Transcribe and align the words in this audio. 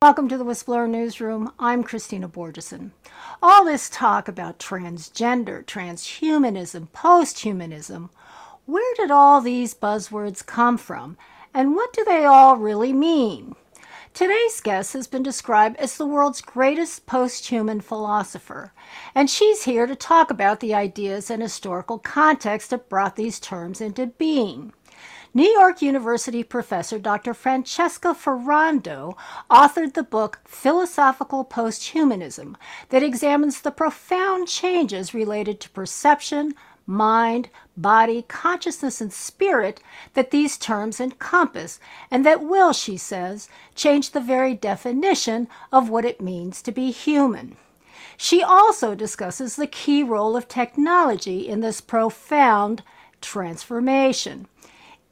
Welcome 0.00 0.28
to 0.28 0.38
the 0.38 0.44
Whistleblower 0.44 0.88
Newsroom. 0.88 1.50
I'm 1.58 1.82
Kristina 1.82 2.30
Borjesson. 2.30 2.92
All 3.42 3.64
this 3.64 3.90
talk 3.90 4.28
about 4.28 4.60
transgender, 4.60 5.64
transhumanism, 5.64 6.86
posthumanism, 6.90 8.08
where 8.64 8.94
did 8.94 9.10
all 9.10 9.40
these 9.40 9.74
buzzwords 9.74 10.46
come 10.46 10.78
from? 10.78 11.16
And 11.52 11.74
what 11.74 11.92
do 11.92 12.04
they 12.04 12.24
all 12.24 12.58
really 12.58 12.92
mean? 12.92 13.56
Today's 14.14 14.60
guest 14.60 14.92
has 14.92 15.08
been 15.08 15.24
described 15.24 15.76
as 15.78 15.96
the 15.96 16.06
world's 16.06 16.42
greatest 16.42 17.06
posthuman 17.06 17.82
philosopher, 17.82 18.72
and 19.16 19.28
she's 19.28 19.64
here 19.64 19.88
to 19.88 19.96
talk 19.96 20.30
about 20.30 20.60
the 20.60 20.74
ideas 20.74 21.28
and 21.28 21.42
historical 21.42 21.98
context 21.98 22.70
that 22.70 22.88
brought 22.88 23.16
these 23.16 23.40
terms 23.40 23.80
into 23.80 24.06
being. 24.06 24.72
New 25.34 25.48
York 25.48 25.82
University 25.82 26.42
professor 26.42 26.98
Dr. 26.98 27.34
Francesca 27.34 28.14
Ferrando 28.14 29.14
authored 29.50 29.92
the 29.92 30.02
book 30.02 30.40
Philosophical 30.46 31.44
Posthumanism 31.44 32.56
that 32.88 33.02
examines 33.02 33.60
the 33.60 33.70
profound 33.70 34.48
changes 34.48 35.12
related 35.12 35.60
to 35.60 35.70
perception, 35.70 36.54
mind, 36.86 37.50
body, 37.76 38.24
consciousness, 38.26 39.02
and 39.02 39.12
spirit 39.12 39.82
that 40.14 40.30
these 40.30 40.56
terms 40.56 40.98
encompass, 40.98 41.78
and 42.10 42.24
that 42.24 42.42
will, 42.42 42.72
she 42.72 42.96
says, 42.96 43.50
change 43.74 44.12
the 44.12 44.20
very 44.20 44.54
definition 44.54 45.46
of 45.70 45.90
what 45.90 46.06
it 46.06 46.22
means 46.22 46.62
to 46.62 46.72
be 46.72 46.90
human. 46.90 47.58
She 48.16 48.42
also 48.42 48.94
discusses 48.94 49.56
the 49.56 49.66
key 49.66 50.02
role 50.02 50.38
of 50.38 50.48
technology 50.48 51.46
in 51.46 51.60
this 51.60 51.82
profound 51.82 52.82
transformation. 53.20 54.48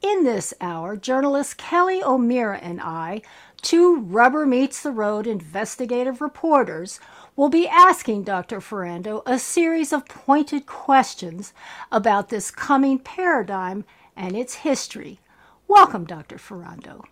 In 0.01 0.23
this 0.23 0.53
hour, 0.61 0.95
journalist 0.95 1.57
Kelly 1.57 2.03
O'Meara 2.03 2.59
and 2.59 2.79
I, 2.79 3.23
two 3.63 3.99
rubber 3.99 4.45
meets 4.45 4.83
the 4.83 4.91
road 4.91 5.25
investigative 5.25 6.21
reporters, 6.21 6.99
will 7.35 7.49
be 7.49 7.67
asking 7.67 8.23
Dr. 8.23 8.61
Ferrando 8.61 9.23
a 9.25 9.39
series 9.39 9.91
of 9.91 10.05
pointed 10.05 10.67
questions 10.67 11.51
about 11.91 12.29
this 12.29 12.51
coming 12.51 12.99
paradigm 12.99 13.85
and 14.15 14.37
its 14.37 14.55
history. 14.55 15.19
Welcome, 15.67 16.05
Dr. 16.05 16.37
Ferrando. 16.37 17.03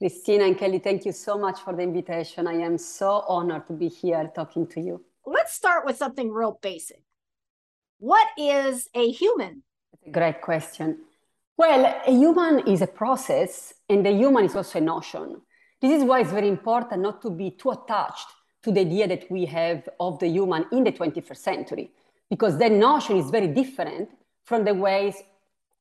Kristina 0.00 0.46
and 0.46 0.58
Kelly, 0.58 0.78
thank 0.78 1.04
you 1.04 1.12
so 1.12 1.36
much 1.36 1.58
for 1.60 1.72
the 1.72 1.82
invitation. 1.82 2.46
I 2.46 2.54
am 2.54 2.78
so 2.78 3.24
honored 3.26 3.66
to 3.66 3.72
be 3.72 3.88
here 3.88 4.30
talking 4.32 4.68
to 4.68 4.80
you. 4.80 5.04
Let's 5.24 5.54
start 5.54 5.84
with 5.84 5.96
something 5.96 6.30
real 6.30 6.58
basic. 6.62 7.02
What 7.98 8.28
is 8.38 8.88
a 8.94 9.10
human? 9.10 9.64
That's 9.92 10.06
a 10.06 10.10
great 10.10 10.40
question. 10.40 10.98
Well, 11.58 12.02
a 12.06 12.10
human 12.10 12.68
is 12.68 12.82
a 12.82 12.86
process, 12.86 13.72
and 13.88 14.06
a 14.06 14.12
human 14.12 14.44
is 14.44 14.54
also 14.54 14.78
a 14.78 14.82
notion. 14.82 15.40
This 15.80 15.90
is 15.90 16.04
why 16.04 16.20
it's 16.20 16.30
very 16.30 16.48
important 16.48 17.00
not 17.00 17.22
to 17.22 17.30
be 17.30 17.50
too 17.52 17.70
attached 17.70 18.28
to 18.62 18.70
the 18.70 18.80
idea 18.80 19.08
that 19.08 19.30
we 19.30 19.46
have 19.46 19.88
of 19.98 20.18
the 20.18 20.28
human 20.28 20.66
in 20.70 20.84
the 20.84 20.92
21st 20.92 21.36
century, 21.36 21.90
because 22.28 22.58
that 22.58 22.72
notion 22.72 23.16
is 23.16 23.30
very 23.30 23.48
different 23.48 24.10
from 24.44 24.66
the 24.66 24.74
ways 24.74 25.16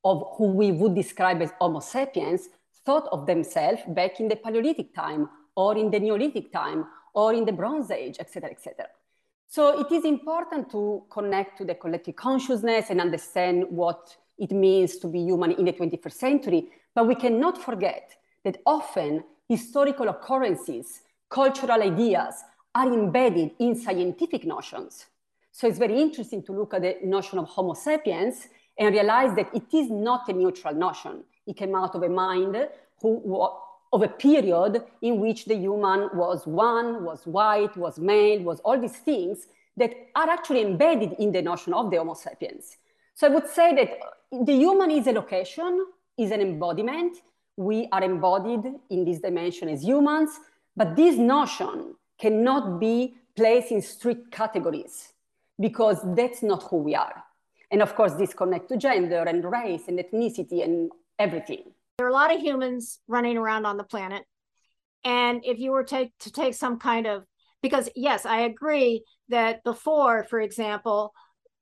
of 0.05 0.23
who 0.37 0.51
we 0.51 0.71
would 0.71 0.95
describe 0.95 1.41
as 1.41 1.51
Homo 1.59 1.81
sapiens 1.81 2.47
thought 2.85 3.09
of 3.11 3.25
themselves 3.25 3.81
back 3.89 4.21
in 4.21 4.29
the 4.29 4.37
Paleolithic 4.37 4.95
time, 4.95 5.29
or 5.57 5.77
in 5.77 5.91
the 5.91 5.99
Neolithic 5.99 6.53
time, 6.53 6.85
or 7.13 7.33
in 7.33 7.43
the 7.43 7.51
Bronze 7.51 7.91
Age, 7.91 8.15
etc., 8.21 8.49
etc. 8.49 8.87
So 9.47 9.81
it 9.81 9.91
is 9.91 10.05
important 10.05 10.71
to 10.71 11.03
connect 11.09 11.57
to 11.57 11.65
the 11.65 11.75
collective 11.75 12.15
consciousness 12.15 12.89
and 12.89 13.01
understand 13.01 13.65
what 13.69 14.15
it 14.37 14.51
means 14.51 14.97
to 14.97 15.07
be 15.07 15.19
human 15.19 15.51
in 15.51 15.65
the 15.65 15.73
21st 15.73 16.13
century, 16.13 16.67
but 16.93 17.07
we 17.07 17.15
cannot 17.15 17.61
forget 17.61 18.15
that 18.43 18.57
often 18.65 19.23
historical 19.47 20.09
occurrences, 20.09 21.01
cultural 21.29 21.81
ideas 21.81 22.43
are 22.73 22.91
embedded 22.91 23.51
in 23.59 23.75
scientific 23.75 24.45
notions. 24.45 25.05
So 25.51 25.67
it's 25.67 25.79
very 25.79 26.01
interesting 26.01 26.43
to 26.43 26.51
look 26.51 26.73
at 26.73 26.81
the 26.81 26.97
notion 27.03 27.39
of 27.39 27.47
Homo 27.47 27.73
sapiens 27.73 28.47
and 28.77 28.93
realize 28.93 29.35
that 29.35 29.55
it 29.55 29.73
is 29.73 29.89
not 29.89 30.27
a 30.27 30.33
neutral 30.33 30.75
notion. 30.75 31.23
It 31.47 31.55
came 31.55 31.75
out 31.75 31.95
of 31.95 32.03
a 32.03 32.09
mind 32.09 32.67
who, 33.01 33.49
of 33.93 34.01
a 34.01 34.09
period 34.09 34.83
in 35.01 35.19
which 35.21 35.45
the 35.45 35.55
human 35.55 36.09
was 36.13 36.45
one, 36.45 37.05
was 37.05 37.25
white, 37.25 37.77
was 37.77 37.97
male, 37.99 38.41
was 38.41 38.59
all 38.61 38.79
these 38.79 38.97
things 38.97 39.47
that 39.77 39.93
are 40.15 40.29
actually 40.29 40.61
embedded 40.61 41.13
in 41.19 41.31
the 41.31 41.41
notion 41.41 41.73
of 41.73 41.89
the 41.89 41.97
Homo 41.97 42.13
sapiens. 42.13 42.77
So 43.15 43.27
I 43.27 43.29
would 43.29 43.47
say 43.47 43.73
that 43.73 43.97
the 44.45 44.53
human 44.53 44.91
is 44.91 45.07
a 45.07 45.13
location, 45.13 45.85
is 46.17 46.31
an 46.31 46.41
embodiment. 46.41 47.17
We 47.55 47.87
are 47.93 48.03
embodied 48.03 48.65
in 48.89 49.05
this 49.05 49.19
dimension 49.19 49.69
as 49.69 49.83
humans, 49.83 50.31
but 50.75 50.97
this 50.97 51.15
notion 51.15 51.95
cannot 52.19 52.77
be 52.77 53.15
placed 53.37 53.71
in 53.71 53.81
strict 53.81 54.31
categories 54.31 55.13
because 55.57 55.99
that's 56.13 56.43
not 56.43 56.63
who 56.63 56.77
we 56.77 56.93
are. 56.93 57.23
And 57.71 57.81
of 57.81 57.95
course, 57.95 58.13
this 58.15 58.33
connects 58.33 58.67
to 58.69 58.77
gender 58.77 59.23
and 59.23 59.49
race 59.49 59.83
and 59.87 59.97
ethnicity 59.97 60.61
and 60.61 60.91
everything. 61.17 61.63
There 61.97 62.07
are 62.07 62.09
a 62.09 62.13
lot 62.13 62.35
of 62.35 62.41
humans 62.41 62.99
running 63.07 63.37
around 63.37 63.65
on 63.65 63.77
the 63.77 63.85
planet. 63.85 64.25
And 65.05 65.41
if 65.45 65.57
you 65.57 65.71
were 65.71 65.85
to, 65.85 66.09
to 66.19 66.31
take 66.31 66.53
some 66.53 66.79
kind 66.79 67.07
of, 67.07 67.23
because 67.61 67.87
yes, 67.95 68.25
I 68.25 68.41
agree 68.41 69.05
that 69.29 69.63
before, 69.63 70.25
for 70.29 70.41
example, 70.41 71.13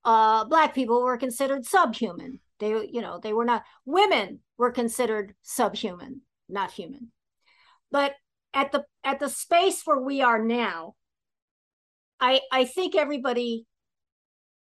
uh, 0.06 0.46
black 0.46 0.74
people 0.76 1.02
were 1.02 1.18
considered 1.18 1.66
subhuman. 1.66 2.40
They, 2.60 2.88
you 2.92 3.02
know, 3.02 3.20
they 3.22 3.34
were 3.34 3.46
not. 3.46 3.64
Women 3.86 4.40
were 4.58 4.72
considered 4.72 5.34
subhuman, 5.42 6.22
not 6.50 6.72
human. 6.72 7.12
But 7.92 8.14
at 8.54 8.72
the 8.72 8.86
at 9.04 9.20
the 9.20 9.30
space 9.30 9.82
where 9.86 10.00
we 10.00 10.22
are 10.22 10.44
now, 10.44 10.96
I 12.20 12.42
I 12.52 12.66
think 12.66 12.96
everybody, 12.96 13.66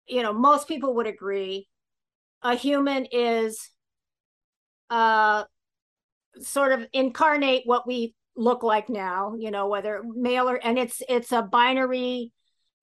you 0.06 0.22
know, 0.22 0.32
most 0.32 0.68
people 0.68 0.94
would 0.96 1.06
agree, 1.06 1.68
a 2.42 2.54
human 2.54 3.06
is, 3.10 3.70
uh, 4.90 5.44
sort 6.40 6.72
of 6.72 6.86
incarnate 6.92 7.62
what 7.66 7.86
we 7.86 8.14
look 8.36 8.62
like 8.62 8.88
now. 8.88 9.34
You 9.38 9.50
know, 9.50 9.68
whether 9.68 10.02
male 10.04 10.48
or 10.48 10.56
and 10.56 10.78
it's 10.78 11.02
it's 11.08 11.32
a 11.32 11.42
binary 11.42 12.32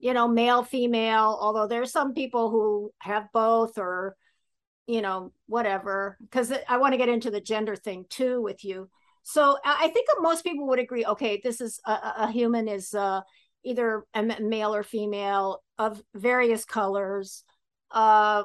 you 0.00 0.14
know, 0.14 0.26
male, 0.26 0.64
female, 0.64 1.38
although 1.40 1.68
there's 1.68 1.92
some 1.92 2.14
people 2.14 2.50
who 2.50 2.90
have 2.98 3.28
both 3.32 3.78
or, 3.78 4.16
you 4.86 5.02
know, 5.02 5.32
whatever, 5.46 6.16
because 6.22 6.52
I 6.68 6.78
want 6.78 6.94
to 6.94 6.98
get 6.98 7.10
into 7.10 7.30
the 7.30 7.40
gender 7.40 7.76
thing 7.76 8.06
too 8.08 8.40
with 8.42 8.64
you. 8.64 8.88
So 9.22 9.58
I 9.62 9.88
think 9.88 10.08
most 10.20 10.42
people 10.42 10.66
would 10.68 10.78
agree, 10.78 11.04
okay, 11.04 11.40
this 11.44 11.60
is 11.60 11.78
a, 11.86 11.92
a 12.20 12.32
human 12.32 12.66
is 12.66 12.94
uh, 12.94 13.20
either 13.62 14.04
a 14.14 14.22
male 14.22 14.74
or 14.74 14.82
female 14.82 15.62
of 15.78 16.02
various 16.14 16.64
colors, 16.64 17.44
uh, 17.90 18.44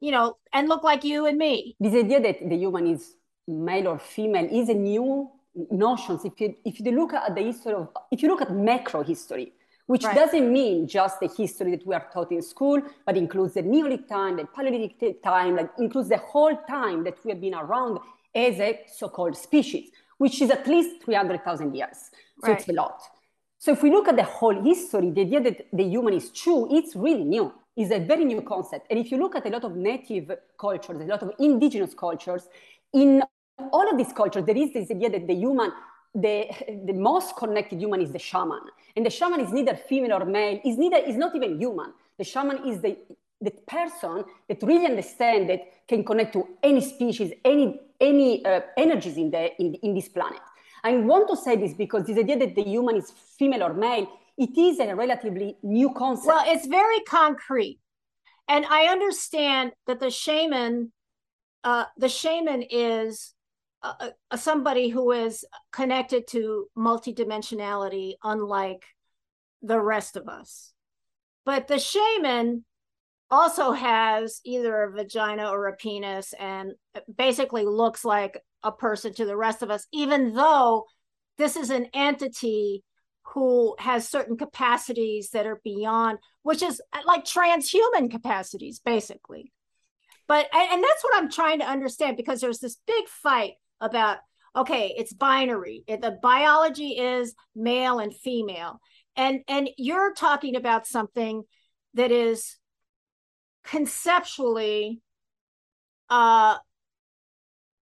you 0.00 0.10
know, 0.10 0.36
and 0.52 0.68
look 0.68 0.82
like 0.82 1.04
you 1.04 1.26
and 1.26 1.38
me. 1.38 1.76
This 1.78 1.94
idea 1.94 2.20
that 2.20 2.48
the 2.48 2.56
human 2.56 2.88
is 2.88 3.14
male 3.46 3.88
or 3.88 3.98
female 4.00 4.48
is 4.50 4.68
a 4.68 4.74
new 4.74 5.30
notion. 5.70 6.18
If 6.24 6.40
you, 6.40 6.54
if 6.64 6.80
you 6.80 6.90
look 6.90 7.14
at 7.14 7.32
the 7.34 7.42
history 7.42 7.74
of, 7.74 7.88
if 8.10 8.22
you 8.22 8.28
look 8.28 8.42
at 8.42 8.52
macro 8.52 9.04
history, 9.04 9.52
which 9.86 10.04
right. 10.04 10.14
doesn't 10.14 10.52
mean 10.52 10.88
just 10.88 11.20
the 11.20 11.28
history 11.28 11.70
that 11.72 11.86
we 11.86 11.94
are 11.94 12.06
taught 12.12 12.32
in 12.32 12.40
school, 12.40 12.80
but 13.04 13.16
includes 13.16 13.54
the 13.54 13.62
Neolithic 13.62 14.08
time, 14.08 14.36
the 14.36 14.46
Paleolithic 14.46 15.22
time, 15.22 15.56
like 15.56 15.70
includes 15.78 16.08
the 16.08 16.18
whole 16.18 16.56
time 16.68 17.04
that 17.04 17.16
we 17.24 17.30
have 17.30 17.40
been 17.40 17.54
around 17.54 17.98
as 18.34 18.58
a 18.60 18.80
so-called 18.92 19.36
species, 19.36 19.90
which 20.18 20.40
is 20.40 20.50
at 20.50 20.66
least 20.66 21.02
300,000 21.04 21.74
years. 21.74 22.10
So 22.42 22.48
right. 22.48 22.58
it's 22.58 22.68
a 22.68 22.72
lot. 22.72 23.00
So 23.58 23.72
if 23.72 23.82
we 23.82 23.90
look 23.90 24.08
at 24.08 24.16
the 24.16 24.24
whole 24.24 24.62
history, 24.62 25.10
the 25.10 25.22
idea 25.22 25.40
that 25.42 25.66
the 25.72 25.84
human 25.84 26.14
is 26.14 26.30
true, 26.30 26.68
it's 26.70 26.96
really 26.96 27.24
new. 27.24 27.52
It's 27.76 27.90
a 27.90 27.98
very 27.98 28.24
new 28.24 28.42
concept. 28.42 28.86
And 28.90 28.98
if 28.98 29.10
you 29.10 29.18
look 29.18 29.34
at 29.34 29.46
a 29.46 29.50
lot 29.50 29.64
of 29.64 29.76
native 29.76 30.30
cultures, 30.58 31.00
a 31.00 31.04
lot 31.04 31.22
of 31.22 31.32
indigenous 31.38 31.94
cultures, 31.94 32.48
in 32.92 33.22
all 33.72 33.90
of 33.90 33.96
these 33.96 34.12
cultures, 34.12 34.44
there 34.44 34.56
is 34.56 34.72
this 34.72 34.90
idea 34.90 35.10
that 35.10 35.26
the 35.26 35.34
human 35.34 35.72
the, 36.14 36.48
the 36.86 36.92
most 36.92 37.36
connected 37.36 37.80
human 37.80 38.00
is 38.00 38.12
the 38.12 38.18
shaman. 38.18 38.60
And 38.96 39.04
the 39.04 39.10
shaman 39.10 39.40
is 39.40 39.52
neither 39.52 39.74
female 39.74 40.22
or 40.22 40.24
male, 40.24 40.60
is 40.64 40.78
neither 40.78 40.98
is 40.98 41.16
not 41.16 41.34
even 41.34 41.58
human. 41.58 41.92
The 42.18 42.24
shaman 42.24 42.68
is 42.68 42.80
the, 42.80 42.96
the 43.40 43.50
person 43.66 44.24
that 44.48 44.62
really 44.62 44.86
understands 44.86 45.48
that 45.48 45.60
can 45.88 46.04
connect 46.04 46.32
to 46.34 46.46
any 46.62 46.80
species, 46.80 47.32
any, 47.44 47.80
any 48.00 48.44
uh, 48.44 48.60
energies 48.76 49.16
in, 49.16 49.30
the, 49.30 49.60
in, 49.60 49.74
in 49.74 49.94
this 49.94 50.08
planet. 50.08 50.40
I 50.84 50.96
want 50.98 51.28
to 51.30 51.36
say 51.36 51.56
this 51.56 51.74
because 51.74 52.06
this 52.06 52.18
idea 52.18 52.38
that 52.38 52.54
the 52.54 52.62
human 52.62 52.96
is 52.96 53.10
female 53.10 53.64
or 53.64 53.74
male, 53.74 54.06
it 54.36 54.56
is 54.56 54.78
a 54.78 54.94
relatively 54.94 55.56
new 55.62 55.92
concept. 55.94 56.26
Well, 56.26 56.44
it's 56.46 56.66
very 56.66 57.00
concrete. 57.00 57.80
And 58.48 58.66
I 58.66 58.86
understand 58.86 59.72
that 59.86 60.00
the 60.00 60.10
shaman, 60.10 60.92
uh, 61.64 61.86
the 61.96 62.08
shaman 62.08 62.62
is 62.68 63.33
uh, 63.84 64.36
somebody 64.36 64.88
who 64.88 65.12
is 65.12 65.44
connected 65.70 66.26
to 66.28 66.68
multidimensionality, 66.76 68.14
unlike 68.22 68.82
the 69.62 69.80
rest 69.80 70.16
of 70.16 70.28
us. 70.28 70.72
But 71.44 71.68
the 71.68 71.78
shaman 71.78 72.64
also 73.30 73.72
has 73.72 74.40
either 74.44 74.82
a 74.82 74.92
vagina 74.92 75.50
or 75.50 75.66
a 75.66 75.76
penis 75.76 76.32
and 76.38 76.72
basically 77.14 77.64
looks 77.64 78.04
like 78.04 78.40
a 78.62 78.72
person 78.72 79.12
to 79.14 79.26
the 79.26 79.36
rest 79.36 79.62
of 79.62 79.70
us, 79.70 79.86
even 79.92 80.34
though 80.34 80.86
this 81.36 81.56
is 81.56 81.70
an 81.70 81.88
entity 81.92 82.82
who 83.34 83.74
has 83.78 84.08
certain 84.08 84.36
capacities 84.36 85.30
that 85.30 85.46
are 85.46 85.60
beyond, 85.64 86.18
which 86.42 86.62
is 86.62 86.80
uh, 86.92 87.00
like 87.06 87.24
transhuman 87.24 88.10
capacities, 88.10 88.80
basically. 88.80 89.52
But 90.26 90.46
and 90.54 90.82
that's 90.82 91.04
what 91.04 91.16
I'm 91.16 91.30
trying 91.30 91.58
to 91.58 91.68
understand 91.68 92.16
because 92.16 92.40
there's 92.40 92.60
this 92.60 92.78
big 92.86 93.08
fight 93.08 93.54
about 93.80 94.18
okay, 94.56 94.94
it's 94.96 95.12
binary. 95.12 95.82
The 95.88 96.16
biology 96.22 96.98
is 96.98 97.34
male 97.56 97.98
and 97.98 98.14
female. 98.14 98.80
And 99.16 99.40
and 99.48 99.70
you're 99.76 100.12
talking 100.14 100.56
about 100.56 100.86
something 100.86 101.44
that 101.94 102.10
is 102.10 102.56
conceptually 103.64 105.00
uh 106.10 106.56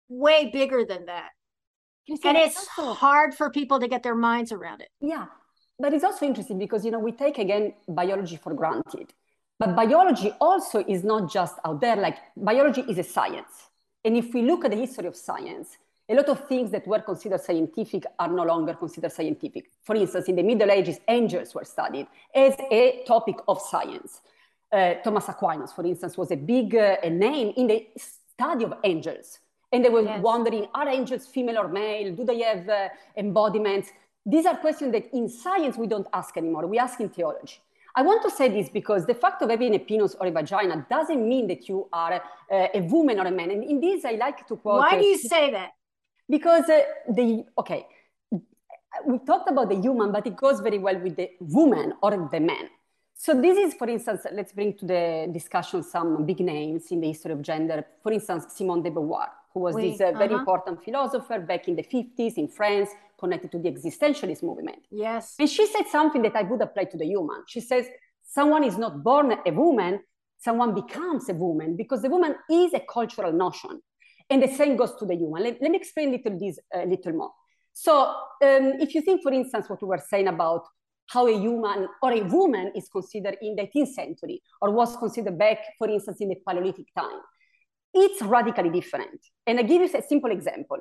way 0.08 0.50
bigger 0.52 0.84
than 0.84 1.06
that. 1.06 1.30
And 2.08 2.36
it's 2.36 2.68
also, 2.78 2.92
hard 2.92 3.34
for 3.34 3.50
people 3.50 3.80
to 3.80 3.88
get 3.88 4.02
their 4.02 4.14
minds 4.14 4.52
around 4.52 4.82
it. 4.82 4.88
Yeah 5.00 5.26
but 5.78 5.92
it's 5.92 6.04
also 6.04 6.26
interesting 6.26 6.58
because 6.58 6.84
you 6.84 6.90
know 6.90 6.98
we 6.98 7.12
take 7.12 7.38
again 7.38 7.74
biology 7.88 8.36
for 8.36 8.54
granted. 8.54 9.12
But 9.58 9.76
biology 9.76 10.32
also 10.40 10.84
is 10.86 11.04
not 11.04 11.30
just 11.30 11.56
out 11.64 11.80
there. 11.80 11.96
Like 11.96 12.18
biology 12.36 12.84
is 12.88 12.98
a 12.98 13.02
science 13.04 13.70
and 14.04 14.16
if 14.16 14.32
we 14.34 14.42
look 14.42 14.64
at 14.64 14.70
the 14.70 14.76
history 14.76 15.06
of 15.06 15.16
science 15.16 15.78
a 16.08 16.14
lot 16.14 16.28
of 16.28 16.46
things 16.46 16.70
that 16.70 16.86
were 16.86 17.00
considered 17.00 17.40
scientific 17.40 18.04
are 18.18 18.28
no 18.28 18.44
longer 18.44 18.74
considered 18.74 19.12
scientific 19.12 19.70
for 19.82 19.96
instance 19.96 20.28
in 20.28 20.36
the 20.36 20.42
middle 20.42 20.70
ages 20.70 21.00
angels 21.08 21.54
were 21.54 21.64
studied 21.64 22.06
as 22.34 22.54
a 22.70 23.02
topic 23.06 23.36
of 23.48 23.60
science 23.60 24.20
uh, 24.72 24.94
thomas 25.02 25.28
aquinas 25.28 25.72
for 25.72 25.84
instance 25.84 26.16
was 26.16 26.30
a 26.30 26.36
big 26.36 26.74
uh, 26.74 26.96
a 27.02 27.10
name 27.10 27.52
in 27.56 27.66
the 27.66 27.86
study 27.96 28.64
of 28.64 28.74
angels 28.84 29.40
and 29.74 29.84
they 29.84 29.88
were 29.88 30.02
yes. 30.02 30.22
wondering, 30.22 30.68
are 30.72 30.88
angels 30.88 31.26
female 31.26 31.58
or 31.58 31.68
male? 31.68 32.14
Do 32.14 32.24
they 32.24 32.42
have 32.42 32.68
uh, 32.68 32.88
embodiments? 33.16 33.90
These 34.24 34.46
are 34.46 34.56
questions 34.56 34.92
that 34.92 35.12
in 35.12 35.28
science 35.28 35.76
we 35.76 35.88
don't 35.88 36.06
ask 36.12 36.36
anymore. 36.36 36.68
We 36.68 36.78
ask 36.78 37.00
in 37.00 37.08
theology. 37.08 37.58
I 37.96 38.02
want 38.02 38.22
to 38.22 38.30
say 38.30 38.48
this 38.48 38.68
because 38.68 39.06
the 39.06 39.14
fact 39.14 39.40
of 39.42 39.50
having 39.50 39.74
a 39.74 39.78
penis 39.78 40.16
or 40.18 40.26
a 40.26 40.30
vagina 40.30 40.84
doesn't 40.90 41.28
mean 41.28 41.46
that 41.48 41.68
you 41.68 41.88
are 41.92 42.14
uh, 42.14 42.66
a 42.74 42.80
woman 42.80 43.20
or 43.20 43.26
a 43.26 43.30
man. 43.30 43.50
And 43.52 43.62
in 43.62 43.80
this, 43.80 44.04
I 44.04 44.12
like 44.12 44.46
to 44.48 44.56
quote. 44.56 44.80
Why 44.80 44.98
do 44.98 45.06
you 45.06 45.18
say 45.18 45.52
that? 45.52 45.70
Because 46.28 46.68
uh, 46.68 46.80
the, 47.08 47.44
okay, 47.58 47.86
we 49.06 49.18
talked 49.18 49.48
about 49.48 49.68
the 49.68 49.76
human, 49.76 50.10
but 50.10 50.26
it 50.26 50.36
goes 50.36 50.60
very 50.60 50.78
well 50.78 50.98
with 50.98 51.16
the 51.16 51.30
woman 51.40 51.94
or 52.02 52.10
the 52.32 52.40
man. 52.40 52.68
So 53.16 53.40
this 53.40 53.56
is, 53.56 53.74
for 53.74 53.88
instance, 53.88 54.22
let's 54.32 54.52
bring 54.52 54.74
to 54.78 54.86
the 54.86 55.30
discussion 55.32 55.84
some 55.84 56.26
big 56.26 56.40
names 56.40 56.90
in 56.90 57.00
the 57.00 57.06
history 57.06 57.32
of 57.32 57.42
gender. 57.42 57.86
For 58.02 58.12
instance, 58.12 58.46
Simone 58.48 58.82
de 58.82 58.90
Beauvoir 58.90 59.28
who 59.54 59.60
was 59.60 59.74
oui, 59.76 59.92
this 59.92 60.00
uh, 60.00 60.10
very 60.12 60.34
uh-huh. 60.34 60.40
important 60.40 60.84
philosopher 60.84 61.38
back 61.38 61.68
in 61.68 61.76
the 61.76 61.84
50s 61.84 62.34
in 62.36 62.48
France, 62.48 62.90
connected 63.18 63.50
to 63.52 63.58
the 63.58 63.70
existentialist 63.70 64.42
movement. 64.42 64.86
Yes. 64.90 65.34
And 65.38 65.48
she 65.48 65.66
said 65.66 65.86
something 65.90 66.22
that 66.22 66.36
I 66.36 66.42
would 66.42 66.60
apply 66.60 66.84
to 66.84 66.96
the 66.96 67.06
human. 67.06 67.44
She 67.46 67.60
says, 67.60 67.86
someone 68.22 68.64
is 68.64 68.78
not 68.78 69.02
born 69.02 69.34
a 69.46 69.50
woman, 69.50 70.00
someone 70.38 70.74
becomes 70.74 71.28
a 71.28 71.34
woman 71.34 71.76
because 71.76 72.02
the 72.02 72.10
woman 72.10 72.34
is 72.50 72.74
a 72.74 72.80
cultural 72.80 73.32
notion. 73.32 73.80
And 74.30 74.42
the 74.42 74.48
same 74.48 74.76
goes 74.76 74.94
to 74.96 75.06
the 75.06 75.14
human. 75.14 75.42
Let, 75.42 75.60
let 75.60 75.70
me 75.70 75.76
explain 75.76 76.12
little 76.12 76.38
this 76.38 76.58
a 76.72 76.82
uh, 76.82 76.84
little 76.84 77.12
more. 77.12 77.32
So 77.72 78.02
um, 78.02 78.74
if 78.80 78.94
you 78.94 79.02
think, 79.02 79.22
for 79.22 79.32
instance, 79.32 79.68
what 79.68 79.82
we 79.82 79.88
were 79.88 80.02
saying 80.08 80.28
about 80.28 80.62
how 81.08 81.26
a 81.26 81.38
human 81.38 81.88
or 82.02 82.12
a 82.12 82.22
woman 82.22 82.72
is 82.74 82.88
considered 82.88 83.36
in 83.42 83.56
the 83.56 83.62
18th 83.62 83.88
century 83.88 84.42
or 84.62 84.70
was 84.70 84.96
considered 84.96 85.38
back, 85.38 85.58
for 85.78 85.88
instance, 85.88 86.18
in 86.20 86.30
the 86.30 86.36
Paleolithic 86.46 86.86
time 86.96 87.20
it's 87.94 88.20
radically 88.22 88.70
different. 88.70 89.20
And 89.46 89.58
I 89.58 89.62
give 89.62 89.80
you 89.80 89.98
a 89.98 90.02
simple 90.02 90.30
example. 90.30 90.78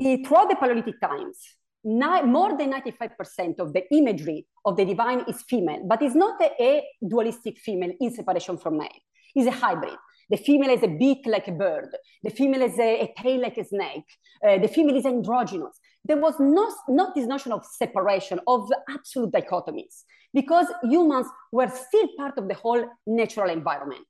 Throughout 0.00 0.48
the 0.48 0.56
Paleolithic 0.56 1.00
times, 1.00 1.36
more 1.84 2.56
than 2.56 2.72
95% 2.72 3.58
of 3.58 3.72
the 3.72 3.82
imagery 3.92 4.46
of 4.64 4.76
the 4.76 4.84
divine 4.84 5.24
is 5.26 5.42
female, 5.42 5.84
but 5.88 6.02
it's 6.02 6.14
not 6.14 6.40
a, 6.40 6.50
a 6.62 6.84
dualistic 7.06 7.58
female 7.58 7.92
in 8.00 8.14
separation 8.14 8.58
from 8.58 8.78
male. 8.78 8.88
It's 9.34 9.48
a 9.48 9.50
hybrid. 9.50 9.96
The 10.30 10.36
female 10.36 10.70
has 10.70 10.82
a 10.84 10.88
beak 10.88 11.26
like 11.26 11.48
a 11.48 11.52
bird. 11.52 11.88
The 12.22 12.30
female 12.30 12.60
has 12.60 12.78
a, 12.78 13.00
a 13.00 13.14
tail 13.20 13.40
like 13.40 13.56
a 13.56 13.64
snake. 13.64 14.04
Uh, 14.46 14.58
the 14.58 14.68
female 14.68 14.96
is 14.96 15.06
androgynous. 15.06 15.80
There 16.04 16.18
was 16.18 16.34
no, 16.38 16.70
not 16.88 17.14
this 17.14 17.26
notion 17.26 17.50
of 17.50 17.64
separation, 17.64 18.38
of 18.46 18.70
absolute 18.88 19.32
dichotomies, 19.32 20.04
because 20.32 20.66
humans 20.84 21.26
were 21.50 21.68
still 21.68 22.08
part 22.16 22.38
of 22.38 22.46
the 22.46 22.54
whole 22.54 22.84
natural 23.06 23.50
environment. 23.50 24.06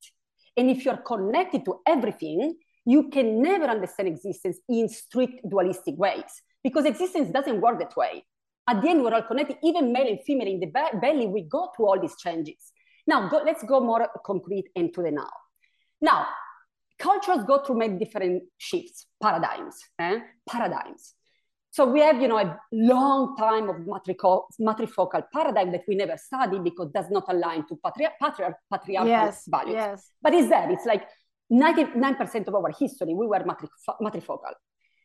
And 0.56 0.68
if 0.68 0.84
you're 0.84 0.98
connected 0.98 1.64
to 1.64 1.80
everything, 1.86 2.56
you 2.88 3.10
can 3.10 3.42
never 3.42 3.66
understand 3.66 4.08
existence 4.08 4.58
in 4.66 4.88
strict 4.88 5.46
dualistic 5.46 5.94
ways 5.98 6.30
because 6.64 6.86
existence 6.86 7.30
doesn't 7.30 7.60
work 7.60 7.78
that 7.78 7.94
way. 7.94 8.24
At 8.66 8.80
the 8.80 8.88
end, 8.88 9.02
we're 9.02 9.12
all 9.12 9.22
connected, 9.22 9.58
even 9.62 9.92
male 9.92 10.08
and 10.08 10.18
female 10.22 10.48
in 10.48 10.58
the 10.58 10.72
belly, 11.02 11.26
we 11.26 11.42
go 11.42 11.68
through 11.76 11.86
all 11.86 12.00
these 12.00 12.16
changes. 12.16 12.72
Now, 13.06 13.28
go, 13.28 13.42
let's 13.44 13.62
go 13.62 13.80
more 13.80 14.08
concrete 14.24 14.70
into 14.74 15.02
the 15.02 15.10
now. 15.10 15.28
Now, 16.00 16.28
cultures 16.98 17.44
go 17.46 17.62
through 17.62 17.78
many 17.78 17.98
different 17.98 18.44
shifts, 18.56 19.04
paradigms, 19.22 19.76
eh? 19.98 20.20
paradigms. 20.48 21.12
So 21.70 21.84
we 21.84 22.00
have, 22.00 22.22
you 22.22 22.28
know, 22.28 22.38
a 22.38 22.58
long 22.72 23.36
time 23.36 23.68
of 23.68 23.76
matrifocal 24.58 25.24
paradigm 25.30 25.72
that 25.72 25.82
we 25.86 25.94
never 25.94 26.16
study 26.16 26.58
because 26.58 26.90
does 26.92 27.10
not 27.10 27.24
align 27.28 27.66
to 27.68 27.76
patri- 27.84 28.08
patri- 28.18 28.54
patriarchal 28.72 29.10
yes, 29.10 29.42
values. 29.46 29.74
Yes. 29.74 30.10
But 30.22 30.32
it's 30.32 30.48
there. 30.48 30.70
It's 30.70 30.86
like 30.86 31.02
99% 31.52 32.48
of 32.48 32.54
our 32.54 32.70
history, 32.78 33.14
we 33.14 33.26
were 33.26 33.44
matrifocal. 34.00 34.52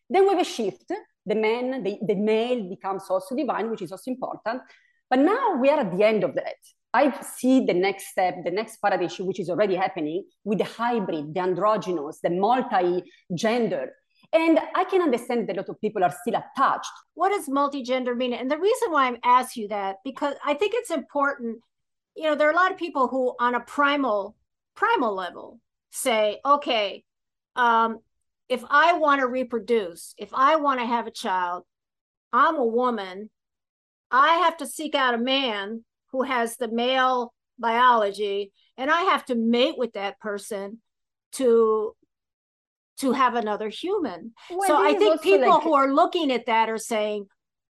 Then 0.09 0.23
we 0.23 0.29
have 0.29 0.41
a 0.41 0.43
shift. 0.43 0.91
The 1.25 1.35
man, 1.35 1.83
the, 1.83 1.97
the 2.05 2.15
male 2.15 2.69
becomes 2.69 3.03
also 3.09 3.35
divine, 3.35 3.69
which 3.69 3.81
is 3.81 3.91
also 3.91 4.11
important. 4.11 4.61
But 5.09 5.19
now 5.19 5.55
we 5.59 5.69
are 5.69 5.79
at 5.79 5.95
the 5.95 6.03
end 6.03 6.23
of 6.23 6.35
that. 6.35 6.55
I 6.93 7.11
see 7.21 7.65
the 7.65 7.73
next 7.73 8.07
step, 8.07 8.43
the 8.43 8.51
next 8.51 8.77
paradigm, 8.77 9.09
which 9.25 9.39
is 9.39 9.49
already 9.49 9.75
happening 9.75 10.25
with 10.43 10.59
the 10.59 10.65
hybrid, 10.65 11.33
the 11.33 11.39
androgynous, 11.39 12.19
the 12.21 12.29
multi-gender, 12.29 13.93
and 14.33 14.59
I 14.73 14.83
can 14.85 15.01
understand 15.01 15.47
that 15.47 15.57
a 15.57 15.59
lot 15.61 15.69
of 15.69 15.79
people 15.79 16.03
are 16.03 16.13
still 16.21 16.35
attached. 16.35 16.89
What 17.13 17.29
does 17.29 17.47
multi-gender 17.47 18.15
mean? 18.15 18.33
And 18.33 18.49
the 18.49 18.57
reason 18.57 18.91
why 18.91 19.05
I'm 19.05 19.19
asking 19.23 19.63
you 19.63 19.69
that, 19.69 19.97
because 20.03 20.35
I 20.43 20.55
think 20.55 20.73
it's 20.75 20.89
important, 20.89 21.59
you 22.15 22.23
know, 22.23 22.35
there 22.35 22.47
are 22.47 22.51
a 22.51 22.55
lot 22.55 22.71
of 22.71 22.77
people 22.77 23.07
who 23.07 23.35
on 23.39 23.53
a 23.53 23.59
primal, 23.59 24.35
primal 24.75 25.13
level 25.13 25.59
say, 25.93 26.39
okay, 26.43 27.03
um, 27.55 27.99
if 28.49 28.63
I 28.69 28.97
want 28.97 29.21
to 29.21 29.27
reproduce, 29.27 30.13
if 30.17 30.29
I 30.33 30.57
want 30.57 30.79
to 30.79 30.85
have 30.85 31.07
a 31.07 31.11
child, 31.11 31.63
I'm 32.33 32.55
a 32.55 32.65
woman, 32.65 33.29
I 34.11 34.39
have 34.39 34.57
to 34.57 34.65
seek 34.65 34.95
out 34.95 35.13
a 35.13 35.19
man 35.19 35.85
who 36.11 36.23
has 36.23 36.57
the 36.57 36.67
male 36.67 37.33
biology, 37.59 38.51
and 38.75 38.89
I 38.89 39.03
have 39.03 39.23
to 39.25 39.35
mate 39.35 39.75
with 39.77 39.93
that 39.93 40.19
person 40.19 40.81
to 41.33 41.95
to 42.97 43.11
have 43.11 43.35
another 43.35 43.69
human. 43.69 44.33
Well, 44.51 44.67
so 44.67 44.83
I 44.83 44.93
think 44.93 45.21
people 45.21 45.49
like... 45.49 45.63
who 45.63 45.73
are 45.73 45.91
looking 45.91 46.31
at 46.31 46.45
that 46.45 46.69
are 46.69 46.77
saying, 46.77 47.25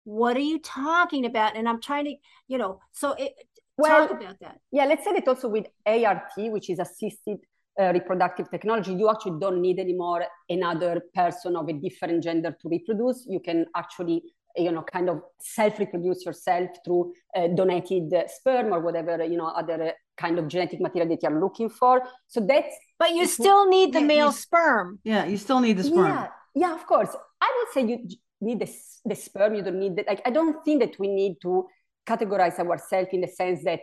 what 0.05 0.37
are 0.37 0.41
you 0.41 0.61
talking 0.61 1.25
about? 1.25 1.57
And 1.57 1.69
I'm 1.69 1.81
trying 1.81 2.05
to, 2.05 2.15
you 2.47 2.57
know, 2.57 2.81
so 2.93 3.13
it, 3.13 3.33
well, 3.77 4.07
talk 4.07 4.21
about 4.21 4.39
that. 4.41 4.59
Yeah, 4.71 4.85
let's 4.87 5.05
say 5.05 5.13
that 5.15 5.27
also 5.27 5.49
with 5.49 5.67
ART, 5.87 6.31
which 6.37 6.71
is 6.71 6.79
assisted 6.79 7.39
uh, 7.79 7.93
reproductive 7.93 8.51
technology, 8.51 8.93
you 8.93 9.09
actually 9.11 9.39
don't 9.39 9.61
need 9.61 9.79
anymore 9.79 10.25
another 10.49 11.03
person 11.15 11.57
of 11.57 11.69
a 11.69 11.73
different 11.73 12.23
gender 12.23 12.57
to 12.61 12.69
reproduce. 12.69 13.25
You 13.29 13.41
can 13.41 13.67
actually 13.77 14.23
you 14.57 14.73
know 14.73 14.83
kind 14.83 15.09
of 15.09 15.21
self-reproduce 15.39 16.25
yourself 16.25 16.71
through 16.85 17.13
uh, 17.37 17.49
donated 17.49 18.13
sperm 18.29 18.73
or 18.73 18.81
whatever 18.81 19.23
you 19.25 19.37
know 19.37 19.49
other 19.49 19.93
kind 20.17 20.39
of 20.39 20.49
genetic 20.49 20.81
material 20.81 21.09
that 21.09 21.23
you're 21.23 21.41
looking 21.41 21.69
for. 21.69 22.03
So 22.27 22.41
that's 22.41 22.75
but 22.99 23.11
you 23.11 23.27
still 23.27 23.69
need 23.69 23.93
the 23.93 24.01
yeah, 24.01 24.07
male 24.07 24.27
you, 24.27 24.33
sperm. 24.33 24.99
Yeah 25.05 25.25
you 25.27 25.37
still 25.37 25.61
need 25.61 25.77
the 25.77 25.85
sperm. 25.85 26.07
Yeah 26.07 26.29
yeah 26.55 26.75
of 26.75 26.87
course. 26.87 27.15
I 27.41 27.53
would 27.57 27.73
say 27.73 27.93
you 27.93 28.17
need 28.41 28.61
the, 28.61 28.71
the 29.05 29.15
sperm 29.15 29.55
you 29.55 29.63
don't 29.63 29.79
need 29.79 29.97
that 29.97 30.07
like 30.07 30.23
i 30.25 30.31
don't 30.31 30.65
think 30.65 30.81
that 30.81 30.99
we 30.99 31.09
need 31.09 31.37
to 31.43 31.67
categorize 32.07 32.59
ourselves 32.59 33.09
in 33.13 33.21
the 33.21 33.27
sense 33.27 33.65
that 33.65 33.81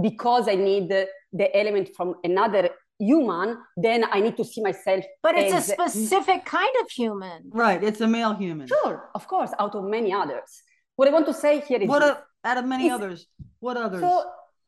because 0.00 0.48
i 0.48 0.54
need 0.54 0.88
the, 0.88 1.06
the 1.32 1.56
element 1.56 1.88
from 1.96 2.14
another 2.24 2.70
human, 3.08 3.48
then 3.86 4.00
I 4.16 4.18
need 4.24 4.36
to 4.40 4.44
see 4.44 4.62
myself. 4.68 5.04
But 5.22 5.32
it's 5.40 5.54
as, 5.54 5.70
a 5.70 5.72
specific 5.72 6.40
kind 6.58 6.74
of 6.82 6.86
human. 6.90 7.38
Right. 7.64 7.80
It's 7.88 8.00
a 8.00 8.08
male 8.16 8.34
human. 8.34 8.66
Sure, 8.66 8.96
of 9.18 9.22
course, 9.32 9.52
out 9.62 9.74
of 9.78 9.84
many 9.96 10.10
others. 10.22 10.50
What 10.96 11.08
I 11.08 11.12
want 11.16 11.26
to 11.26 11.34
say 11.44 11.60
here 11.60 11.80
is 11.84 11.88
what 11.88 12.02
a, 12.02 12.12
out 12.48 12.58
of 12.58 12.66
many 12.74 12.90
others. 12.90 13.18
What 13.60 13.76
others? 13.76 14.00
So, 14.00 14.10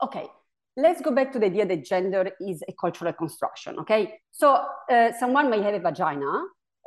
okay, 0.06 0.26
let's 0.76 1.00
go 1.00 1.10
back 1.18 1.32
to 1.32 1.38
the 1.38 1.46
idea 1.46 1.66
that 1.66 1.84
gender 1.84 2.30
is 2.40 2.62
a 2.68 2.72
cultural 2.72 3.12
construction. 3.12 3.78
Okay, 3.82 4.02
so 4.32 4.46
uh, 4.90 5.10
someone 5.20 5.46
may 5.50 5.60
have 5.62 5.74
a 5.74 5.82
vagina, 5.88 6.32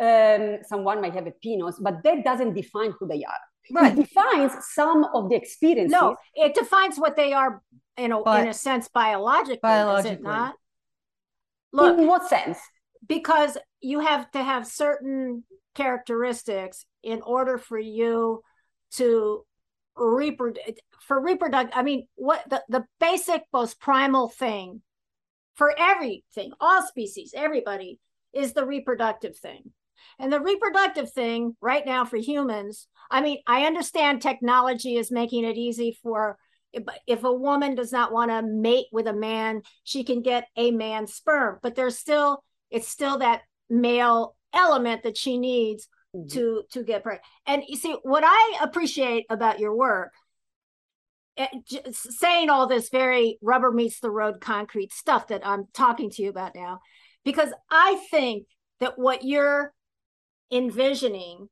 um, 0.08 0.44
someone 0.72 1.00
may 1.02 1.12
have 1.18 1.28
a 1.28 1.36
penis, 1.44 1.76
but 1.80 1.96
that 2.04 2.24
doesn't 2.24 2.54
define 2.54 2.92
who 2.98 3.08
they 3.08 3.24
are. 3.24 3.44
Right. 3.72 3.92
It 3.92 3.98
defines 4.04 4.52
some 4.74 5.06
of 5.14 5.30
the 5.30 5.36
experiences. 5.36 5.92
No, 5.92 6.16
it 6.34 6.56
defines 6.56 6.98
what 6.98 7.16
they 7.16 7.34
are, 7.34 7.62
you 7.98 8.08
know, 8.08 8.24
but, 8.24 8.42
in 8.42 8.48
a 8.48 8.54
sense, 8.54 8.88
biologically. 8.88 9.60
Biologically, 9.62 10.12
is 10.12 10.18
it 10.18 10.24
not? 10.24 10.56
Look, 11.72 12.00
in 12.00 12.08
what 12.08 12.28
sense? 12.28 12.58
Because 13.08 13.58
you 13.82 14.00
have 14.00 14.30
to 14.32 14.44
have 14.44 14.68
certain 14.68 15.44
characteristics 15.76 16.86
in 17.04 17.22
order 17.22 17.58
for 17.58 17.80
you 17.80 18.42
to 18.92 19.46
reproduce 19.96 20.64
for 21.02 21.22
reproduct 21.22 21.72
i 21.76 21.84
mean 21.84 22.08
what 22.16 22.44
the, 22.50 22.62
the 22.70 22.86
basic 23.00 23.44
most 23.52 23.80
primal 23.80 24.30
thing 24.30 24.82
for 25.56 25.74
everything 25.78 26.52
all 26.60 26.86
species 26.86 27.34
everybody 27.36 28.00
is 28.34 28.54
the 28.54 28.66
reproductive 28.66 29.38
thing 29.38 29.72
and 30.18 30.32
the 30.32 30.40
reproductive 30.40 31.12
thing 31.12 31.56
right 31.62 31.86
now 31.86 32.06
for 32.06 32.18
humans 32.18 32.88
i 33.12 33.22
mean 33.22 33.38
i 33.46 33.66
understand 33.66 34.22
technology 34.22 34.96
is 34.96 35.12
making 35.12 35.44
it 35.44 35.58
easy 35.58 35.98
for 36.02 36.38
if 37.08 37.24
a 37.24 37.34
woman 37.34 37.76
does 37.76 37.92
not 37.92 38.12
want 38.12 38.30
to 38.30 38.42
mate 38.44 38.86
with 38.92 39.08
a 39.08 39.14
man 39.14 39.62
she 39.84 40.04
can 40.04 40.22
get 40.22 40.48
a 40.56 40.72
man's 40.72 41.14
sperm 41.14 41.58
but 41.64 41.76
there's 41.76 41.98
still 41.98 42.44
it's 42.70 42.88
still 42.88 43.18
that 43.18 43.42
male 43.70 44.36
element 44.54 45.04
that 45.04 45.18
she 45.18 45.38
needs 45.38 45.88
mm-hmm. 46.16 46.28
to 46.28 46.64
to 46.72 46.84
get 46.84 47.04
pregnant. 47.04 47.26
And 47.46 47.64
you 47.68 47.78
see, 47.78 47.96
what 48.04 48.24
I 48.26 48.60
appreciate 48.62 49.26
about 49.30 49.60
your 49.60 49.76
work, 49.76 50.14
eh, 51.38 51.48
saying 51.92 52.50
all 52.50 52.68
this 52.68 52.90
very 52.90 53.38
rubber 53.42 53.72
meets 53.72 54.00
the 54.00 54.12
road 54.12 54.42
concrete 54.42 54.94
stuff 54.94 55.28
that 55.28 55.46
I'm 55.46 55.66
talking 55.74 56.10
to 56.12 56.22
you 56.22 56.30
about 56.30 56.56
now, 56.56 56.80
because 57.24 57.50
I 57.70 58.02
think 58.12 58.46
that 58.80 58.98
what 58.98 59.24
you're 59.24 59.74
envisioning 60.52 61.50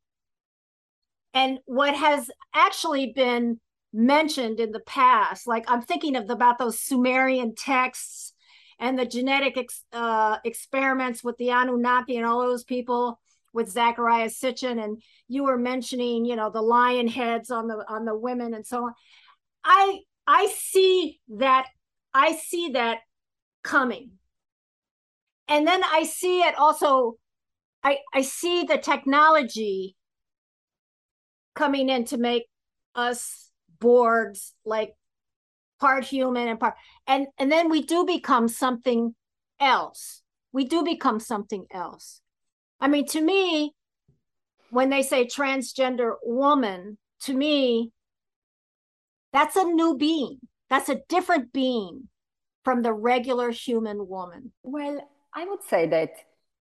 and 1.33 1.59
what 1.65 1.93
has 1.93 2.31
actually 2.53 3.13
been 3.13 3.59
mentioned 3.98 4.60
in 4.60 4.72
the 4.72 4.80
past 4.82 5.48
like 5.48 5.70
i'm 5.70 5.82
thinking 5.82 6.16
of 6.16 6.30
about 6.30 6.58
those 6.60 6.80
sumerian 6.80 7.56
texts 7.56 8.34
and 8.80 8.98
the 8.98 9.06
genetic 9.06 9.58
ex, 9.58 9.84
uh, 9.92 10.38
experiments 10.44 11.24
with 11.24 11.38
the 11.38 11.50
Anunnaki 11.50 12.18
and 12.18 12.25
all 12.25 12.42
those 12.42 12.63
people 12.63 13.20
with 13.54 13.74
Zecharia 13.74 14.27
Sitchin, 14.27 14.84
and 14.84 15.01
you 15.27 15.44
were 15.44 15.58
mentioning, 15.58 16.25
you 16.25 16.36
know, 16.36 16.51
the 16.51 16.62
lion 16.62 17.08
heads 17.08 17.50
on 17.50 17.68
the 17.68 17.84
on 17.89 18.06
the 18.06 18.16
women 18.16 18.54
and 18.54 18.66
so 18.66 18.86
on. 18.86 18.94
I 19.63 20.01
I 20.27 20.48
see 20.56 21.20
that 21.30 21.68
I 22.13 22.34
see 22.34 22.70
that 22.70 23.00
coming, 23.63 24.12
and 25.48 25.66
then 25.68 25.84
I 25.84 26.04
see 26.04 26.42
it 26.42 26.56
also. 26.58 27.18
I 27.84 28.00
I 28.13 28.22
see 28.22 28.63
the 28.63 28.77
technology 28.77 29.96
coming 31.56 31.89
in 31.89 32.06
to 32.06 32.18
make 32.18 32.44
us 32.94 33.47
Borgs 33.79 34.51
like 34.65 34.93
part 35.79 36.03
human 36.03 36.48
and 36.48 36.60
part 36.60 36.75
and 37.05 37.27
and 37.38 37.51
then 37.51 37.69
we 37.69 37.81
do 37.81 38.05
become 38.05 38.48
something 38.48 39.15
else. 39.60 40.22
We 40.51 40.65
do 40.65 40.84
become 40.84 41.19
something 41.19 41.65
else. 41.72 42.22
I 42.79 42.88
mean 42.88 43.05
to 43.07 43.22
me 43.22 43.74
when 44.69 44.89
they 44.89 45.01
say 45.01 45.25
transgender 45.25 46.13
woman 46.24 46.98
to 47.22 47.34
me 47.34 47.91
that's 49.34 49.55
a 49.55 49.63
new 49.63 49.98
being. 49.98 50.39
That's 50.69 50.89
a 50.89 51.01
different 51.10 51.53
being 51.53 52.10
from 52.63 52.81
the 52.81 52.93
regular 52.93 53.51
human 53.51 54.07
woman. 54.07 54.51
Well 54.63 55.07
i 55.34 55.46
would 55.46 55.62
say 55.63 55.88
that 55.88 56.12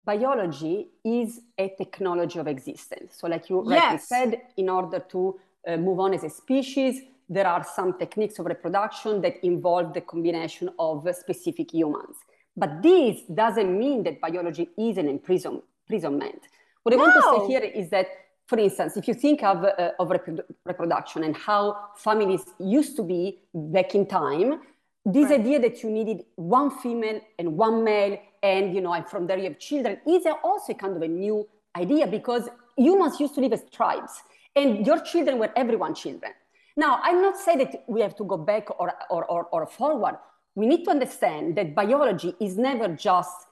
biology 0.05 0.89
is 1.05 1.41
a 1.59 1.69
technology 1.77 2.39
of 2.39 2.47
existence. 2.47 3.17
So 3.19 3.27
like 3.27 3.51
you 3.51 3.63
yes. 3.69 3.83
rightly 3.83 3.99
said 3.99 4.41
in 4.57 4.71
order 4.71 5.01
to 5.11 5.39
uh, 5.69 5.77
move 5.77 6.01
on 6.01 6.15
as 6.15 6.25
a 6.25 6.31
species 6.31 7.03
there 7.29 7.47
are 7.47 7.65
some 7.65 7.99
techniques 7.99 8.39
of 8.39 8.47
reproduction 8.47 9.21
that 9.21 9.45
involve 9.45 9.93
the 9.93 10.01
combination 10.01 10.71
of 10.79 11.07
specific 11.15 11.73
humans. 11.73 12.17
But 12.57 12.83
this 12.83 13.21
doesn't 13.33 13.79
mean 13.79 14.03
that 14.05 14.21
biology 14.21 14.69
is 14.79 14.97
an 14.99 15.09
imprison, 15.09 15.63
imprisonment. 15.87 16.41
What 16.83 16.95
I 16.95 16.97
no. 16.97 17.05
want 17.05 17.15
to 17.15 17.47
say 17.47 17.47
here 17.53 17.71
is 17.83 17.91
that, 17.91 18.07
for 18.47 18.59
instance, 18.59 18.97
if 18.97 19.07
you 19.07 19.15
think 19.15 19.43
of, 19.43 19.63
uh, 19.63 19.93
of 19.99 20.09
reprodu- 20.09 20.45
reproduction 20.65 21.23
and 21.25 21.37
how 21.37 21.91
families 21.97 22.45
used 22.59 22.97
to 22.97 23.03
be 23.03 23.41
back 23.53 23.95
in 23.95 24.07
time, 24.07 24.61
this 25.05 25.31
right. 25.31 25.41
idea 25.41 25.61
that 25.61 25.83
you 25.83 25.91
needed 25.91 26.25
one 26.37 26.71
female 26.71 27.21
and 27.39 27.57
one 27.57 27.85
male, 27.85 28.19
and 28.43 28.75
you 28.75 28.81
know, 28.81 28.93
and 28.95 29.07
from 29.07 29.27
there 29.27 29.39
you 29.39 29.45
have 29.45 29.59
children, 29.59 29.99
is 30.07 30.25
also 30.43 30.73
kind 30.75 30.97
of 30.97 31.03
a 31.03 31.09
new 31.09 31.47
idea 31.77 32.07
because 32.07 32.49
humans 32.77 33.21
used 33.21 33.35
to 33.35 33.41
live 33.41 33.53
as 33.53 33.63
tribes, 33.71 34.23
and 34.59 34.87
your 34.87 35.01
children 35.01 35.39
were 35.39 35.53
everyone's 35.57 36.01
children. 36.01 36.33
Now, 36.77 37.01
I'm 37.03 37.23
not 37.23 37.37
saying 37.39 37.59
that 37.59 37.85
we 37.89 38.01
have 38.01 38.17
to 38.17 38.25
go 38.25 38.37
back 38.37 38.69
or, 38.79 38.93
or, 39.11 39.25
or, 39.25 39.45
or 39.53 39.67
forward. 39.67 40.17
We 40.55 40.67
need 40.67 40.85
to 40.85 40.91
understand 40.91 41.57
that 41.57 41.75
biology 41.75 42.35
is 42.41 42.57
never 42.59 42.89
just 42.89 43.47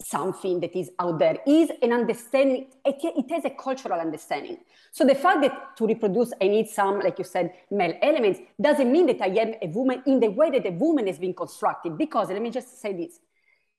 something 0.00 0.60
that 0.60 0.76
is 0.76 0.90
out 0.98 1.18
there. 1.18 1.38
Is 1.46 1.70
an 1.80 1.92
understanding. 1.92 2.66
It, 2.84 2.96
it, 3.02 3.30
has 3.30 3.44
a 3.44 3.50
cultural 3.50 4.00
understanding. 4.00 4.58
So 4.90 5.04
the 5.04 5.14
fact 5.14 5.42
that 5.42 5.76
to 5.76 5.86
reproduce 5.86 6.32
i 6.40 6.48
need 6.48 6.68
some 6.68 7.00
like 7.00 7.18
you 7.18 7.24
said 7.24 7.52
male 7.70 7.94
elements 8.02 8.40
doesn't 8.60 8.90
mean 8.90 9.06
that 9.06 9.22
i 9.22 9.28
am 9.28 9.54
a 9.62 9.68
woman 9.68 10.02
in 10.06 10.20
the 10.20 10.28
way 10.28 10.50
that 10.50 10.66
a 10.66 10.72
woman 10.72 11.06
has 11.06 11.18
been 11.18 11.34
constructed. 11.34 11.96
Because 11.96 12.28
let 12.28 12.42
me 12.42 12.50
just 12.50 12.80
say 12.80 12.92
this. 12.92 13.20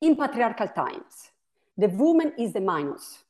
In 0.01 0.15
patriarchal 0.15 0.69
times 0.69 1.31
the 1.77 1.89
woman 1.89 2.33
is 2.37 2.53
the 2.53 2.61
minus 2.61 3.22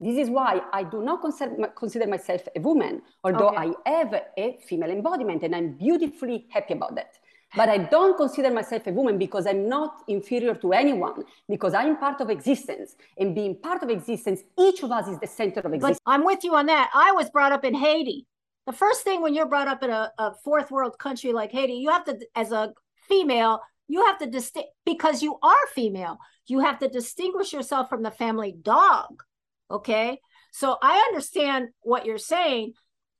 this 0.00 0.16
is 0.16 0.30
why 0.30 0.60
I 0.72 0.84
do 0.84 1.02
not 1.02 1.22
consider 1.22 2.06
myself 2.06 2.42
a 2.54 2.60
woman, 2.60 3.02
although 3.24 3.48
okay. 3.48 3.72
I 3.84 3.90
have 3.90 4.14
a 4.36 4.58
female 4.66 4.90
embodiment 4.90 5.42
and 5.42 5.54
I'm 5.56 5.72
beautifully 5.72 6.46
happy 6.50 6.74
about 6.74 6.94
that. 6.94 7.18
But 7.56 7.68
I 7.68 7.78
don't 7.78 8.16
consider 8.16 8.50
myself 8.52 8.86
a 8.86 8.92
woman 8.92 9.18
because 9.18 9.46
I'm 9.46 9.68
not 9.68 10.02
inferior 10.06 10.54
to 10.56 10.72
anyone, 10.72 11.24
because 11.48 11.72
I'm 11.72 11.96
part 11.96 12.20
of 12.20 12.28
existence. 12.28 12.94
And 13.16 13.34
being 13.34 13.56
part 13.56 13.82
of 13.82 13.88
existence, 13.88 14.42
each 14.58 14.82
of 14.82 14.92
us 14.92 15.08
is 15.08 15.18
the 15.18 15.26
center 15.26 15.60
of 15.60 15.72
existence. 15.72 15.98
But 16.04 16.12
I'm 16.12 16.24
with 16.24 16.44
you 16.44 16.54
on 16.54 16.66
that. 16.66 16.90
I 16.94 17.12
was 17.12 17.30
brought 17.30 17.52
up 17.52 17.64
in 17.64 17.74
Haiti. 17.74 18.26
The 18.66 18.72
first 18.74 19.02
thing 19.02 19.22
when 19.22 19.34
you're 19.34 19.48
brought 19.48 19.66
up 19.66 19.82
in 19.82 19.88
a, 19.90 20.12
a 20.18 20.34
fourth 20.44 20.70
world 20.70 20.98
country 20.98 21.32
like 21.32 21.50
Haiti, 21.50 21.72
you 21.72 21.90
have 21.90 22.04
to, 22.04 22.18
as 22.36 22.52
a 22.52 22.74
female, 23.08 23.62
you 23.88 24.04
have 24.04 24.18
to 24.18 24.26
distinct 24.26 24.68
because 24.84 25.22
you 25.22 25.38
are 25.42 25.66
female. 25.74 26.18
You 26.46 26.60
have 26.60 26.78
to 26.80 26.88
distinguish 26.88 27.52
yourself 27.52 27.88
from 27.88 28.02
the 28.02 28.10
family 28.10 28.54
dog 28.60 29.22
okay? 29.70 30.20
So 30.52 30.76
i 30.82 30.98
understand 31.08 31.68
what 31.82 32.06
you're 32.06 32.18
saying. 32.18 32.72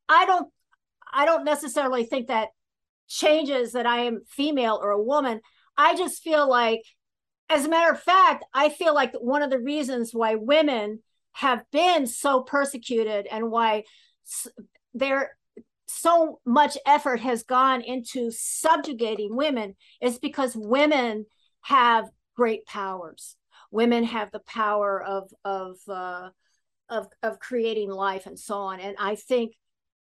I 0.09 0.25
don't 0.27 0.51
i 1.13 1.25
don't 1.25 1.45
necessarily 1.45 2.05
think 2.05 2.29
that 2.29 2.49
changes 3.09 3.73
that 3.73 3.87
i 3.87 4.01
am 4.01 4.23
female 4.29 4.79
or 4.83 4.91
a 4.91 5.03
woman. 5.03 5.41
I 5.77 5.97
just 5.97 6.23
feel 6.23 6.49
like 6.49 6.83
as 7.49 7.65
a 7.65 7.69
matter 7.69 7.93
of 7.93 8.01
fact 8.01 8.45
i 8.53 8.69
feel 8.69 8.95
like 8.95 9.13
one 9.15 9.43
of 9.43 9.51
the 9.51 9.59
reasons 9.59 10.13
why 10.13 10.35
women 10.35 11.01
have 11.33 11.65
been 11.71 12.07
so 12.07 12.43
persecuted 12.43 13.27
and 13.31 13.51
why 13.51 13.85
there 14.95 15.37
so 15.87 16.41
much 16.45 16.77
effort 16.87 17.21
has 17.21 17.43
gone 17.43 17.81
into 17.81 18.31
subjugating 18.31 19.35
women 19.35 19.75
is 20.03 20.19
because 20.19 20.55
women 20.55 21.25
have 21.63 22.11
great 22.37 22.67
powers 22.67 23.37
women 23.71 24.05
have 24.05 24.31
the 24.31 24.41
power 24.41 25.03
of 25.03 25.31
of 25.45 25.77
uh, 25.89 26.31
of 26.89 27.09
of 27.23 27.39
creating 27.39 27.91
life 27.91 28.27
and 28.27 28.39
so 28.39 28.57
on. 28.57 28.81
And 28.81 28.97
I 28.99 29.15
think, 29.15 29.55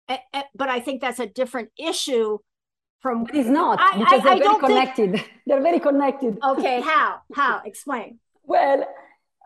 but 0.09 0.69
I 0.69 0.81
think 0.81 1.01
that's 1.01 1.21
a 1.21 1.27
different 1.27 1.71
issue 1.79 2.39
from. 3.01 3.25
But 3.25 3.35
it's 3.35 3.49
not 3.49 3.79
I, 3.81 3.99
because 3.99 4.21
I, 4.21 4.39
they're 4.39 4.49
I 4.49 4.53
very 4.53 4.61
connected. 4.61 5.13
Think... 5.13 5.31
they're 5.47 5.63
very 5.63 5.81
connected. 5.81 6.39
Okay, 6.43 6.81
how? 6.85 7.21
How? 7.35 7.63
Explain. 7.65 8.19
well. 8.45 8.85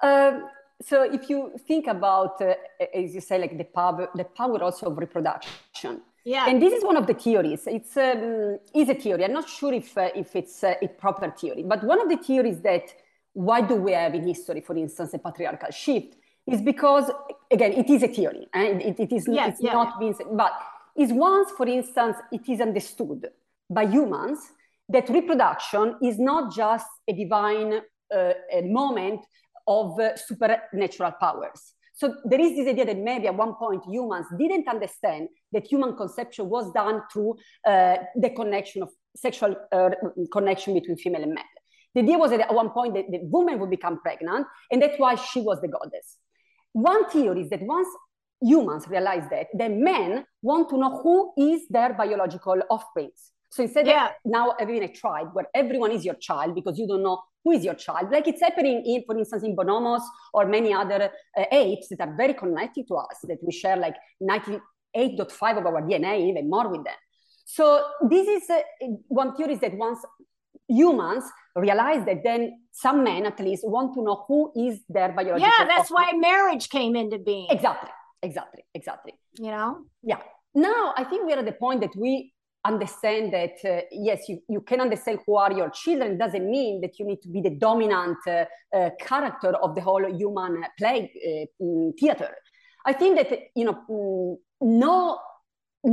Um, 0.02 0.48
so 0.82 1.02
if 1.02 1.28
you 1.28 1.52
think 1.68 1.88
about, 1.88 2.40
uh, 2.40 2.54
as 2.94 3.14
you 3.14 3.20
say, 3.20 3.38
like 3.38 3.58
the 3.58 3.64
power, 3.64 4.08
the 4.14 4.24
power 4.24 4.62
also 4.62 4.86
of 4.86 4.96
reproduction, 4.96 6.00
yeah. 6.24 6.48
And 6.48 6.60
this 6.60 6.74
is 6.74 6.84
one 6.84 6.96
of 6.96 7.06
the 7.06 7.14
theories. 7.14 7.62
It's 7.66 7.96
um, 7.96 8.58
is 8.74 8.88
a 8.88 8.94
theory. 8.94 9.24
I'm 9.24 9.32
not 9.32 9.48
sure 9.48 9.72
if 9.72 9.96
uh, 9.96 10.10
if 10.14 10.36
it's 10.36 10.62
uh, 10.62 10.74
a 10.82 10.88
proper 10.88 11.30
theory, 11.30 11.64
but 11.66 11.82
one 11.82 12.00
of 12.00 12.08
the 12.08 12.16
theories 12.16 12.60
that 12.60 12.92
why 13.32 13.60
do 13.60 13.76
we 13.76 13.92
have 13.92 14.14
in 14.14 14.26
history, 14.26 14.60
for 14.60 14.76
instance, 14.76 15.14
a 15.14 15.18
patriarchal 15.18 15.70
shift, 15.70 16.16
is 16.46 16.60
because 16.62 17.10
again 17.50 17.72
it 17.72 17.88
is 17.90 18.02
a 18.02 18.08
theory 18.08 18.46
and 18.54 18.80
it, 18.82 18.98
it 18.98 19.12
is 19.12 19.28
yes, 19.30 19.54
it's 19.54 19.62
yeah, 19.62 19.72
not 19.72 19.98
being 20.00 20.14
but 20.32 20.52
is 20.96 21.12
once 21.12 21.50
for 21.56 21.66
instance 21.66 22.16
it 22.32 22.48
is 22.48 22.60
understood 22.60 23.28
by 23.68 23.86
humans 23.86 24.38
that 24.88 25.08
reproduction 25.08 25.96
is 26.02 26.18
not 26.18 26.52
just 26.52 26.86
a 27.08 27.12
divine 27.12 27.80
uh, 28.14 28.32
a 28.52 28.62
moment 28.62 29.20
of 29.68 29.98
uh, 30.00 30.16
supernatural 30.16 31.12
powers. 31.20 31.74
So 31.94 32.14
there 32.24 32.40
is 32.40 32.56
this 32.56 32.66
idea 32.66 32.86
that 32.86 32.96
maybe 32.96 33.28
at 33.28 33.36
one 33.36 33.54
point 33.54 33.84
humans 33.86 34.26
didn't 34.38 34.66
understand 34.66 35.28
that 35.52 35.66
human 35.66 35.94
conception 35.96 36.48
was 36.48 36.72
done 36.72 37.02
through 37.12 37.36
uh, 37.66 37.96
the 38.16 38.30
connection 38.30 38.82
of 38.82 38.88
sexual 39.14 39.54
uh, 39.70 39.90
connection 40.32 40.74
between 40.74 40.96
female 40.96 41.22
and 41.22 41.34
male. 41.34 41.59
The 41.94 42.02
idea 42.02 42.18
was 42.18 42.30
that 42.30 42.40
at 42.40 42.54
one 42.54 42.70
point 42.70 42.94
the, 42.94 43.04
the 43.10 43.20
woman 43.24 43.58
would 43.58 43.70
become 43.70 44.00
pregnant, 44.00 44.46
and 44.70 44.80
that's 44.80 44.98
why 44.98 45.14
she 45.16 45.40
was 45.40 45.60
the 45.60 45.68
goddess. 45.68 46.16
One 46.72 47.08
theory 47.10 47.42
is 47.42 47.50
that 47.50 47.62
once 47.62 47.88
humans 48.40 48.86
realize 48.88 49.24
that, 49.30 49.48
then 49.52 49.82
men 49.82 50.24
want 50.42 50.70
to 50.70 50.78
know 50.78 51.00
who 51.02 51.32
is 51.36 51.62
their 51.68 51.92
biological 51.94 52.60
offspring. 52.70 53.10
So 53.50 53.64
instead 53.64 53.88
yeah. 53.88 54.06
of 54.06 54.10
now 54.24 54.54
having 54.58 54.82
a 54.84 54.92
tribe 54.92 55.30
where 55.32 55.46
everyone 55.54 55.90
is 55.90 56.04
your 56.04 56.14
child 56.14 56.54
because 56.54 56.78
you 56.78 56.86
don't 56.86 57.02
know 57.02 57.20
who 57.44 57.52
is 57.52 57.64
your 57.64 57.74
child, 57.74 58.10
like 58.12 58.28
it's 58.28 58.40
happening 58.40 58.84
in, 58.86 59.02
for 59.04 59.18
instance, 59.18 59.42
in 59.42 59.56
bonobos 59.56 60.02
or 60.32 60.46
many 60.46 60.72
other 60.72 61.10
uh, 61.36 61.44
apes 61.50 61.88
that 61.88 62.00
are 62.00 62.14
very 62.16 62.34
connected 62.34 62.86
to 62.86 62.94
us, 62.94 63.18
that 63.24 63.38
we 63.42 63.52
share 63.52 63.76
like 63.76 63.96
90 64.20 64.60
8.5 64.96 65.58
of 65.58 65.66
our 65.66 65.82
DNA, 65.82 66.28
even 66.28 66.50
more 66.50 66.68
with 66.68 66.84
them. 66.84 66.94
So 67.44 67.84
this 68.08 68.26
is 68.28 68.50
uh, 68.50 68.60
one 69.08 69.36
theory 69.36 69.54
is 69.54 69.60
that 69.60 69.74
once 69.74 69.98
humans 70.78 71.24
realize 71.66 72.02
that 72.08 72.18
then 72.28 72.42
some 72.84 72.98
men 73.10 73.22
at 73.32 73.38
least 73.40 73.62
want 73.76 73.88
to 73.94 74.00
know 74.06 74.16
who 74.28 74.40
is 74.66 74.74
their 74.96 75.10
biological 75.18 75.40
Yeah, 75.58 75.66
that's 75.66 75.90
offspring. 75.90 76.20
why 76.22 76.28
marriage 76.30 76.66
came 76.76 76.94
into 77.02 77.18
being. 77.30 77.48
exactly 77.56 77.90
exactly 78.28 78.62
exactly 78.80 79.14
You 79.46 79.50
know? 79.56 79.70
yeah 80.10 80.20
now 80.54 80.82
i 81.00 81.04
think 81.08 81.20
we're 81.26 81.38
at 81.44 81.48
the 81.52 81.58
point 81.64 81.78
that 81.84 81.94
we 82.04 82.12
understand 82.72 83.24
that 83.38 83.56
uh, 83.64 83.80
yes 84.08 84.18
you, 84.28 84.36
you 84.54 84.60
can 84.70 84.78
understand 84.86 85.16
who 85.26 85.34
are 85.44 85.52
your 85.60 85.70
children 85.82 86.08
it 86.12 86.18
doesn't 86.24 86.46
mean 86.58 86.74
that 86.82 86.92
you 86.98 87.04
need 87.10 87.20
to 87.22 87.30
be 87.36 87.40
the 87.48 87.54
dominant 87.66 88.18
uh, 88.28 88.44
uh, 88.76 88.90
character 89.08 89.50
of 89.64 89.70
the 89.76 89.80
whole 89.88 90.04
human 90.22 90.52
play 90.78 90.98
uh, 91.28 91.64
mm, 91.64 91.90
theater 92.00 92.30
i 92.90 92.92
think 93.00 93.12
that 93.18 93.28
you 93.60 93.64
know 93.68 93.76
mm, 93.90 94.36
no 94.84 95.18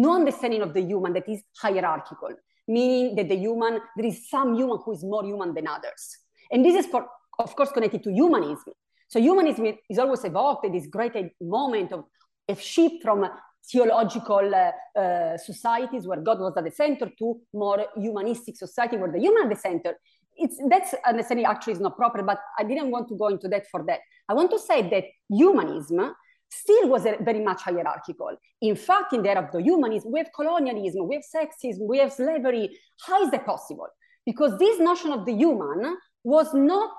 no 0.05 0.09
understanding 0.21 0.61
of 0.67 0.71
the 0.77 0.81
human 0.91 1.11
that 1.17 1.27
is 1.33 1.41
hierarchical 1.63 2.33
meaning 2.67 3.15
that 3.15 3.29
the 3.29 3.35
human 3.35 3.79
there 3.95 4.05
is 4.05 4.29
some 4.29 4.55
human 4.55 4.77
who 4.83 4.93
is 4.93 5.03
more 5.03 5.23
human 5.25 5.53
than 5.53 5.67
others 5.67 6.17
and 6.51 6.63
this 6.65 6.75
is 6.75 6.85
for 6.85 7.05
of 7.39 7.55
course 7.55 7.71
connected 7.71 8.03
to 8.03 8.11
humanism 8.11 8.73
so 9.07 9.19
humanism 9.19 9.73
is 9.89 9.99
always 9.99 10.23
evoked 10.25 10.65
at 10.65 10.73
this 10.73 10.87
great 10.87 11.13
moment 11.41 11.91
of 11.91 12.05
a 12.49 12.55
shift 12.55 13.03
from 13.03 13.27
theological 13.69 14.51
uh, 14.53 14.99
uh, 14.99 15.37
societies 15.37 16.07
where 16.07 16.21
God 16.21 16.39
was 16.39 16.53
at 16.57 16.63
the 16.63 16.71
center 16.71 17.09
to 17.19 17.39
more 17.53 17.85
humanistic 17.95 18.55
society 18.55 18.97
where 18.97 19.11
the 19.11 19.19
human 19.19 19.43
at 19.43 19.49
the 19.49 19.59
center. 19.59 19.95
It's 20.35 20.61
that's 20.69 20.93
understanding 21.05 21.45
actually 21.45 21.73
is 21.73 21.79
not 21.79 21.97
proper, 21.97 22.21
but 22.21 22.39
I 22.59 22.63
didn't 22.63 22.91
want 22.91 23.07
to 23.09 23.15
go 23.15 23.27
into 23.27 23.47
that 23.49 23.65
for 23.71 23.83
that. 23.87 23.99
I 24.29 24.33
want 24.33 24.51
to 24.51 24.59
say 24.59 24.87
that 24.89 25.05
humanism 25.29 26.13
still 26.49 26.89
was 26.89 27.03
very 27.03 27.43
much 27.43 27.61
hierarchical. 27.61 28.31
In 28.61 28.75
fact, 28.75 29.13
in 29.13 29.23
the 29.23 29.29
era 29.29 29.43
of 29.43 29.51
the 29.51 29.61
humanism, 29.61 30.11
we 30.11 30.19
have 30.19 30.29
colonialism, 30.35 31.07
we 31.07 31.15
have 31.15 31.23
sexism, 31.23 31.87
we 31.87 31.99
have 31.99 32.13
slavery. 32.13 32.77
How 33.05 33.23
is 33.23 33.31
that 33.31 33.45
possible? 33.45 33.87
Because 34.25 34.57
this 34.57 34.79
notion 34.79 35.11
of 35.11 35.25
the 35.25 35.33
human 35.33 35.97
was 36.23 36.53
not 36.53 36.91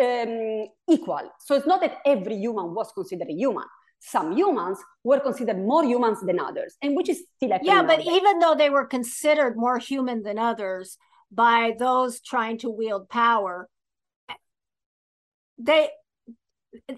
um, 0.00 0.66
equal. 0.88 1.30
So 1.40 1.54
it's 1.54 1.66
not 1.66 1.80
that 1.80 1.98
every 2.04 2.36
human 2.36 2.74
was 2.74 2.92
considered 2.92 3.28
a 3.28 3.34
human 3.34 3.64
some 4.00 4.36
humans 4.36 4.78
were 5.04 5.20
considered 5.20 5.58
more 5.58 5.84
humans 5.84 6.20
than 6.22 6.40
others, 6.40 6.76
and 6.82 6.96
which 6.96 7.08
is 7.08 7.22
still 7.36 7.50
happening. 7.50 7.70
Yeah, 7.70 7.82
but 7.82 8.00
even 8.00 8.38
though 8.38 8.54
they 8.54 8.70
were 8.70 8.86
considered 8.86 9.56
more 9.56 9.78
human 9.78 10.22
than 10.22 10.38
others 10.38 10.96
by 11.30 11.74
those 11.78 12.20
trying 12.20 12.58
to 12.58 12.70
wield 12.70 13.08
power, 13.08 13.68
they, 15.58 15.90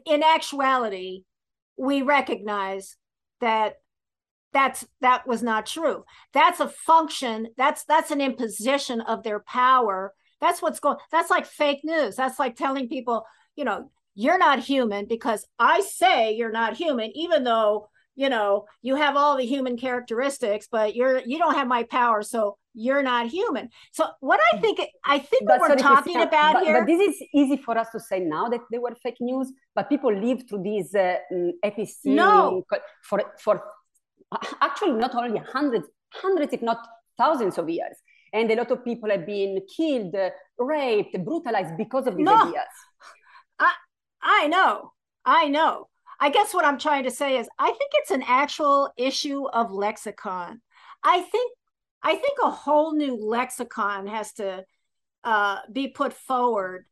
in 0.06 0.22
actuality, 0.22 1.24
we 1.82 2.02
recognize 2.02 2.96
that 3.40 3.74
that's 4.52 4.86
that 5.00 5.26
was 5.26 5.42
not 5.42 5.66
true. 5.66 6.04
That's 6.32 6.60
a 6.60 6.68
function. 6.68 7.48
That's 7.56 7.84
that's 7.84 8.12
an 8.12 8.20
imposition 8.20 9.00
of 9.00 9.24
their 9.24 9.40
power. 9.40 10.14
That's 10.40 10.62
what's 10.62 10.78
going. 10.78 10.98
That's 11.10 11.30
like 11.30 11.44
fake 11.44 11.80
news. 11.82 12.14
That's 12.14 12.38
like 12.38 12.54
telling 12.54 12.88
people, 12.88 13.26
you 13.56 13.64
know, 13.64 13.90
you're 14.14 14.38
not 14.38 14.60
human 14.60 15.06
because 15.06 15.44
I 15.58 15.80
say 15.80 16.36
you're 16.36 16.52
not 16.52 16.76
human, 16.76 17.10
even 17.16 17.42
though 17.42 17.88
you 18.14 18.28
know 18.28 18.66
you 18.80 18.94
have 18.94 19.16
all 19.16 19.36
the 19.36 19.44
human 19.44 19.76
characteristics, 19.76 20.68
but 20.70 20.94
you're 20.94 21.18
you 21.18 21.38
don't 21.38 21.56
have 21.56 21.66
my 21.66 21.82
power, 21.82 22.22
so 22.22 22.58
you're 22.74 23.02
not 23.02 23.26
human. 23.26 23.68
So 23.92 24.06
what 24.20 24.40
I 24.52 24.58
think 24.58 24.80
I 25.04 25.18
think 25.18 25.46
But 25.46 25.60
what 25.60 25.70
we're 25.70 25.76
talking 25.76 26.20
about 26.20 26.54
but, 26.54 26.64
here. 26.64 26.78
But 26.80 26.86
this 26.86 27.00
is 27.00 27.22
easy 27.34 27.56
for 27.56 27.76
us 27.76 27.88
to 27.90 28.00
say 28.00 28.20
now 28.20 28.48
that 28.48 28.60
they 28.70 28.78
were 28.78 28.94
fake 29.02 29.20
news, 29.20 29.52
but 29.74 29.88
people 29.88 30.12
live 30.14 30.48
through 30.48 30.62
these 30.62 30.94
uh, 30.94 31.16
mm, 31.32 31.52
No. 32.04 32.64
for 33.02 33.22
for 33.38 33.62
actually 34.60 34.92
not 34.92 35.14
only 35.14 35.40
hundreds, 35.52 35.86
hundreds 36.12 36.52
if 36.52 36.62
not 36.62 36.78
thousands 37.18 37.58
of 37.58 37.68
years. 37.68 37.96
And 38.32 38.50
a 38.50 38.56
lot 38.56 38.70
of 38.70 38.82
people 38.82 39.10
have 39.10 39.26
been 39.26 39.60
killed, 39.76 40.14
uh, 40.14 40.30
raped, 40.58 41.22
brutalized 41.22 41.76
because 41.76 42.06
of 42.06 42.16
these 42.16 42.24
No. 42.24 42.34
ideas. 42.34 42.74
I 44.22 44.46
know. 44.46 44.92
I 45.24 45.48
know. 45.48 45.88
I 46.20 46.30
guess 46.30 46.54
what 46.54 46.64
I'm 46.64 46.78
trying 46.78 47.04
to 47.04 47.10
say 47.10 47.36
is 47.36 47.48
I 47.58 47.66
think 47.66 47.90
it's 47.94 48.10
an 48.12 48.22
actual 48.26 48.92
issue 48.96 49.46
of 49.48 49.72
lexicon. 49.72 50.62
I 51.02 51.20
think 51.22 51.52
I 52.02 52.14
think 52.14 52.38
a 52.42 52.50
whole 52.50 52.94
new 52.94 53.16
lexicon 53.16 54.06
has 54.06 54.32
to 54.34 54.64
uh, 55.24 55.58
be 55.70 55.88
put 55.88 56.12
forward 56.12 56.86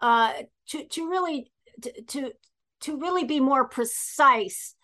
uh, 0.00 0.32
to 0.68 0.84
to 0.84 1.10
really 1.10 1.50
to, 1.82 2.02
to 2.02 2.32
to 2.80 2.98
really 2.98 3.24
be 3.24 3.40
more 3.40 3.68
precise 3.68 4.74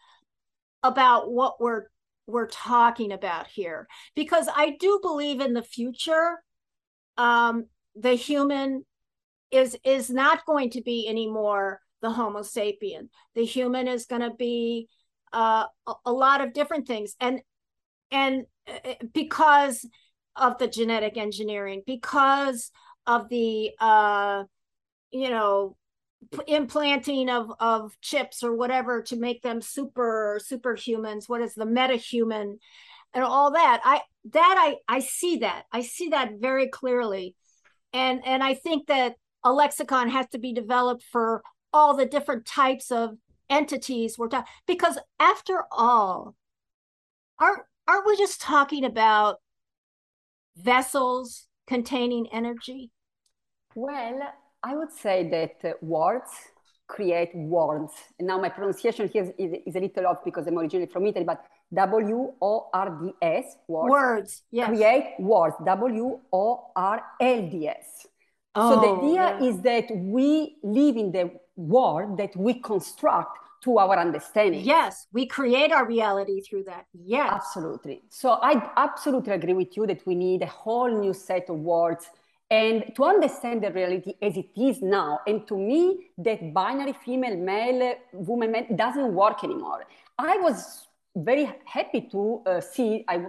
about 0.83 1.31
what 1.31 1.61
we're 1.61 1.85
we're 2.27 2.49
talking 2.49 3.13
about 3.13 3.47
here. 3.49 3.89
Because 4.15 4.49
I 4.55 4.77
do 4.79 5.01
believe 5.03 5.41
in 5.41 5.55
the 5.55 5.63
future 5.63 6.43
um, 7.17 7.67
the 7.95 8.15
human 8.15 8.85
is 9.51 9.77
is 9.85 10.11
not 10.11 10.47
going 10.47 10.71
to 10.71 10.83
be 10.83 11.09
anymore 11.09 11.81
the 12.01 12.11
homo 12.11 12.41
sapien. 12.41 13.09
The 13.35 13.45
human 13.45 13.87
is 13.87 14.07
going 14.07 14.23
to 14.23 14.35
be 14.35 14.89
uh, 15.33 15.67
a, 15.87 15.93
a 16.07 16.13
lot 16.13 16.41
of 16.41 16.53
different 16.53 16.87
things. 16.87 17.15
And 17.21 17.41
and 18.11 18.45
because 19.13 19.87
of 20.37 20.59
the 20.59 20.69
genetic 20.69 21.17
engineering 21.17 21.83
because 21.87 22.71
of 23.07 23.29
the 23.29 23.71
uh 23.81 24.45
you 25.11 25.29
know 25.29 25.77
implanting 26.47 27.29
of 27.29 27.53
of 27.61 28.01
chips 28.01 28.43
or 28.43 28.55
whatever 28.55 29.03
to 29.03 29.17
make 29.17 29.43
them 29.43 29.61
super 29.61 30.41
superhumans. 30.51 31.29
What 31.29 31.43
is 31.43 31.55
the 31.55 31.65
metahuman 31.67 32.59
and 33.13 33.25
all 33.25 33.53
that? 33.53 33.81
I 33.85 34.03
that 34.33 34.57
i 34.59 34.77
i 34.89 35.01
see 35.01 35.39
that. 35.39 35.65
I 35.73 35.83
see 35.83 36.09
that 36.09 36.35
very 36.41 36.69
clearly. 36.69 37.35
And 37.93 38.25
and 38.25 38.43
i 38.43 38.55
think 38.55 38.87
that 38.87 39.17
a 39.45 39.53
lexicon 39.53 40.09
has 40.09 40.29
to 40.29 40.39
be 40.39 40.53
developed 40.53 41.03
for 41.03 41.43
all 41.73 41.97
the 41.97 42.07
different 42.07 42.47
types 42.47 42.91
of 42.91 43.17
entities 43.51 44.17
we're 44.17 44.29
talking 44.29 44.51
because 44.67 44.99
after 45.19 45.65
all 45.71 46.35
aren't 47.39 47.65
aren't 47.89 48.07
we 48.07 48.17
just 48.17 48.41
talking 48.41 48.85
about 48.85 49.37
vessels 50.57 51.49
containing 51.67 52.27
energy 52.33 52.91
Well, 53.75 54.21
I 54.63 54.77
would 54.77 54.93
say 54.93 55.29
that 55.31 55.69
uh, 55.69 55.75
words 55.81 56.31
create 56.93 57.35
words. 57.35 57.93
And 58.19 58.29
now 58.29 58.39
my 58.39 58.51
pronunciation 58.51 59.09
here 59.09 59.23
is, 59.25 59.31
is, 59.39 59.59
is 59.67 59.77
a 59.77 59.81
little 59.81 60.07
off 60.07 60.19
because 60.25 60.47
I'm 60.47 60.59
originally 60.59 60.87
from 60.87 61.07
Italy, 61.07 61.25
but 61.25 61.45
W 61.73 62.33
O 62.41 62.69
R 62.73 62.91
D 63.01 63.13
S, 63.23 63.57
words, 63.67 63.91
words 63.91 64.43
yes 64.51 64.69
create 64.69 65.15
words, 65.19 65.57
W 65.65 66.21
O 66.33 66.71
R 66.77 67.03
L 67.21 67.49
D 67.49 67.69
S. 67.69 68.07
oh, 68.55 68.75
so 68.75 68.81
the 68.81 68.91
idea 68.99 69.39
yeah. 69.41 69.49
is 69.49 69.61
that 69.63 69.87
we 69.97 70.57
live 70.63 70.97
in 70.97 71.13
the 71.13 71.31
world 71.57 72.19
that 72.19 72.37
we 72.37 72.55
construct 72.55 73.39
to 73.63 73.79
our 73.79 73.97
understanding. 73.99 74.61
yes 74.65 75.07
we 75.13 75.27
create 75.27 75.73
our 75.73 75.87
reality 75.87 76.41
through 76.41 76.65
that 76.65 76.85
yes 76.93 77.31
Absolutely. 77.33 78.03
So 78.09 78.39
I 78.43 78.71
absolutely 78.77 79.33
agree 79.33 79.55
with 79.55 79.77
you 79.77 79.87
that 79.87 80.07
we 80.07 80.15
need 80.15 80.43
a 80.43 80.47
whole 80.47 80.91
new 81.01 81.13
set 81.13 81.49
of 81.49 81.59
words 81.59 82.11
and 82.51 82.93
to 82.97 83.05
understand 83.05 83.63
the 83.63 83.71
reality 83.73 84.13
as 84.21 84.37
it 84.37 84.51
is 84.57 84.83
now. 84.83 85.21
And 85.27 85.47
to 85.49 85.57
me, 85.57 86.11
that 86.19 86.53
binary 86.53 86.93
female, 87.05 87.37
male, 87.37 87.95
woman, 88.13 88.53
man 88.53 88.77
doesn't 88.77 89.15
work 89.15 89.43
anymore. 89.43 89.85
I 90.19 90.37
was 90.37 90.87
very 91.17 91.51
happy 91.65 92.03
to 92.13 92.43
uh, 92.47 92.61
see, 92.61 93.05
I 93.09 93.27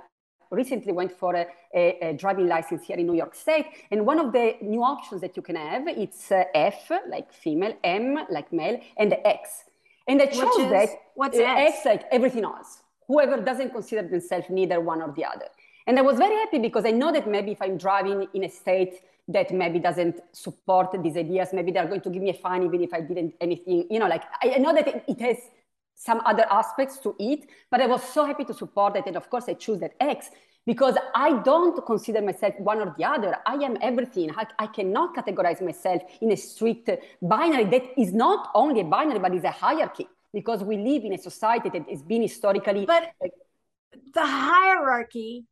recently 0.52 0.91
went 0.91 1.12
for 1.17 1.36
a, 1.36 1.48
a, 1.74 2.10
a 2.10 2.13
driving 2.13 2.48
license 2.48 2.84
here 2.84 2.98
in 2.98 3.08
New 3.08 3.15
York 3.15 3.34
State. 3.34 3.65
And 3.91 4.06
one 4.06 4.19
of 4.19 4.34
the 4.34 4.56
new 4.62 4.84
options 4.84 5.22
that 5.22 5.38
you 5.38 5.41
can 5.41 5.56
have, 5.56 5.88
it's 5.88 6.32
uh, 6.32 6.43
F, 6.54 6.91
like 7.10 7.32
female, 7.32 7.76
M, 7.84 8.26
like 8.30 8.52
male, 8.52 8.80
and 8.98 9.15
X. 9.24 9.63
And 10.07 10.21
I 10.21 10.25
chose 10.25 10.69
that 10.69 10.89
what's 11.15 11.37
uh, 11.37 11.43
X? 11.43 11.77
X 11.77 11.85
like 11.85 12.03
everything 12.11 12.43
else. 12.43 12.81
Whoever 13.07 13.41
doesn't 13.41 13.71
consider 13.71 14.07
themselves 14.07 14.47
neither 14.49 14.79
one 14.79 15.01
or 15.01 15.11
the 15.11 15.25
other. 15.25 15.47
And 15.85 15.99
I 15.99 16.01
was 16.01 16.17
very 16.17 16.35
happy 16.35 16.59
because 16.59 16.85
I 16.85 16.91
know 16.91 17.11
that 17.11 17.27
maybe 17.27 17.51
if 17.51 17.61
I'm 17.61 17.77
driving 17.77 18.27
in 18.33 18.43
a 18.43 18.49
state 18.49 19.01
that 19.27 19.51
maybe 19.51 19.79
doesn't 19.79 20.19
support 20.31 20.95
these 21.01 21.17
ideas, 21.17 21.49
maybe 21.53 21.71
they're 21.71 21.87
going 21.87 22.01
to 22.01 22.09
give 22.09 22.21
me 22.21 22.29
a 22.29 22.33
fine 22.33 22.63
even 22.63 22.81
if 22.81 22.93
I 22.93 23.01
didn't 23.01 23.35
anything, 23.39 23.87
you 23.89 23.99
know, 23.99 24.07
like 24.07 24.23
I, 24.41 24.53
I 24.55 24.57
know 24.57 24.73
that 24.73 24.87
it, 24.87 25.03
it 25.07 25.21
has 25.21 25.37
some 25.95 26.21
other 26.25 26.45
aspects 26.49 26.97
to 26.99 27.15
it, 27.19 27.47
but 27.69 27.81
I 27.81 27.87
was 27.87 28.03
so 28.03 28.25
happy 28.25 28.43
to 28.45 28.53
support 28.53 28.95
it. 28.95 29.05
And 29.07 29.15
of 29.15 29.29
course 29.29 29.45
I 29.47 29.53
choose 29.53 29.79
that 29.79 29.93
X 29.99 30.29
because 30.65 30.95
I 31.13 31.41
don't 31.43 31.86
consider 31.86 32.21
myself 32.21 32.54
one 32.60 32.80
or 32.80 32.95
the 32.97 33.04
other. 33.06 33.38
I 33.45 33.56
am 33.56 33.78
everything. 33.82 34.32
I, 34.36 34.45
I 34.60 34.67
cannot 34.67 35.15
categorize 35.15 35.62
myself 35.62 36.02
in 36.21 36.32
a 36.32 36.38
strict 36.38 36.89
binary 37.21 37.65
that 37.65 37.99
is 37.99 38.13
not 38.13 38.49
only 38.56 38.82
a 38.82 38.84
binary, 38.84 39.19
but 39.19 39.34
is 39.34 39.43
a 39.43 39.52
hierarchy 39.52 40.08
because 40.34 40.63
we 40.63 40.78
live 40.78 41.04
in 41.04 41.13
a 41.13 41.17
society 41.17 41.69
that 41.69 41.88
has 41.89 42.02
been 42.02 42.23
historically 42.23 42.86
but 42.86 43.12
the 44.15 44.26
hierarchy 44.26 45.45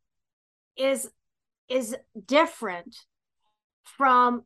is 0.76 1.08
is 1.68 1.94
different 2.26 2.96
from 3.84 4.42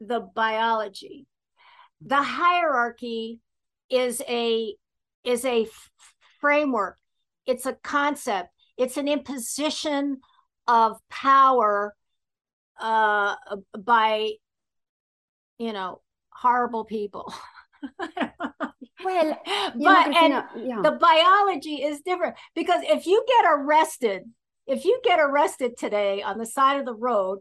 the 0.00 0.20
biology 0.20 1.26
the 2.04 2.22
hierarchy 2.22 3.40
is 3.88 4.20
a 4.28 4.74
is 5.24 5.46
a 5.46 5.66
framework 6.40 6.98
it's 7.46 7.66
a 7.66 7.74
concept. 7.74 8.50
It's 8.76 8.96
an 8.96 9.08
imposition 9.08 10.20
of 10.66 10.98
power 11.10 11.94
uh, 12.80 13.34
by, 13.78 14.32
you 15.58 15.72
know, 15.72 16.00
horrible 16.30 16.84
people. 16.84 17.32
well, 19.04 19.40
but 19.44 20.16
and 20.16 20.44
yeah. 20.56 20.80
the 20.82 20.96
biology 21.00 21.82
is 21.82 22.00
different 22.00 22.34
because 22.54 22.80
if 22.84 23.06
you 23.06 23.24
get 23.28 23.44
arrested, 23.48 24.22
if 24.66 24.84
you 24.84 25.00
get 25.04 25.20
arrested 25.20 25.76
today 25.76 26.22
on 26.22 26.38
the 26.38 26.46
side 26.46 26.78
of 26.78 26.86
the 26.86 26.94
road, 26.94 27.40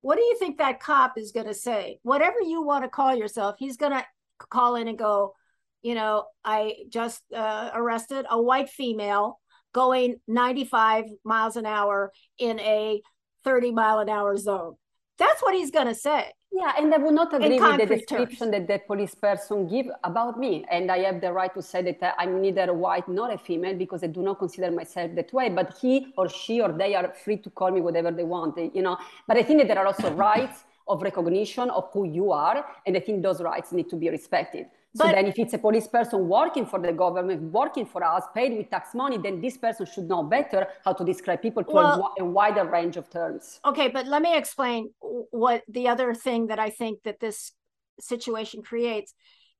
what 0.00 0.16
do 0.16 0.22
you 0.22 0.36
think 0.38 0.58
that 0.58 0.80
cop 0.80 1.16
is 1.16 1.32
going 1.32 1.46
to 1.46 1.54
say? 1.54 1.98
Whatever 2.02 2.40
you 2.40 2.62
want 2.62 2.84
to 2.84 2.90
call 2.90 3.14
yourself, 3.14 3.56
he's 3.58 3.76
going 3.76 3.92
to 3.92 4.04
call 4.50 4.76
in 4.76 4.88
and 4.88 4.98
go, 4.98 5.34
you 5.82 5.94
know, 5.94 6.24
I 6.44 6.74
just 6.88 7.22
uh, 7.34 7.70
arrested 7.74 8.26
a 8.28 8.40
white 8.40 8.70
female 8.70 9.40
going 9.74 10.16
95 10.26 11.04
miles 11.24 11.56
an 11.56 11.66
hour 11.66 12.12
in 12.38 12.58
a 12.60 13.02
30 13.44 13.72
mile 13.72 13.98
an 13.98 14.08
hour 14.08 14.36
zone. 14.38 14.76
That's 15.18 15.42
what 15.42 15.54
he's 15.54 15.70
going 15.70 15.86
to 15.88 15.94
say. 15.94 16.32
Yeah, 16.50 16.72
and 16.78 16.94
I 16.94 16.98
would 16.98 17.14
not 17.14 17.34
agree 17.34 17.58
with 17.58 17.80
the 17.80 17.86
description 17.96 18.52
terms. 18.52 18.68
that 18.68 18.68
the 18.68 18.78
police 18.86 19.14
person 19.14 19.66
give 19.66 19.86
about 20.04 20.38
me. 20.38 20.64
And 20.70 20.90
I 20.90 20.98
have 20.98 21.20
the 21.20 21.32
right 21.32 21.52
to 21.54 21.62
say 21.62 21.82
that 21.82 22.00
uh, 22.00 22.12
I'm 22.16 22.40
neither 22.40 22.72
white 22.72 23.08
nor 23.08 23.30
a 23.32 23.38
female 23.38 23.76
because 23.76 24.04
I 24.04 24.06
do 24.06 24.22
not 24.22 24.38
consider 24.38 24.70
myself 24.70 25.10
that 25.16 25.32
way. 25.32 25.48
But 25.48 25.76
he 25.80 26.12
or 26.16 26.28
she 26.28 26.60
or 26.60 26.70
they 26.70 26.94
are 26.94 27.12
free 27.24 27.38
to 27.38 27.50
call 27.50 27.72
me 27.72 27.80
whatever 27.80 28.12
they 28.12 28.22
want, 28.22 28.56
you 28.74 28.82
know. 28.82 28.96
But 29.26 29.36
I 29.36 29.42
think 29.42 29.60
that 29.60 29.68
there 29.68 29.80
are 29.80 29.86
also 29.86 30.12
rights 30.12 30.64
of 30.86 31.02
recognition 31.02 31.70
of 31.70 31.90
who 31.92 32.04
you 32.04 32.30
are, 32.30 32.64
and 32.86 32.96
I 32.96 33.00
think 33.00 33.22
those 33.22 33.40
rights 33.42 33.72
need 33.72 33.88
to 33.90 33.96
be 33.96 34.08
respected. 34.08 34.66
So 34.96 35.04
but, 35.04 35.12
then 35.16 35.26
if 35.26 35.38
it's 35.38 35.54
a 35.54 35.58
police 35.58 35.88
person 35.88 36.28
working 36.28 36.66
for 36.66 36.78
the 36.78 36.92
government, 36.92 37.42
working 37.50 37.84
for 37.84 38.04
us, 38.04 38.22
paid 38.32 38.56
with 38.56 38.70
tax 38.70 38.94
money, 38.94 39.18
then 39.18 39.40
this 39.40 39.56
person 39.56 39.86
should 39.86 40.08
know 40.08 40.22
better 40.22 40.68
how 40.84 40.92
to 40.92 41.04
describe 41.04 41.42
people 41.42 41.64
to 41.64 41.72
well, 41.72 42.14
a, 42.16 42.22
a, 42.22 42.24
wider 42.24 42.64
range 42.64 42.96
of 42.96 43.10
terms. 43.10 43.58
Okay, 43.64 43.88
but 43.88 44.06
let 44.06 44.22
me 44.22 44.36
explain 44.36 44.90
what 45.00 45.62
the 45.68 45.88
other 45.88 46.14
thing 46.14 46.46
that 46.46 46.60
I 46.60 46.70
think 46.70 47.02
that 47.02 47.18
this 47.18 47.50
situation 47.98 48.62
creates 48.62 49.14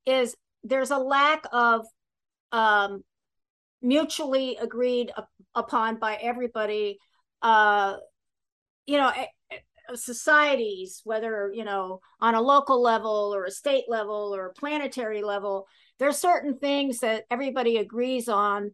is 0.07 0.37
there's 0.63 0.93
a 0.93 0.99
lack 0.99 1.45
of 1.53 1.85
um, 2.53 3.03
mutually 3.83 4.57
agreed 4.61 5.11
upon 5.55 5.99
by 5.99 6.15
everybody 6.15 6.99
uh, 7.43 7.97
you 8.87 8.99
know 8.99 9.13
societies, 9.95 11.01
whether, 11.05 11.51
you 11.53 11.65
know, 11.65 12.01
on 12.21 12.35
a 12.35 12.41
local 12.41 12.81
level 12.81 13.33
or 13.35 13.45
a 13.45 13.51
state 13.51 13.85
level 13.89 14.35
or 14.35 14.47
a 14.47 14.53
planetary 14.53 15.23
level, 15.23 15.67
there's 15.99 16.19
certain 16.19 16.59
things 16.59 17.01
that 17.01 17.25
everybody 17.31 17.77
agrees 17.77 18.29
on 18.29 18.73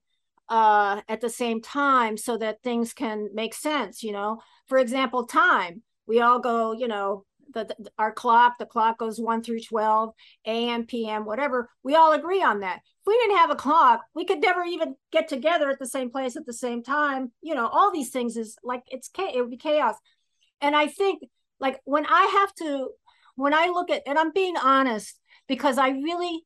uh, 0.48 1.00
at 1.08 1.20
the 1.20 1.30
same 1.30 1.60
time 1.60 2.16
so 2.16 2.36
that 2.36 2.62
things 2.62 2.92
can 2.92 3.28
make 3.34 3.54
sense, 3.54 4.02
you 4.02 4.12
know. 4.12 4.40
For 4.66 4.78
example, 4.78 5.26
time. 5.26 5.82
We 6.06 6.20
all 6.20 6.40
go, 6.40 6.72
you 6.72 6.88
know, 6.88 7.24
the, 7.54 7.64
the, 7.78 7.90
our 7.98 8.12
clock, 8.12 8.58
the 8.58 8.66
clock 8.66 8.98
goes 8.98 9.20
1 9.20 9.42
through 9.42 9.60
12, 9.60 10.12
AM, 10.46 10.86
PM, 10.86 11.24
whatever. 11.24 11.68
We 11.82 11.94
all 11.94 12.12
agree 12.12 12.42
on 12.42 12.60
that. 12.60 12.78
If 12.78 13.06
we 13.06 13.18
didn't 13.18 13.38
have 13.38 13.50
a 13.50 13.56
clock, 13.56 14.02
we 14.14 14.24
could 14.24 14.40
never 14.40 14.62
even 14.64 14.96
get 15.12 15.28
together 15.28 15.70
at 15.70 15.78
the 15.78 15.86
same 15.86 16.10
place 16.10 16.36
at 16.36 16.46
the 16.46 16.52
same 16.52 16.82
time. 16.82 17.32
You 17.42 17.54
know, 17.54 17.66
all 17.68 17.92
these 17.92 18.10
things 18.10 18.36
is 18.36 18.56
like 18.62 18.82
it's 18.88 19.10
it 19.16 19.40
would 19.40 19.50
be 19.50 19.56
chaos 19.56 19.96
and 20.60 20.76
i 20.76 20.86
think 20.86 21.22
like 21.58 21.80
when 21.84 22.06
i 22.06 22.22
have 22.40 22.54
to 22.54 22.88
when 23.36 23.54
i 23.54 23.66
look 23.66 23.90
at 23.90 24.02
and 24.06 24.18
i'm 24.18 24.32
being 24.32 24.56
honest 24.56 25.18
because 25.48 25.78
i 25.78 25.88
really 25.88 26.42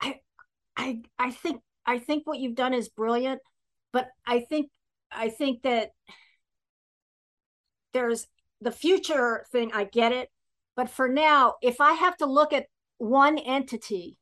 i 0.00 0.14
i 0.76 1.00
i 1.18 1.30
think 1.30 1.60
i 1.86 1.98
think 1.98 2.26
what 2.26 2.38
you've 2.38 2.54
done 2.54 2.74
is 2.74 2.88
brilliant 2.88 3.40
but 3.92 4.08
i 4.26 4.40
think 4.40 4.70
i 5.10 5.28
think 5.28 5.62
that 5.62 5.90
there's 7.92 8.26
the 8.60 8.72
future 8.72 9.44
thing 9.52 9.70
i 9.72 9.84
get 9.84 10.12
it 10.12 10.28
but 10.76 10.90
for 10.90 11.08
now 11.08 11.54
if 11.62 11.80
i 11.80 11.92
have 11.92 12.16
to 12.16 12.26
look 12.26 12.52
at 12.52 12.66
one 12.98 13.38
entity 13.38 14.18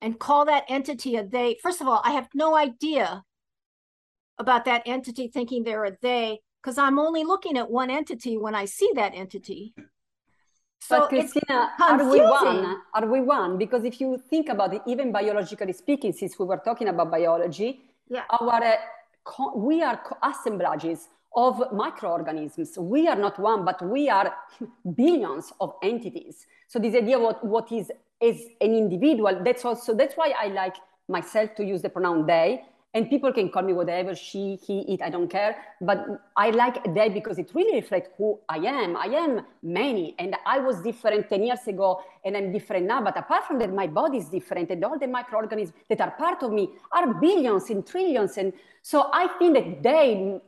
and 0.00 0.18
call 0.18 0.44
that 0.44 0.64
entity 0.68 1.16
a 1.16 1.26
they 1.26 1.56
first 1.62 1.80
of 1.80 1.88
all 1.88 2.00
i 2.04 2.12
have 2.12 2.28
no 2.34 2.54
idea 2.54 3.22
about 4.38 4.66
that 4.66 4.82
entity 4.86 5.28
thinking 5.28 5.64
they're 5.64 5.84
a 5.84 5.96
they 6.02 6.38
because 6.66 6.78
I'm 6.78 6.98
only 6.98 7.22
looking 7.22 7.56
at 7.56 7.70
one 7.70 7.90
entity 7.90 8.36
when 8.36 8.56
I 8.56 8.64
see 8.64 8.90
that 8.96 9.12
entity. 9.14 9.72
So 10.80 10.98
but 10.98 11.10
Kristina, 11.10 11.68
are 11.80 12.10
we 12.10 12.20
one? 12.20 12.78
Are 12.92 13.06
we 13.06 13.20
one? 13.20 13.56
Because 13.56 13.84
if 13.84 14.00
you 14.00 14.20
think 14.28 14.48
about 14.48 14.74
it, 14.74 14.82
even 14.84 15.12
biologically 15.12 15.72
speaking, 15.72 16.12
since 16.12 16.36
we 16.40 16.44
were 16.44 16.56
talking 16.56 16.88
about 16.88 17.08
biology, 17.08 17.82
yeah. 18.08 18.24
our 18.30 18.64
uh, 18.64 18.76
we 19.54 19.80
are 19.80 20.02
assemblages 20.24 21.06
of 21.36 21.72
microorganisms. 21.72 22.76
We 22.76 23.06
are 23.06 23.14
not 23.14 23.38
one, 23.38 23.64
but 23.64 23.80
we 23.86 24.08
are 24.08 24.34
billions 24.96 25.52
of 25.60 25.74
entities. 25.84 26.48
So 26.66 26.80
this 26.80 26.96
idea 26.96 27.16
of 27.16 27.22
what, 27.22 27.44
what 27.44 27.70
is 27.70 27.92
is 28.20 28.42
an 28.60 28.74
individual, 28.74 29.40
that's 29.44 29.64
also 29.64 29.94
that's 29.94 30.16
why 30.16 30.34
I 30.36 30.48
like 30.48 30.74
myself 31.08 31.54
to 31.58 31.64
use 31.64 31.82
the 31.82 31.90
pronoun 31.90 32.26
they 32.26 32.64
and 32.96 33.10
people 33.10 33.30
can 33.30 33.50
call 33.50 33.62
me 33.62 33.74
whatever 33.74 34.14
she 34.14 34.42
he 34.66 34.76
it 34.94 35.02
i 35.02 35.10
don't 35.10 35.30
care. 35.38 35.52
But 35.88 35.98
i 36.44 36.48
like 36.62 36.76
that 36.98 37.10
because 37.18 37.38
it 37.38 37.50
really 37.54 37.76
reflects 37.82 38.08
who 38.16 38.40
i 38.48 38.58
am. 38.78 38.96
I 38.96 39.08
am 39.24 39.32
many. 39.62 40.14
And 40.18 40.34
i 40.54 40.58
was 40.58 40.76
different 40.90 41.28
10 41.28 41.42
years 41.48 41.64
ago 41.66 41.88
and 42.24 42.36
i'm 42.36 42.50
different 42.52 42.86
now. 42.86 43.00
But 43.08 43.16
apart 43.18 43.44
from 43.46 43.58
that 43.60 43.72
my 43.82 43.86
body 43.86 44.18
is 44.18 44.28
different 44.38 44.70
and 44.70 44.82
all 44.84 44.98
the 44.98 45.10
microorganisms 45.18 45.76
that 45.90 46.00
are 46.00 46.12
part 46.12 46.42
of 46.42 46.50
me 46.52 46.70
are 46.90 47.06
billions 47.26 47.68
and 47.70 47.86
trillions. 47.86 48.38
And 48.38 48.52
so 48.82 49.10
i 49.12 49.24
think 49.38 49.50
that 49.58 49.68
they 49.88 50.40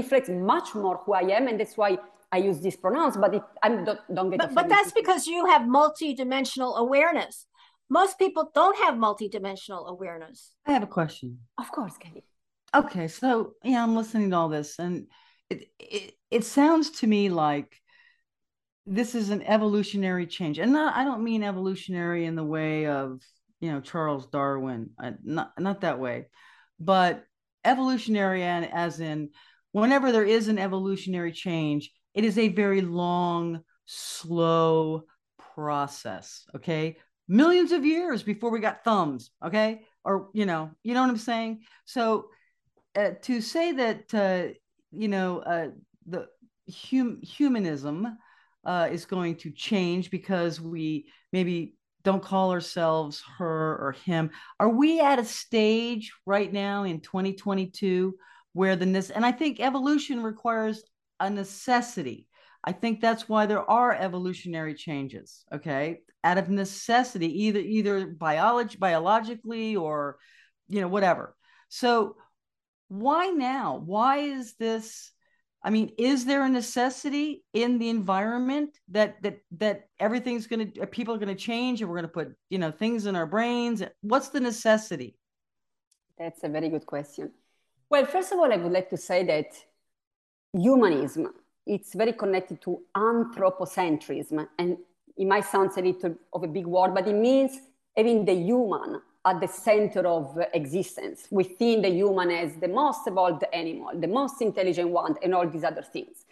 reflect 0.00 0.28
much 0.28 0.74
more 0.74 0.96
who 1.04 1.14
i 1.14 1.24
am 1.38 1.48
and 1.48 1.58
that's 1.60 1.76
why 1.76 1.98
I 2.32 2.38
use 2.38 2.58
these 2.60 2.76
pronouns, 2.76 3.16
but 3.16 3.34
it, 3.34 3.42
I 3.62 3.68
don't, 3.68 4.00
don't 4.12 4.30
get. 4.30 4.40
But, 4.40 4.52
but 4.52 4.68
that's 4.68 4.90
because 4.90 5.28
you 5.28 5.46
have 5.46 5.62
multi-dimensional 5.68 6.74
awareness 6.74 7.46
most 7.88 8.18
people 8.18 8.50
don't 8.54 8.76
have 8.78 8.94
multidimensional 8.94 9.88
awareness. 9.88 10.52
I 10.66 10.72
have 10.72 10.82
a 10.82 10.88
question. 10.88 11.38
Of 11.58 11.70
course, 11.70 11.96
Katie. 11.98 12.24
Okay, 12.74 13.08
so 13.08 13.54
yeah, 13.62 13.82
I'm 13.82 13.96
listening 13.96 14.30
to 14.30 14.36
all 14.36 14.48
this, 14.48 14.78
and 14.78 15.06
it 15.48 15.68
it, 15.78 16.14
it 16.30 16.44
sounds 16.44 16.90
to 17.00 17.06
me 17.06 17.30
like 17.30 17.80
this 18.86 19.14
is 19.14 19.30
an 19.30 19.42
evolutionary 19.42 20.26
change, 20.26 20.58
and 20.58 20.72
not, 20.72 20.94
I 20.94 21.04
don't 21.04 21.24
mean 21.24 21.42
evolutionary 21.42 22.26
in 22.26 22.34
the 22.34 22.44
way 22.44 22.86
of 22.86 23.20
you 23.60 23.70
know 23.70 23.80
Charles 23.80 24.26
Darwin, 24.26 24.90
uh, 25.02 25.12
not 25.22 25.52
not 25.58 25.80
that 25.82 26.00
way, 26.00 26.26
but 26.80 27.24
evolutionary 27.64 28.42
and 28.42 28.70
as 28.72 29.00
in 29.00 29.30
whenever 29.72 30.12
there 30.12 30.24
is 30.24 30.48
an 30.48 30.58
evolutionary 30.58 31.32
change, 31.32 31.92
it 32.14 32.24
is 32.24 32.38
a 32.38 32.48
very 32.48 32.80
long, 32.80 33.62
slow 33.84 35.04
process. 35.54 36.44
Okay, 36.54 36.96
millions 37.28 37.72
of 37.72 37.84
years 37.84 38.22
before 38.22 38.50
we 38.50 38.60
got 38.60 38.84
thumbs 38.84 39.30
okay? 39.44 39.82
Or 40.04 40.28
you 40.32 40.46
know 40.46 40.70
you 40.82 40.94
know 40.94 41.02
what 41.02 41.10
i'm 41.10 41.16
saying? 41.16 41.62
So 41.84 42.28
uh, 42.96 43.10
to 43.22 43.40
say 43.40 43.72
that 43.72 44.14
uh, 44.14 44.54
you 44.92 45.08
know 45.08 45.40
uh, 45.40 45.68
the 46.06 46.26
hum- 46.90 47.20
humanism 47.22 48.16
uh, 48.64 48.88
is 48.90 49.04
going 49.04 49.36
to 49.36 49.50
change 49.50 50.10
because 50.10 50.60
we 50.60 51.06
maybe 51.32 51.74
don't 52.02 52.22
call 52.22 52.52
ourselves 52.52 53.22
her 53.38 53.76
or 53.78 53.96
him 54.04 54.30
are 54.60 54.68
we 54.68 55.00
at 55.00 55.18
a 55.18 55.24
stage 55.24 56.12
right 56.24 56.52
now 56.52 56.84
in 56.84 57.00
2022 57.00 58.14
where 58.52 58.76
the 58.76 59.12
and 59.14 59.26
i 59.26 59.32
think 59.32 59.58
evolution 59.58 60.22
requires 60.22 60.84
a 61.18 61.28
necessity 61.28 62.25
I 62.66 62.72
think 62.72 63.00
that's 63.00 63.28
why 63.28 63.46
there 63.46 63.68
are 63.70 63.94
evolutionary 63.94 64.74
changes. 64.74 65.44
Okay, 65.52 66.00
out 66.24 66.38
of 66.38 66.48
necessity, 66.48 67.44
either 67.44 67.60
either 67.60 68.06
biology, 68.08 68.76
biologically, 68.76 69.76
or 69.76 70.18
you 70.68 70.80
know 70.80 70.88
whatever. 70.88 71.36
So 71.68 72.16
why 72.88 73.28
now? 73.28 73.82
Why 73.84 74.18
is 74.18 74.54
this? 74.54 75.12
I 75.62 75.70
mean, 75.70 75.92
is 75.98 76.24
there 76.24 76.44
a 76.44 76.48
necessity 76.48 77.44
in 77.52 77.78
the 77.78 77.88
environment 77.88 78.76
that 78.88 79.22
that 79.22 79.38
that 79.58 79.88
everything's 80.00 80.48
going 80.48 80.72
to 80.72 80.86
people 80.88 81.14
are 81.14 81.18
going 81.18 81.36
to 81.36 81.42
change 81.42 81.80
and 81.80 81.88
we're 81.88 81.96
going 81.96 82.10
to 82.10 82.12
put 82.12 82.34
you 82.50 82.58
know 82.58 82.72
things 82.72 83.06
in 83.06 83.14
our 83.14 83.26
brains? 83.26 83.82
What's 84.00 84.30
the 84.30 84.40
necessity? 84.40 85.16
That's 86.18 86.42
a 86.42 86.48
very 86.48 86.68
good 86.68 86.86
question. 86.86 87.30
Well, 87.90 88.06
first 88.06 88.32
of 88.32 88.38
all, 88.38 88.52
I 88.52 88.56
would 88.56 88.72
like 88.72 88.90
to 88.90 88.96
say 88.96 89.24
that 89.24 89.52
humanism 90.52 91.32
it's 91.66 91.94
very 91.94 92.12
connected 92.12 92.60
to 92.62 92.80
anthropocentrism. 92.96 94.46
And 94.58 94.78
it 95.16 95.26
might 95.26 95.44
sound 95.44 95.70
a 95.76 95.82
little 95.82 96.14
of 96.32 96.44
a 96.44 96.48
big 96.48 96.66
word, 96.66 96.94
but 96.94 97.08
it 97.08 97.14
means 97.14 97.58
having 97.96 98.24
the 98.24 98.34
human 98.34 99.00
at 99.24 99.40
the 99.40 99.48
center 99.48 100.06
of 100.06 100.38
existence, 100.54 101.26
within 101.32 101.82
the 101.82 101.88
human 101.88 102.30
as 102.30 102.54
the 102.60 102.68
most 102.68 103.08
evolved 103.08 103.42
animal, 103.52 103.90
the 103.98 104.06
most 104.06 104.40
intelligent 104.40 104.88
one, 104.88 105.16
and 105.20 105.34
all 105.34 105.48
these 105.48 105.64
other 105.64 105.82
things. 105.82 106.26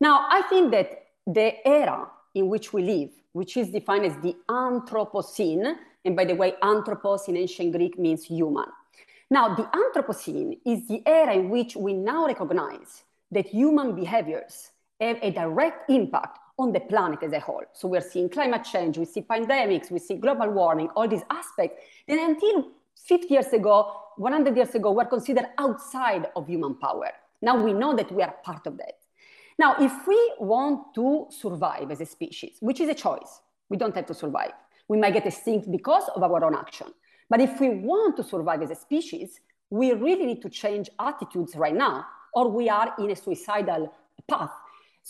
Now, 0.00 0.26
I 0.28 0.42
think 0.42 0.72
that 0.72 1.06
the 1.26 1.66
era 1.66 2.08
in 2.34 2.48
which 2.48 2.72
we 2.72 2.82
live, 2.82 3.10
which 3.32 3.56
is 3.56 3.68
defined 3.68 4.06
as 4.06 4.16
the 4.16 4.34
Anthropocene, 4.48 5.76
and 6.04 6.16
by 6.16 6.24
the 6.24 6.34
way, 6.34 6.54
anthropos 6.62 7.28
in 7.28 7.36
ancient 7.36 7.72
Greek 7.72 7.96
means 7.98 8.24
human. 8.24 8.66
Now, 9.30 9.54
the 9.54 9.62
Anthropocene 9.62 10.58
is 10.66 10.88
the 10.88 11.02
era 11.06 11.34
in 11.34 11.50
which 11.50 11.76
we 11.76 11.92
now 11.92 12.26
recognize 12.26 13.04
that 13.30 13.46
human 13.46 13.94
behaviors 13.94 14.70
have 15.00 15.18
a 15.22 15.30
direct 15.30 15.90
impact 15.90 16.38
on 16.58 16.72
the 16.72 16.80
planet 16.80 17.22
as 17.22 17.32
a 17.32 17.40
whole. 17.40 17.64
So 17.72 17.88
we're 17.88 18.00
seeing 18.00 18.28
climate 18.28 18.64
change, 18.64 18.98
we 18.98 19.06
see 19.06 19.22
pandemics, 19.22 19.90
we 19.90 19.98
see 19.98 20.16
global 20.16 20.50
warming, 20.50 20.88
all 20.90 21.08
these 21.08 21.22
aspects. 21.30 21.82
Then 22.06 22.18
until 22.18 22.68
50 23.06 23.28
years 23.28 23.46
ago, 23.46 23.92
100 24.16 24.54
years 24.56 24.74
ago, 24.74 24.92
were 24.92 25.06
considered 25.06 25.46
outside 25.56 26.26
of 26.36 26.46
human 26.46 26.74
power. 26.74 27.10
Now 27.40 27.62
we 27.62 27.72
know 27.72 27.96
that 27.96 28.12
we 28.12 28.22
are 28.22 28.34
part 28.44 28.66
of 28.66 28.76
that. 28.76 28.98
Now, 29.58 29.76
if 29.78 30.06
we 30.06 30.32
want 30.38 30.94
to 30.94 31.26
survive 31.30 31.90
as 31.90 32.00
a 32.00 32.06
species, 32.06 32.56
which 32.60 32.80
is 32.80 32.88
a 32.88 32.94
choice, 32.94 33.42
we 33.68 33.76
don't 33.76 33.94
have 33.94 34.06
to 34.06 34.14
survive. 34.14 34.52
We 34.88 34.96
might 34.96 35.12
get 35.12 35.26
extinct 35.26 35.70
because 35.70 36.04
of 36.16 36.22
our 36.22 36.42
own 36.42 36.54
action. 36.54 36.86
But 37.28 37.40
if 37.42 37.60
we 37.60 37.68
want 37.68 38.16
to 38.16 38.24
survive 38.24 38.62
as 38.62 38.70
a 38.70 38.74
species, 38.74 39.40
we 39.68 39.92
really 39.92 40.24
need 40.24 40.40
to 40.42 40.48
change 40.48 40.88
attitudes 40.98 41.54
right 41.56 41.74
now, 41.74 42.06
or 42.32 42.48
we 42.48 42.70
are 42.70 42.94
in 42.98 43.10
a 43.10 43.16
suicidal 43.16 43.92
path. 44.28 44.50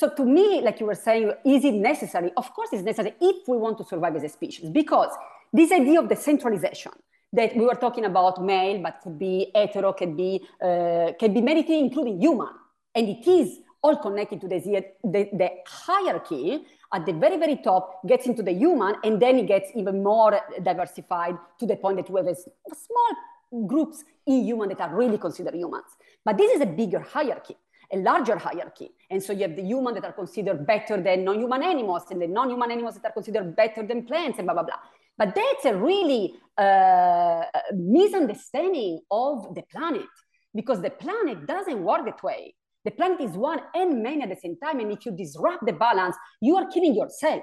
So 0.00 0.08
to 0.08 0.24
me, 0.24 0.62
like 0.62 0.80
you 0.80 0.86
were 0.86 0.94
saying, 0.94 1.30
is 1.44 1.62
it 1.62 1.74
necessary? 1.74 2.32
Of 2.34 2.54
course 2.54 2.70
it's 2.72 2.82
necessary 2.82 3.14
if 3.20 3.46
we 3.46 3.58
want 3.58 3.76
to 3.80 3.84
survive 3.84 4.16
as 4.16 4.24
a 4.24 4.30
species, 4.30 4.70
because 4.70 5.10
this 5.52 5.70
idea 5.70 6.00
of 6.00 6.08
decentralization 6.08 6.92
that 7.34 7.54
we 7.54 7.66
were 7.66 7.74
talking 7.74 8.06
about 8.06 8.42
male, 8.42 8.80
but 8.82 8.94
could 9.02 9.18
be 9.18 9.50
hetero, 9.54 9.92
can 9.92 10.16
be, 10.16 10.40
uh, 10.62 11.12
can 11.20 11.34
be 11.34 11.42
many 11.42 11.62
things, 11.64 11.82
including 11.88 12.18
human. 12.18 12.48
And 12.94 13.10
it 13.10 13.28
is 13.28 13.58
all 13.82 13.96
connected 13.96 14.40
to 14.40 14.48
the, 14.48 14.58
the, 15.04 15.28
the 15.34 15.50
hierarchy 15.66 16.64
at 16.94 17.04
the 17.04 17.12
very, 17.12 17.36
very 17.36 17.56
top 17.56 18.00
gets 18.08 18.26
into 18.26 18.42
the 18.42 18.52
human, 18.52 18.94
and 19.04 19.20
then 19.20 19.38
it 19.38 19.48
gets 19.48 19.70
even 19.74 20.02
more 20.02 20.40
diversified 20.62 21.36
to 21.58 21.66
the 21.66 21.76
point 21.76 21.98
that 21.98 22.08
we 22.08 22.20
have 22.20 22.26
a 22.26 22.34
small 22.34 23.66
groups 23.66 24.02
in 24.26 24.44
human 24.44 24.70
that 24.70 24.80
are 24.80 24.96
really 24.96 25.18
considered 25.18 25.54
humans. 25.54 25.92
But 26.24 26.38
this 26.38 26.52
is 26.52 26.62
a 26.62 26.66
bigger 26.66 27.00
hierarchy 27.00 27.58
a 27.92 27.96
larger 27.96 28.36
hierarchy. 28.36 28.90
And 29.10 29.22
so 29.22 29.32
you 29.32 29.42
have 29.42 29.56
the 29.56 29.62
human 29.62 29.94
that 29.94 30.04
are 30.04 30.12
considered 30.12 30.66
better 30.66 31.00
than 31.00 31.24
non-human 31.24 31.62
animals 31.62 32.04
and 32.10 32.22
the 32.22 32.26
non-human 32.26 32.70
animals 32.70 32.94
that 32.96 33.06
are 33.06 33.12
considered 33.12 33.56
better 33.56 33.86
than 33.86 34.06
plants 34.06 34.38
and 34.38 34.46
blah, 34.46 34.54
blah, 34.54 34.62
blah. 34.62 34.76
But 35.18 35.34
that's 35.34 35.64
a 35.66 35.76
really 35.76 36.34
uh, 36.56 37.42
misunderstanding 37.74 39.00
of 39.10 39.54
the 39.54 39.62
planet 39.70 40.06
because 40.54 40.80
the 40.80 40.90
planet 40.90 41.46
doesn't 41.46 41.82
work 41.82 42.04
that 42.06 42.22
way. 42.22 42.54
The 42.84 42.92
planet 42.92 43.20
is 43.20 43.32
one 43.32 43.60
and 43.74 44.02
many 44.02 44.22
at 44.22 44.30
the 44.30 44.36
same 44.36 44.56
time. 44.56 44.80
And 44.80 44.90
if 44.90 45.04
you 45.04 45.12
disrupt 45.12 45.66
the 45.66 45.72
balance, 45.72 46.16
you 46.40 46.56
are 46.56 46.66
killing 46.68 46.94
yourself. 46.94 47.42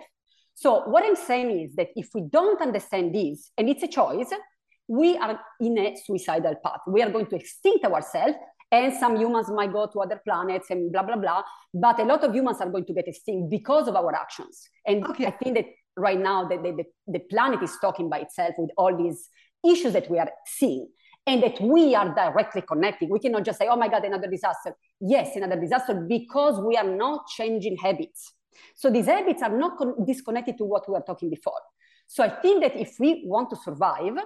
So 0.56 0.90
what 0.90 1.04
I'm 1.04 1.16
saying 1.16 1.60
is 1.60 1.76
that 1.76 1.90
if 1.96 2.10
we 2.16 2.22
don't 2.22 2.60
understand 2.60 3.14
this, 3.14 3.52
and 3.58 3.70
it's 3.70 3.84
a 3.84 3.88
choice, 3.88 4.34
we 4.88 5.16
are 5.18 5.40
in 5.60 5.78
a 5.78 5.96
suicidal 6.04 6.56
path. 6.64 6.80
We 6.88 7.04
are 7.04 7.12
going 7.12 7.28
to 7.28 7.36
extinct 7.36 7.86
ourselves 7.86 8.36
and 8.72 8.94
some 8.94 9.16
humans 9.18 9.50
might 9.50 9.72
go 9.72 9.88
to 9.88 10.00
other 10.02 10.20
planets 10.24 10.70
and 10.70 10.92
blah 10.92 11.04
blah 11.04 11.16
blah. 11.16 11.44
But 11.74 12.00
a 12.00 12.04
lot 12.04 12.24
of 12.24 12.34
humans 12.34 12.58
are 12.60 12.70
going 12.70 12.86
to 12.86 12.94
get 12.94 13.08
extinct 13.08 13.50
because 13.50 13.88
of 13.88 13.96
our 13.96 14.14
actions. 14.14 14.70
And 14.86 15.06
okay. 15.06 15.28
i 15.28 15.32
think 15.32 15.56
that 15.56 15.66
right 15.96 16.20
now 16.20 16.48
the, 16.48 16.58
the, 16.58 16.84
the 17.08 17.20
planet 17.20 17.64
is 17.64 17.76
talking 17.82 18.10
by 18.10 18.20
itself 18.20 18.54
with 18.58 18.70
all 18.78 18.96
these 18.96 19.30
issues 19.68 19.94
that 19.94 20.10
we 20.10 20.20
are 20.20 20.30
seeing 20.46 20.88
and 21.26 21.42
that 21.44 21.60
we 21.60 21.96
are 21.96 22.14
directly 22.14 22.62
connecting. 22.62 23.10
we 23.10 23.20
cannot 23.20 23.44
just 23.44 23.60
say 23.60 23.68
oh 23.70 23.76
my 23.76 23.88
god 23.88 24.04
another 24.04 24.30
disaster. 24.30 24.76
Yes 25.00 25.36
another 25.36 25.60
disaster 25.60 25.94
because 26.08 26.60
we 26.62 26.76
are 26.78 26.88
not 26.88 27.28
changing 27.28 27.78
habits. 27.78 28.34
So 28.76 28.90
these 28.90 29.06
habits 29.06 29.42
are 29.42 29.56
not 29.56 29.78
con- 29.78 30.06
disconnected 30.06 30.58
to 30.58 30.66
what 30.66 30.88
we 30.88 30.94
were 30.94 31.04
talking 31.06 31.30
before. 31.30 31.62
So 32.08 32.24
i 32.24 32.30
think 32.30 32.64
that 32.64 32.76
if 32.76 32.96
we 33.00 33.24
want 33.26 33.50
to 33.52 33.56
survive 33.56 34.18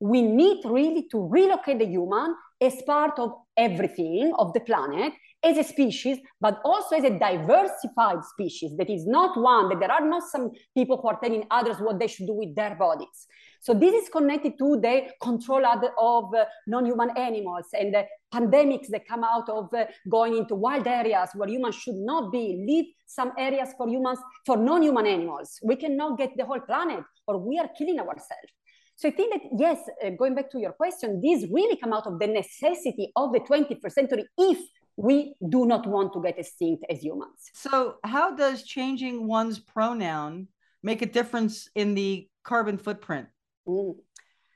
we 0.00 0.22
need 0.22 0.64
really 0.64 1.08
to 1.10 1.28
relocate 1.28 1.78
the 1.78 1.86
human 1.86 2.34
as 2.60 2.82
part 2.86 3.18
of 3.18 3.32
everything 3.56 4.32
of 4.38 4.52
the 4.52 4.60
planet 4.60 5.12
as 5.42 5.58
a 5.58 5.64
species, 5.64 6.18
but 6.40 6.60
also 6.64 6.96
as 6.96 7.04
a 7.04 7.18
diversified 7.18 8.24
species 8.24 8.72
that 8.76 8.90
is 8.90 9.06
not 9.06 9.38
one, 9.40 9.68
that 9.68 9.80
there 9.80 9.92
are 9.92 10.06
not 10.06 10.22
some 10.24 10.50
people 10.74 10.98
who 11.00 11.08
are 11.08 11.20
telling 11.22 11.46
others 11.50 11.76
what 11.78 11.98
they 11.98 12.06
should 12.06 12.26
do 12.26 12.32
with 12.32 12.54
their 12.54 12.74
bodies. 12.74 13.26
So 13.60 13.74
this 13.74 13.94
is 14.02 14.08
connected 14.08 14.58
to 14.58 14.80
the 14.80 15.08
control 15.22 15.64
of 15.66 16.34
uh, 16.34 16.44
non-human 16.66 17.10
animals 17.16 17.66
and 17.72 17.94
the 17.94 18.04
pandemics 18.32 18.88
that 18.88 19.06
come 19.06 19.24
out 19.24 19.48
of 19.48 19.72
uh, 19.74 19.86
going 20.10 20.36
into 20.36 20.54
wild 20.54 20.86
areas 20.86 21.30
where 21.34 21.48
humans 21.48 21.74
should 21.74 21.94
not 21.96 22.32
be, 22.32 22.64
leave 22.66 22.86
some 23.06 23.32
areas 23.38 23.70
for 23.76 23.88
humans, 23.88 24.18
for 24.44 24.56
non-human 24.56 25.06
animals. 25.06 25.58
We 25.62 25.76
cannot 25.76 26.18
get 26.18 26.36
the 26.36 26.44
whole 26.44 26.60
planet 26.60 27.04
or 27.26 27.38
we 27.38 27.58
are 27.58 27.68
killing 27.76 27.98
ourselves. 27.98 28.52
So 28.96 29.08
I 29.08 29.10
think 29.10 29.34
that, 29.34 29.50
yes, 29.58 29.78
uh, 30.04 30.10
going 30.10 30.34
back 30.34 30.50
to 30.52 30.58
your 30.58 30.72
question, 30.72 31.20
these 31.20 31.46
really 31.50 31.76
come 31.76 31.92
out 31.92 32.06
of 32.06 32.18
the 32.18 32.26
necessity 32.26 33.12
of 33.14 33.32
the 33.32 33.40
21st 33.40 33.92
century 33.92 34.24
if 34.38 34.58
we 34.96 35.34
do 35.50 35.66
not 35.66 35.86
want 35.86 36.14
to 36.14 36.22
get 36.22 36.38
extinct 36.38 36.84
as 36.88 37.02
humans. 37.02 37.50
So, 37.52 37.96
how 38.02 38.34
does 38.34 38.62
changing 38.62 39.26
one's 39.26 39.58
pronoun 39.58 40.48
make 40.82 41.02
a 41.02 41.06
difference 41.06 41.68
in 41.74 41.94
the 41.94 42.26
carbon 42.42 42.78
footprint? 42.78 43.28
Mm. 43.68 43.96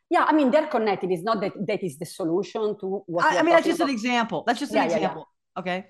Yeah, 0.08 0.24
I 0.26 0.32
mean, 0.32 0.50
they're 0.50 0.66
connected. 0.66 1.10
It's 1.12 1.22
not 1.22 1.40
that 1.42 1.52
that 1.66 1.84
is 1.84 1.98
the 1.98 2.06
solution 2.06 2.78
to 2.80 3.02
what. 3.06 3.26
I, 3.26 3.38
I 3.38 3.42
mean, 3.42 3.54
that's 3.54 3.66
just 3.66 3.78
about. 3.78 3.90
an 3.90 3.94
example. 3.94 4.42
That's 4.46 4.58
just 4.58 4.72
an 4.72 4.78
yeah, 4.78 4.84
example. 4.84 5.28
Yeah, 5.56 5.56
yeah. 5.56 5.60
Okay. 5.60 5.86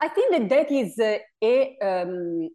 I 0.00 0.08
think 0.08 0.32
that 0.32 0.48
that 0.48 0.72
is 0.72 0.98
uh, 0.98 1.18
a, 1.42 1.78
um, 1.80 2.50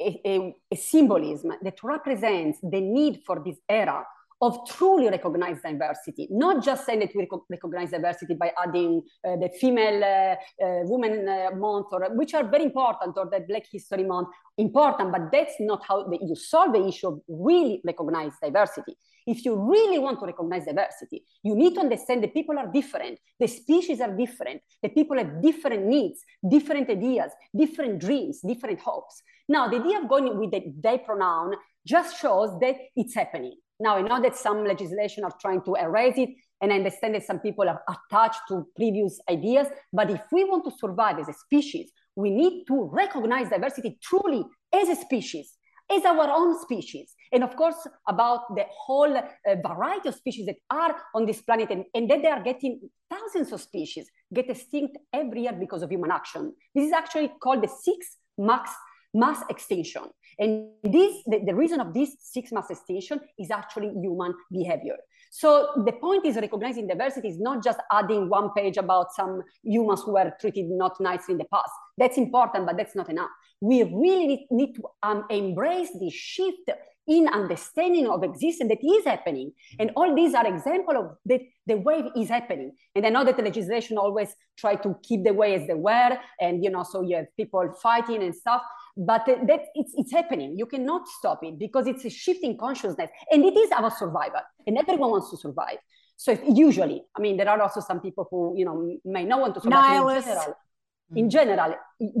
a, 0.00 0.20
a, 0.26 0.54
a 0.72 0.76
symbolism 0.76 1.52
that 1.62 1.82
represents 1.84 2.58
the 2.60 2.80
need 2.80 3.20
for 3.24 3.40
this 3.44 3.56
era 3.68 4.04
of 4.40 4.68
truly 4.68 5.08
recognized 5.08 5.62
diversity, 5.62 6.28
not 6.30 6.62
just 6.62 6.84
saying 6.84 7.00
that 7.00 7.14
we 7.14 7.26
recognize 7.48 7.90
diversity 7.90 8.34
by 8.34 8.52
adding 8.62 9.02
uh, 9.26 9.36
the 9.36 9.48
female 9.60 10.04
uh, 10.04 10.64
uh, 10.64 10.80
women 10.84 11.26
uh, 11.28 11.50
month, 11.56 11.86
or 11.92 12.08
which 12.14 12.34
are 12.34 12.44
very 12.44 12.64
important, 12.64 13.16
or 13.16 13.26
the 13.30 13.40
Black 13.48 13.64
History 13.70 14.04
Month, 14.04 14.28
important, 14.58 15.10
but 15.10 15.32
that's 15.32 15.54
not 15.60 15.82
how 15.86 16.04
the, 16.04 16.18
you 16.20 16.34
solve 16.34 16.74
the 16.74 16.86
issue 16.86 17.08
of 17.08 17.20
really 17.28 17.80
recognize 17.84 18.32
diversity. 18.42 18.96
If 19.26 19.44
you 19.44 19.56
really 19.56 19.98
want 19.98 20.20
to 20.20 20.26
recognize 20.26 20.66
diversity, 20.66 21.24
you 21.42 21.56
need 21.56 21.74
to 21.74 21.80
understand 21.80 22.22
that 22.22 22.32
people 22.32 22.58
are 22.58 22.70
different, 22.70 23.18
the 23.40 23.48
species 23.48 24.00
are 24.00 24.14
different, 24.14 24.60
the 24.82 24.88
people 24.90 25.16
have 25.16 25.42
different 25.42 25.86
needs, 25.86 26.20
different 26.48 26.88
ideas, 26.90 27.32
different 27.56 28.00
dreams, 28.00 28.40
different 28.46 28.80
hopes. 28.80 29.22
Now, 29.48 29.66
the 29.66 29.80
idea 29.80 30.00
of 30.00 30.08
going 30.08 30.38
with 30.38 30.52
the 30.52 30.72
they 30.80 30.98
pronoun 30.98 31.54
just 31.84 32.20
shows 32.20 32.50
that 32.60 32.76
it's 32.94 33.14
happening 33.14 33.56
now, 33.78 33.96
I 33.96 34.02
know 34.02 34.22
that 34.22 34.36
some 34.36 34.64
legislation 34.64 35.24
are 35.24 35.34
trying 35.40 35.62
to 35.62 35.74
erase 35.74 36.16
it, 36.16 36.30
and 36.62 36.72
I 36.72 36.76
understand 36.76 37.14
that 37.14 37.26
some 37.26 37.40
people 37.40 37.68
are 37.68 37.82
attached 37.88 38.40
to 38.48 38.66
previous 38.74 39.20
ideas. 39.30 39.66
But 39.92 40.10
if 40.10 40.22
we 40.32 40.44
want 40.44 40.64
to 40.64 40.70
survive 40.78 41.18
as 41.18 41.28
a 41.28 41.34
species, 41.34 41.90
we 42.14 42.30
need 42.30 42.64
to 42.68 42.88
recognize 42.90 43.50
diversity 43.50 43.98
truly 44.02 44.42
as 44.72 44.88
a 44.88 44.96
species, 44.96 45.58
as 45.90 46.06
our 46.06 46.30
own 46.30 46.58
species. 46.58 47.14
And 47.32 47.44
of 47.44 47.54
course, 47.54 47.86
about 48.08 48.54
the 48.56 48.64
whole 48.70 49.14
uh, 49.14 49.22
variety 49.62 50.08
of 50.08 50.14
species 50.14 50.46
that 50.46 50.56
are 50.70 50.96
on 51.14 51.26
this 51.26 51.42
planet, 51.42 51.70
and, 51.70 51.84
and 51.94 52.10
that 52.10 52.22
they 52.22 52.28
are 52.28 52.42
getting 52.42 52.80
thousands 53.10 53.52
of 53.52 53.60
species 53.60 54.08
get 54.32 54.48
extinct 54.48 54.96
every 55.12 55.42
year 55.42 55.52
because 55.52 55.82
of 55.82 55.90
human 55.90 56.10
action. 56.10 56.54
This 56.74 56.86
is 56.86 56.92
actually 56.92 57.30
called 57.42 57.62
the 57.62 57.68
sixth 57.68 58.16
max 58.38 58.70
mass 59.16 59.40
extinction. 59.48 60.02
And 60.38 60.68
this, 60.82 61.22
the, 61.26 61.40
the 61.46 61.54
reason 61.54 61.80
of 61.80 61.94
this 61.94 62.16
six 62.20 62.52
mass 62.52 62.70
extinction 62.70 63.20
is 63.38 63.50
actually 63.50 63.90
human 63.98 64.34
behavior. 64.50 64.96
So 65.30 65.82
the 65.84 65.92
point 65.92 66.24
is 66.26 66.36
recognizing 66.36 66.86
diversity 66.86 67.28
is 67.28 67.40
not 67.40 67.64
just 67.64 67.78
adding 67.90 68.28
one 68.28 68.50
page 68.56 68.76
about 68.76 69.12
some 69.12 69.42
humans 69.62 70.02
who 70.04 70.12
were 70.12 70.32
treated 70.40 70.66
not 70.68 71.00
nicely 71.00 71.32
in 71.32 71.38
the 71.38 71.46
past. 71.52 71.72
That's 71.98 72.18
important, 72.18 72.66
but 72.66 72.76
that's 72.76 72.94
not 72.94 73.08
enough. 73.08 73.30
We 73.60 73.82
really 73.82 74.46
need, 74.50 74.74
to 74.74 74.82
um, 75.02 75.24
embrace 75.30 75.90
this 75.98 76.12
shift 76.12 76.70
in 77.08 77.28
understanding 77.28 78.08
of 78.08 78.22
existence 78.24 78.68
that 78.68 78.84
is 78.84 79.04
happening. 79.04 79.52
And 79.78 79.92
all 79.96 80.14
these 80.14 80.34
are 80.34 80.46
example 80.46 80.96
of 80.96 81.16
that 81.26 81.40
the 81.66 81.76
wave 81.76 82.06
is 82.16 82.28
happening. 82.28 82.72
And 82.94 83.06
I 83.06 83.10
know 83.10 83.24
that 83.24 83.36
the 83.36 83.42
legislation 83.42 83.96
always 83.96 84.34
try 84.56 84.74
to 84.76 84.96
keep 85.02 85.24
the 85.24 85.32
way 85.32 85.54
as 85.54 85.66
they 85.66 85.74
were. 85.74 86.18
And, 86.40 86.64
you 86.64 86.70
know, 86.70 86.82
so 86.82 87.02
you 87.02 87.16
have 87.16 87.26
people 87.36 87.72
fighting 87.80 88.22
and 88.22 88.34
stuff 88.34 88.62
but 88.96 89.26
that 89.26 89.66
it's, 89.74 89.92
it's 89.96 90.12
happening. 90.12 90.56
You 90.56 90.66
cannot 90.66 91.06
stop 91.08 91.44
it 91.44 91.58
because 91.58 91.86
it's 91.86 92.04
a 92.04 92.10
shifting 92.10 92.56
consciousness 92.56 93.10
and 93.30 93.44
it 93.44 93.56
is 93.56 93.70
our 93.72 93.90
survival 93.90 94.40
and 94.66 94.78
everyone 94.78 95.10
wants 95.10 95.30
to 95.30 95.36
survive. 95.36 95.78
So 96.16 96.32
if, 96.32 96.40
usually, 96.46 97.02
I 97.16 97.20
mean, 97.20 97.36
there 97.36 97.48
are 97.48 97.60
also 97.60 97.80
some 97.80 98.00
people 98.00 98.26
who, 98.30 98.54
you 98.56 98.64
know, 98.64 98.96
may 99.04 99.24
not 99.24 99.40
want 99.40 99.54
to 99.56 99.60
survive. 99.60 100.00
In 100.00 100.22
general, 100.22 100.44
mm-hmm. 100.46 101.16
in 101.18 101.30
general, 101.30 101.74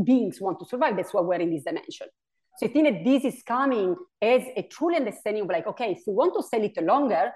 beings 0.04 0.40
want 0.40 0.58
to 0.60 0.66
survive. 0.66 0.96
That's 0.96 1.14
why 1.14 1.22
we're 1.22 1.40
in 1.40 1.50
this 1.50 1.64
dimension. 1.64 2.08
So 2.58 2.66
I 2.66 2.70
think 2.70 2.88
that 2.88 3.04
this 3.04 3.24
is 3.24 3.42
coming 3.42 3.96
as 4.20 4.42
a 4.56 4.62
truly 4.62 4.96
understanding 4.96 5.44
of 5.44 5.48
like, 5.48 5.66
okay, 5.66 5.92
if 5.92 6.02
we 6.06 6.12
want 6.12 6.34
to 6.34 6.42
stay 6.42 6.58
a 6.58 6.60
little 6.60 6.84
longer 6.84 7.32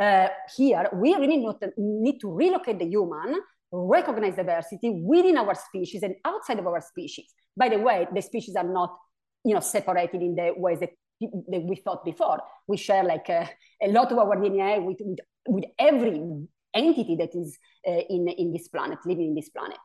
uh, 0.00 0.28
here, 0.56 0.88
we 0.94 1.14
really 1.14 1.38
not, 1.38 1.62
need 1.76 2.18
to 2.20 2.32
relocate 2.32 2.78
the 2.78 2.86
human, 2.86 3.40
recognize 3.72 4.36
diversity 4.36 4.90
within 4.90 5.36
our 5.36 5.54
species 5.54 6.02
and 6.02 6.14
outside 6.24 6.58
of 6.58 6.66
our 6.66 6.80
species. 6.80 7.26
By 7.56 7.68
the 7.68 7.78
way, 7.78 8.06
the 8.12 8.22
species 8.22 8.56
are 8.56 8.64
not, 8.64 8.96
you 9.44 9.54
know, 9.54 9.60
separated 9.60 10.22
in 10.22 10.34
the 10.34 10.52
ways 10.56 10.80
that, 10.80 10.90
that 11.20 11.62
we 11.62 11.76
thought 11.76 12.04
before. 12.04 12.40
We 12.66 12.76
share 12.76 13.04
like 13.04 13.28
a, 13.28 13.48
a 13.82 13.88
lot 13.88 14.10
of 14.12 14.18
our 14.18 14.36
DNA 14.36 14.84
with, 14.84 14.98
with, 15.00 15.18
with 15.46 15.64
every 15.78 16.20
entity 16.74 17.16
that 17.16 17.34
is 17.34 17.58
uh, 17.86 18.00
in, 18.08 18.28
in 18.28 18.52
this 18.52 18.68
planet, 18.68 18.98
living 19.04 19.28
in 19.28 19.34
this 19.34 19.48
planet. 19.48 19.78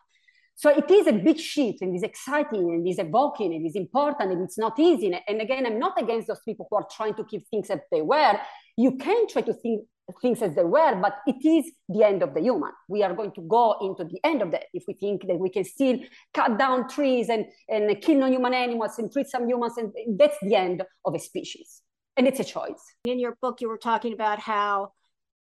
So 0.57 0.69
it 0.69 0.89
is 0.89 1.05
a 1.07 1.11
big 1.11 1.37
shift 1.37 1.81
and 1.81 1.93
it's 1.93 2.03
exciting 2.03 2.61
and 2.61 2.87
it's 2.87 2.97
evoking 2.99 3.53
and 3.53 3.65
it's 3.65 3.75
important 3.75 4.31
and 4.31 4.41
it's 4.41 4.57
not 4.57 4.79
easy. 4.79 5.13
And 5.27 5.41
again, 5.41 5.65
I'm 5.65 5.79
not 5.79 6.01
against 6.01 6.27
those 6.27 6.39
people 6.45 6.65
who 6.69 6.77
are 6.77 6.87
trying 6.95 7.13
to 7.15 7.25
keep 7.25 7.45
things 7.49 7.69
as 7.69 7.79
they 7.91 8.01
were. 8.01 8.39
You 8.77 8.95
can 8.95 9.27
try 9.27 9.41
to 9.41 9.53
think 9.53 9.85
things 10.21 10.41
as 10.41 10.55
they 10.55 10.63
were, 10.63 10.95
but 11.01 11.17
it 11.25 11.43
is 11.45 11.71
the 11.89 12.03
end 12.03 12.21
of 12.21 12.33
the 12.33 12.41
human. 12.41 12.71
We 12.87 13.03
are 13.03 13.13
going 13.13 13.31
to 13.33 13.41
go 13.41 13.75
into 13.81 14.03
the 14.03 14.19
end 14.23 14.41
of 14.41 14.51
that 14.51 14.65
if 14.73 14.83
we 14.87 14.93
think 14.93 15.27
that 15.27 15.39
we 15.39 15.49
can 15.49 15.63
still 15.63 15.99
cut 16.33 16.59
down 16.59 16.87
trees 16.89 17.29
and, 17.29 17.45
and 17.67 18.01
kill 18.01 18.19
non-human 18.19 18.53
animals 18.53 18.99
and 18.99 19.11
treat 19.11 19.27
some 19.27 19.47
humans, 19.47 19.77
and 19.77 19.91
that's 20.17 20.37
the 20.41 20.55
end 20.55 20.83
of 21.05 21.15
a 21.15 21.19
species. 21.19 21.81
And 22.17 22.27
it's 22.27 22.39
a 22.39 22.43
choice. 22.43 22.81
In 23.05 23.19
your 23.19 23.37
book, 23.41 23.61
you 23.61 23.67
were 23.67 23.77
talking 23.77 24.13
about 24.13 24.39
how, 24.39 24.93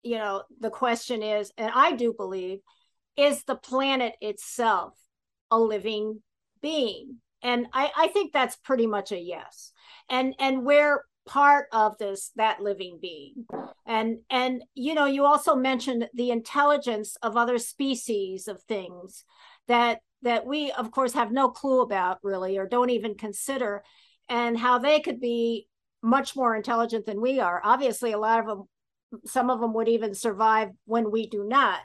you 0.03 0.17
know, 0.17 0.43
the 0.59 0.69
question 0.69 1.23
is, 1.23 1.51
and 1.57 1.71
I 1.73 1.93
do 1.93 2.13
believe, 2.13 2.59
is 3.15 3.43
the 3.43 3.55
planet 3.55 4.15
itself 4.19 4.93
a 5.51 5.59
living 5.59 6.21
being? 6.61 7.17
And 7.41 7.67
I, 7.71 7.91
I 7.95 8.07
think 8.07 8.33
that's 8.33 8.55
pretty 8.57 8.87
much 8.87 9.11
a 9.11 9.19
yes. 9.19 9.71
And 10.09 10.35
and 10.39 10.65
where 10.65 11.03
part 11.25 11.67
of 11.71 11.97
this 11.97 12.31
that 12.35 12.61
living 12.61 12.99
being. 13.01 13.45
And 13.85 14.19
and 14.29 14.63
you 14.73 14.93
know 14.93 15.05
you 15.05 15.25
also 15.25 15.55
mentioned 15.55 16.07
the 16.13 16.31
intelligence 16.31 17.17
of 17.21 17.37
other 17.37 17.57
species 17.57 18.47
of 18.47 18.61
things 18.63 19.23
that 19.67 19.99
that 20.21 20.45
we 20.45 20.71
of 20.71 20.91
course 20.91 21.13
have 21.13 21.31
no 21.31 21.49
clue 21.49 21.81
about 21.81 22.19
really 22.23 22.57
or 22.57 22.67
don't 22.67 22.89
even 22.89 23.15
consider 23.15 23.83
and 24.29 24.57
how 24.57 24.77
they 24.79 24.99
could 24.99 25.19
be 25.19 25.67
much 26.01 26.35
more 26.35 26.55
intelligent 26.55 27.05
than 27.05 27.21
we 27.21 27.39
are. 27.39 27.61
Obviously 27.63 28.11
a 28.11 28.17
lot 28.17 28.39
of 28.39 28.45
them 28.45 28.63
some 29.25 29.49
of 29.49 29.59
them 29.59 29.73
would 29.73 29.87
even 29.87 30.13
survive 30.13 30.69
when 30.85 31.11
we 31.11 31.27
do 31.27 31.43
not. 31.43 31.79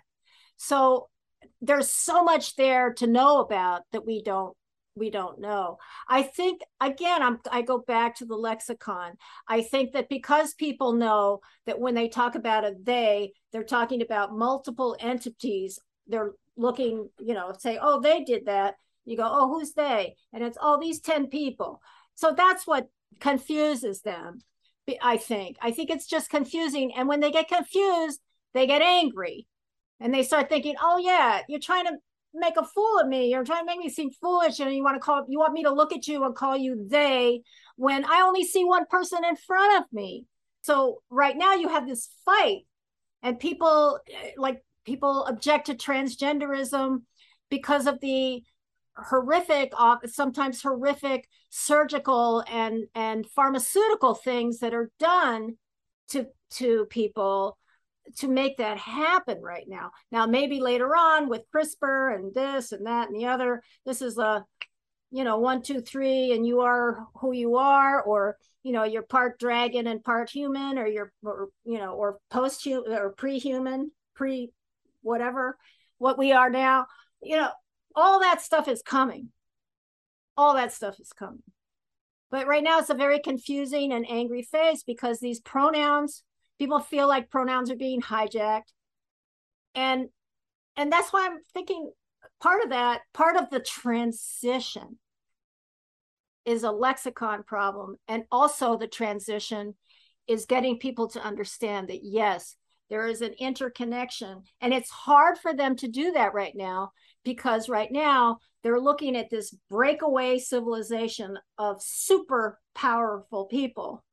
So 0.56 1.08
there's 1.60 1.88
so 1.88 2.24
much 2.24 2.56
there 2.56 2.92
to 2.94 3.06
know 3.06 3.40
about 3.40 3.82
that 3.92 4.06
we 4.06 4.22
don't 4.22 4.56
we 5.00 5.10
don't 5.10 5.40
know. 5.40 5.78
I 6.06 6.22
think 6.22 6.60
again, 6.80 7.22
I'm 7.22 7.40
I 7.50 7.62
go 7.62 7.78
back 7.78 8.16
to 8.16 8.26
the 8.26 8.36
lexicon. 8.36 9.14
I 9.48 9.62
think 9.62 9.94
that 9.94 10.08
because 10.08 10.54
people 10.54 10.92
know 10.92 11.40
that 11.66 11.80
when 11.80 11.96
they 11.96 12.08
talk 12.08 12.36
about 12.36 12.64
a 12.64 12.74
they, 12.80 13.32
they're 13.50 13.64
talking 13.64 14.02
about 14.02 14.36
multiple 14.36 14.96
entities. 15.00 15.80
They're 16.06 16.32
looking, 16.56 17.08
you 17.18 17.34
know, 17.34 17.52
say, 17.58 17.78
oh, 17.80 18.00
they 18.00 18.22
did 18.22 18.46
that. 18.46 18.74
You 19.04 19.16
go, 19.16 19.28
oh, 19.28 19.48
who's 19.48 19.72
they? 19.72 20.14
And 20.32 20.44
it's 20.44 20.58
all 20.60 20.76
oh, 20.76 20.80
these 20.80 21.00
10 21.00 21.28
people. 21.28 21.80
So 22.14 22.34
that's 22.36 22.66
what 22.66 22.88
confuses 23.18 24.02
them. 24.02 24.40
I 25.00 25.16
think. 25.16 25.56
I 25.62 25.70
think 25.70 25.88
it's 25.90 26.06
just 26.06 26.30
confusing. 26.30 26.92
And 26.96 27.08
when 27.08 27.20
they 27.20 27.30
get 27.30 27.48
confused, 27.48 28.20
they 28.54 28.66
get 28.66 28.82
angry 28.82 29.46
and 30.00 30.12
they 30.12 30.24
start 30.24 30.48
thinking, 30.48 30.74
oh, 30.82 30.98
yeah, 30.98 31.42
you're 31.48 31.60
trying 31.60 31.86
to 31.86 31.92
make 32.34 32.56
a 32.56 32.64
fool 32.64 32.98
of 33.00 33.08
me. 33.08 33.30
You're 33.30 33.44
trying 33.44 33.62
to 33.62 33.66
make 33.66 33.78
me 33.78 33.88
seem 33.88 34.10
foolish, 34.10 34.60
and 34.60 34.74
you 34.74 34.82
want 34.82 34.96
to 34.96 35.00
call 35.00 35.24
you 35.28 35.38
want 35.38 35.52
me 35.52 35.64
to 35.64 35.72
look 35.72 35.92
at 35.92 36.06
you 36.06 36.24
and 36.24 36.34
call 36.34 36.56
you 36.56 36.86
they 36.88 37.42
when 37.76 38.04
I 38.04 38.22
only 38.22 38.44
see 38.44 38.64
one 38.64 38.86
person 38.86 39.24
in 39.24 39.36
front 39.36 39.82
of 39.82 39.92
me. 39.92 40.26
So 40.62 41.02
right 41.10 41.36
now 41.36 41.54
you 41.54 41.68
have 41.68 41.86
this 41.86 42.10
fight, 42.24 42.66
and 43.22 43.38
people 43.38 43.98
like 44.36 44.62
people 44.84 45.24
object 45.24 45.66
to 45.66 45.74
transgenderism 45.74 47.02
because 47.50 47.86
of 47.86 48.00
the 48.00 48.42
horrific 48.96 49.72
uh, 49.76 49.96
sometimes 50.06 50.62
horrific 50.62 51.28
surgical 51.48 52.44
and 52.50 52.84
and 52.94 53.26
pharmaceutical 53.26 54.14
things 54.14 54.58
that 54.58 54.74
are 54.74 54.90
done 54.98 55.56
to 56.08 56.26
to 56.50 56.86
people 56.90 57.56
to 58.18 58.28
make 58.28 58.58
that 58.58 58.78
happen 58.78 59.40
right 59.40 59.66
now. 59.68 59.90
Now, 60.10 60.26
maybe 60.26 60.60
later 60.60 60.96
on 60.96 61.28
with 61.28 61.42
CRISPR 61.54 62.14
and 62.14 62.34
this 62.34 62.72
and 62.72 62.86
that 62.86 63.08
and 63.08 63.18
the 63.18 63.26
other, 63.26 63.62
this 63.84 64.02
is 64.02 64.18
a, 64.18 64.44
you 65.10 65.24
know, 65.24 65.38
one, 65.38 65.62
two, 65.62 65.80
three, 65.80 66.32
and 66.32 66.46
you 66.46 66.60
are 66.60 67.06
who 67.16 67.32
you 67.32 67.56
are, 67.56 68.02
or 68.02 68.36
you 68.62 68.72
know, 68.72 68.84
you're 68.84 69.02
part 69.02 69.38
dragon 69.38 69.86
and 69.86 70.04
part 70.04 70.30
human, 70.30 70.78
or 70.78 70.86
you're, 70.86 71.12
or, 71.22 71.48
you 71.64 71.78
know, 71.78 71.94
or 71.94 72.18
post 72.30 72.62
human 72.62 72.92
or 72.92 73.10
pre 73.10 73.38
human, 73.38 73.90
pre 74.14 74.50
whatever, 75.02 75.56
what 75.98 76.18
we 76.18 76.32
are 76.32 76.50
now. 76.50 76.86
You 77.22 77.36
know, 77.36 77.50
all 77.94 78.20
that 78.20 78.40
stuff 78.40 78.68
is 78.68 78.82
coming. 78.82 79.28
All 80.36 80.54
that 80.54 80.72
stuff 80.72 81.00
is 81.00 81.12
coming. 81.12 81.42
But 82.30 82.46
right 82.46 82.62
now, 82.62 82.78
it's 82.78 82.90
a 82.90 82.94
very 82.94 83.18
confusing 83.18 83.92
and 83.92 84.06
angry 84.08 84.42
phase 84.42 84.84
because 84.84 85.18
these 85.18 85.40
pronouns 85.40 86.22
people 86.60 86.78
feel 86.78 87.08
like 87.08 87.30
pronouns 87.30 87.70
are 87.70 87.76
being 87.76 88.02
hijacked. 88.02 88.72
And 89.74 90.08
and 90.76 90.92
that's 90.92 91.12
why 91.12 91.26
i'm 91.26 91.38
thinking 91.52 91.90
part 92.40 92.62
of 92.62 92.70
that 92.70 93.00
part 93.12 93.36
of 93.36 93.50
the 93.50 93.60
transition 93.60 94.98
is 96.44 96.62
a 96.62 96.70
lexicon 96.70 97.42
problem. 97.42 97.96
And 98.08 98.24
also 98.30 98.76
the 98.76 98.86
transition 98.86 99.74
is 100.26 100.46
getting 100.46 100.78
people 100.78 101.08
to 101.08 101.22
understand 101.22 101.88
that 101.88 102.00
yes 102.02 102.56
there 102.90 103.06
is 103.06 103.22
an 103.22 103.34
interconnection. 103.38 104.42
And 104.60 104.74
it's 104.74 104.90
hard 104.90 105.38
for 105.38 105.54
them 105.54 105.76
to 105.76 105.88
do 105.88 106.12
that 106.12 106.34
right 106.34 106.54
now 106.56 106.90
because 107.24 107.68
right 107.68 107.90
now 107.90 108.38
they're 108.62 108.80
looking 108.80 109.16
at 109.16 109.30
this 109.30 109.54
breakaway 109.70 110.38
civilization 110.38 111.38
of 111.56 111.80
super 111.80 112.58
powerful 112.74 113.46
people 113.46 114.04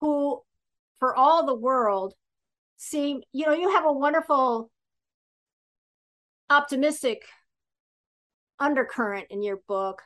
who 0.00 0.40
for 0.98 1.14
all 1.14 1.46
the 1.46 1.54
world 1.54 2.14
seem, 2.76 3.22
you 3.32 3.46
know, 3.46 3.52
you 3.52 3.70
have 3.70 3.84
a 3.84 3.92
wonderful 3.92 4.70
optimistic 6.50 7.22
undercurrent 8.58 9.26
in 9.30 9.42
your 9.42 9.60
book 9.68 10.02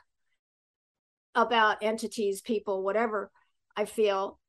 about 1.35 1.81
entities, 1.81 2.41
people, 2.41 2.83
whatever 2.83 3.31
I 3.75 3.85
feel. 3.85 4.39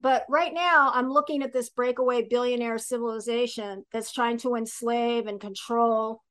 But 0.00 0.24
right 0.28 0.52
now, 0.52 0.90
I'm 0.92 1.10
looking 1.10 1.42
at 1.42 1.52
this 1.52 1.68
breakaway 1.68 2.26
billionaire 2.28 2.78
civilization 2.78 3.84
that's 3.92 4.12
trying 4.12 4.38
to 4.38 4.56
enslave 4.56 5.26
and 5.26 5.40
control 5.40 6.22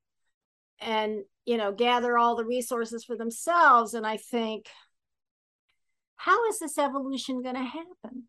and, 0.79 1.21
you 1.45 1.57
know, 1.57 1.71
gather 1.71 2.17
all 2.17 2.35
the 2.35 2.45
resources 2.45 3.05
for 3.05 3.15
themselves. 3.15 3.93
And 3.93 4.05
I 4.05 4.17
think, 4.17 4.67
how 6.17 6.47
is 6.47 6.59
this 6.59 6.77
evolution 6.77 7.41
going 7.41 7.55
to 7.55 7.63
happen? 7.63 8.23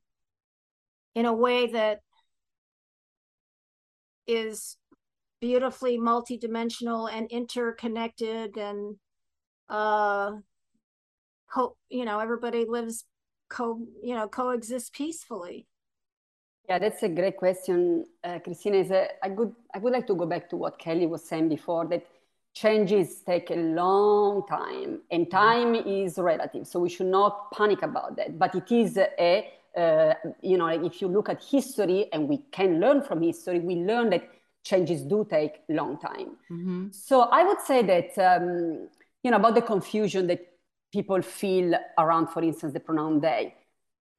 In 1.14 1.26
a 1.26 1.32
way 1.32 1.66
that 1.66 2.00
is 4.26 4.76
beautifully 5.40 5.98
multidimensional 5.98 7.12
and 7.12 7.28
interconnected 7.30 8.56
and 8.56 8.96
uh 9.68 10.32
you 11.90 12.04
know 12.04 12.18
everybody 12.18 12.64
lives 12.66 13.04
co 13.48 13.80
you 14.02 14.14
know 14.14 14.28
coexists 14.28 14.90
peacefully. 14.90 15.66
Yeah 16.68 16.78
that's 16.78 17.02
a 17.02 17.08
great 17.08 17.36
question 17.36 18.06
uh, 18.24 18.38
Kristina. 18.38 18.80
Is 18.80 18.90
a, 18.90 19.08
I 19.22 19.28
would 19.28 19.52
i 19.74 19.78
would 19.78 19.92
like 19.92 20.06
to 20.06 20.14
go 20.14 20.26
back 20.26 20.48
to 20.50 20.56
what 20.56 20.78
kelly 20.78 21.06
was 21.06 21.24
saying 21.24 21.48
before 21.48 21.84
that 21.86 22.06
changes 22.54 23.22
take 23.26 23.50
a 23.50 23.56
long 23.56 24.46
time 24.46 25.00
and 25.10 25.30
time 25.30 25.74
is 25.74 26.18
relative. 26.18 26.66
So 26.66 26.80
we 26.80 26.88
should 26.88 27.06
not 27.06 27.50
panic 27.52 27.82
about 27.82 28.16
that 28.16 28.38
but 28.38 28.54
it 28.54 28.70
is 28.70 28.96
a 28.96 29.50
uh, 29.76 30.14
you 30.40 30.58
know, 30.58 30.66
if 30.66 31.00
you 31.00 31.08
look 31.08 31.28
at 31.28 31.42
history 31.42 32.08
and 32.12 32.28
we 32.28 32.38
can 32.50 32.80
learn 32.80 33.02
from 33.02 33.22
history, 33.22 33.60
we 33.60 33.76
learn 33.76 34.10
that 34.10 34.28
changes 34.64 35.02
do 35.02 35.26
take 35.28 35.60
long 35.68 35.98
time. 35.98 36.36
Mm-hmm. 36.50 36.88
So 36.92 37.22
I 37.22 37.42
would 37.44 37.60
say 37.60 37.82
that, 37.82 38.18
um, 38.18 38.88
you 39.22 39.30
know, 39.30 39.36
about 39.36 39.54
the 39.54 39.62
confusion 39.62 40.26
that 40.28 40.40
people 40.92 41.22
feel 41.22 41.74
around, 41.98 42.28
for 42.28 42.42
instance, 42.42 42.72
the 42.72 42.80
pronoun 42.80 43.20
they, 43.20 43.54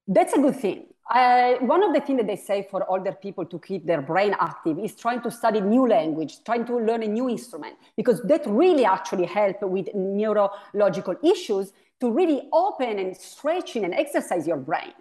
that's 0.08 0.34
a 0.34 0.40
good 0.40 0.58
thing. 0.58 0.88
I, 1.08 1.58
one 1.60 1.84
of 1.84 1.94
the 1.94 2.02
things 2.02 2.18
that 2.20 2.28
they 2.28 2.36
say 2.36 2.68
for 2.72 2.90
older 2.90 3.12
people 3.12 3.46
to 3.46 3.60
keep 3.60 3.86
their 3.86 4.02
brain 4.02 4.36
active 4.40 4.80
is 4.80 4.96
trying 4.96 5.22
to 5.22 5.32
study 5.32 5.62
new 5.62 5.88
language, 5.88 6.44
trying 6.46 6.66
to 6.66 6.78
learn 6.78 7.04
a 7.04 7.08
new 7.08 7.30
instrument, 7.30 7.76
because 7.96 8.22
that 8.24 8.44
really 8.48 8.86
actually 8.86 9.26
help 9.26 9.62
with 9.62 9.94
neurological 9.94 11.16
issues 11.24 11.74
to 12.00 12.12
really 12.12 12.50
open 12.52 13.00
and 13.00 13.16
stretching 13.16 13.84
and 13.86 13.94
exercise 13.94 14.48
your 14.48 14.58
brain. 14.58 14.94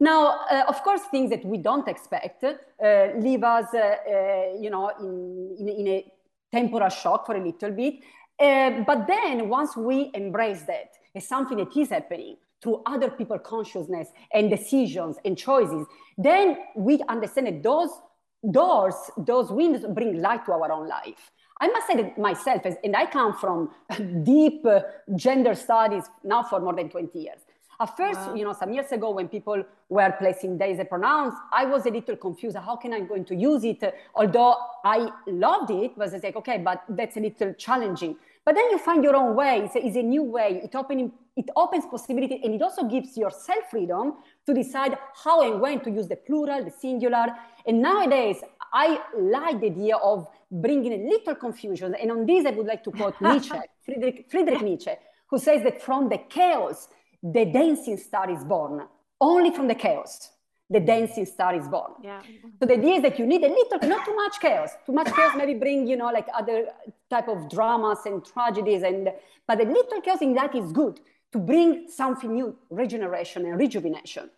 Now, 0.00 0.40
uh, 0.50 0.64
of 0.68 0.82
course, 0.84 1.02
things 1.10 1.30
that 1.30 1.44
we 1.44 1.58
don't 1.58 1.88
expect 1.88 2.44
uh, 2.44 3.08
leave 3.16 3.42
us, 3.42 3.66
uh, 3.74 3.78
uh 3.78 4.60
you 4.60 4.70
know, 4.70 4.90
in, 5.00 5.56
in, 5.58 5.68
in, 5.68 5.88
a 5.88 6.12
temporal 6.52 6.88
shock 6.88 7.26
for 7.26 7.34
a 7.34 7.44
little 7.44 7.70
bit. 7.72 7.94
Uh, 8.38 8.84
but 8.86 9.06
then 9.06 9.48
once 9.48 9.76
we 9.76 10.10
embrace 10.14 10.62
that 10.62 10.92
as 11.14 11.26
something 11.26 11.58
that 11.58 11.76
is 11.76 11.90
happening 11.90 12.36
through 12.62 12.80
other 12.86 13.10
people's 13.10 13.40
consciousness 13.44 14.08
and 14.32 14.50
decisions 14.50 15.16
and 15.24 15.36
choices, 15.36 15.84
then 16.16 16.56
we 16.76 17.02
understand 17.08 17.48
that 17.48 17.62
those 17.62 17.90
doors, 18.52 18.94
those 19.16 19.50
windows 19.50 19.84
bring 19.94 20.20
light 20.20 20.44
to 20.46 20.52
our 20.52 20.70
own 20.70 20.88
life. 20.88 21.32
I 21.60 21.66
must 21.66 21.88
say 21.88 21.96
that 21.96 22.16
myself, 22.16 22.62
and 22.84 22.94
I 22.94 23.06
come 23.06 23.34
from 23.34 23.70
deep 24.22 24.64
gender 25.16 25.56
studies 25.56 26.04
now 26.22 26.44
for 26.44 26.60
more 26.60 26.74
than 26.76 26.88
20 26.88 27.18
years. 27.18 27.40
At 27.80 27.96
first, 27.96 28.20
wow. 28.20 28.34
you 28.34 28.44
know, 28.44 28.52
some 28.52 28.72
years 28.72 28.90
ago 28.90 29.10
when 29.12 29.28
people 29.28 29.62
were 29.88 30.12
placing 30.18 30.58
they 30.58 30.72
as 30.76 30.84
pronouns, 30.88 31.34
I 31.52 31.64
was 31.64 31.86
a 31.86 31.90
little 31.90 32.16
confused. 32.16 32.56
How 32.56 32.74
can 32.74 32.92
I 32.92 33.00
going 33.00 33.24
to 33.26 33.36
use 33.36 33.62
it? 33.62 33.82
Although 34.16 34.56
I 34.84 35.08
loved 35.28 35.70
it, 35.70 35.96
was 35.96 36.12
like, 36.12 36.34
okay, 36.36 36.58
but 36.58 36.82
that's 36.88 37.16
a 37.16 37.20
little 37.20 37.54
challenging. 37.54 38.16
But 38.44 38.56
then 38.56 38.70
you 38.70 38.78
find 38.78 39.04
your 39.04 39.14
own 39.14 39.36
way. 39.36 39.60
It's 39.64 39.76
a, 39.76 39.86
it's 39.86 39.96
a 39.96 40.02
new 40.02 40.24
way. 40.24 40.60
It, 40.64 40.74
opening, 40.74 41.12
it 41.36 41.50
opens 41.54 41.86
possibility 41.86 42.40
and 42.42 42.52
it 42.52 42.62
also 42.62 42.82
gives 42.82 43.16
yourself 43.16 43.70
freedom 43.70 44.14
to 44.46 44.54
decide 44.54 44.98
how 45.22 45.48
and 45.48 45.60
when 45.60 45.80
to 45.82 45.90
use 45.90 46.08
the 46.08 46.16
plural, 46.16 46.64
the 46.64 46.72
singular. 46.72 47.26
And 47.64 47.80
nowadays, 47.80 48.38
I 48.72 49.00
like 49.16 49.60
the 49.60 49.66
idea 49.66 49.96
of 49.96 50.26
bringing 50.50 50.94
a 50.94 51.10
little 51.10 51.36
confusion. 51.36 51.94
And 51.94 52.10
on 52.10 52.26
this, 52.26 52.44
I 52.44 52.50
would 52.50 52.66
like 52.66 52.82
to 52.84 52.90
quote 52.90 53.14
Nietzsche, 53.20 53.54
Friedrich, 53.84 54.26
Friedrich 54.28 54.62
Nietzsche, 54.62 54.92
who 55.28 55.38
says 55.38 55.62
that 55.62 55.80
from 55.80 56.08
the 56.08 56.18
chaos, 56.28 56.88
the 57.22 57.44
dancing 57.44 57.96
star 57.96 58.30
is 58.30 58.44
born. 58.44 58.86
Only 59.20 59.50
from 59.50 59.68
the 59.68 59.74
chaos 59.74 60.30
the 60.70 60.80
dancing 60.80 61.24
star 61.24 61.54
is 61.54 61.66
born. 61.66 61.92
Yeah. 62.02 62.20
So 62.60 62.66
the 62.66 62.74
idea 62.74 62.94
is 62.96 63.02
that 63.02 63.18
you 63.18 63.26
need 63.26 63.42
a 63.42 63.48
little, 63.48 63.88
not 63.88 64.04
too 64.04 64.14
much 64.14 64.38
chaos. 64.40 64.70
Too 64.84 64.92
much 64.92 65.06
chaos 65.14 65.32
maybe 65.36 65.54
bring, 65.54 65.86
you 65.86 65.96
know, 65.96 66.10
like 66.10 66.26
other 66.34 66.66
type 67.08 67.28
of 67.28 67.48
dramas 67.48 68.00
and 68.04 68.24
tragedies, 68.24 68.82
and 68.82 69.10
but 69.46 69.60
a 69.60 69.64
little 69.64 70.00
chaos 70.02 70.20
in 70.20 70.34
that 70.34 70.54
is 70.54 70.70
good 70.72 71.00
to 71.32 71.38
bring 71.38 71.88
something 71.88 72.34
new, 72.34 72.56
regeneration 72.70 73.46
and 73.46 73.58
rejuvenation. 73.58 74.28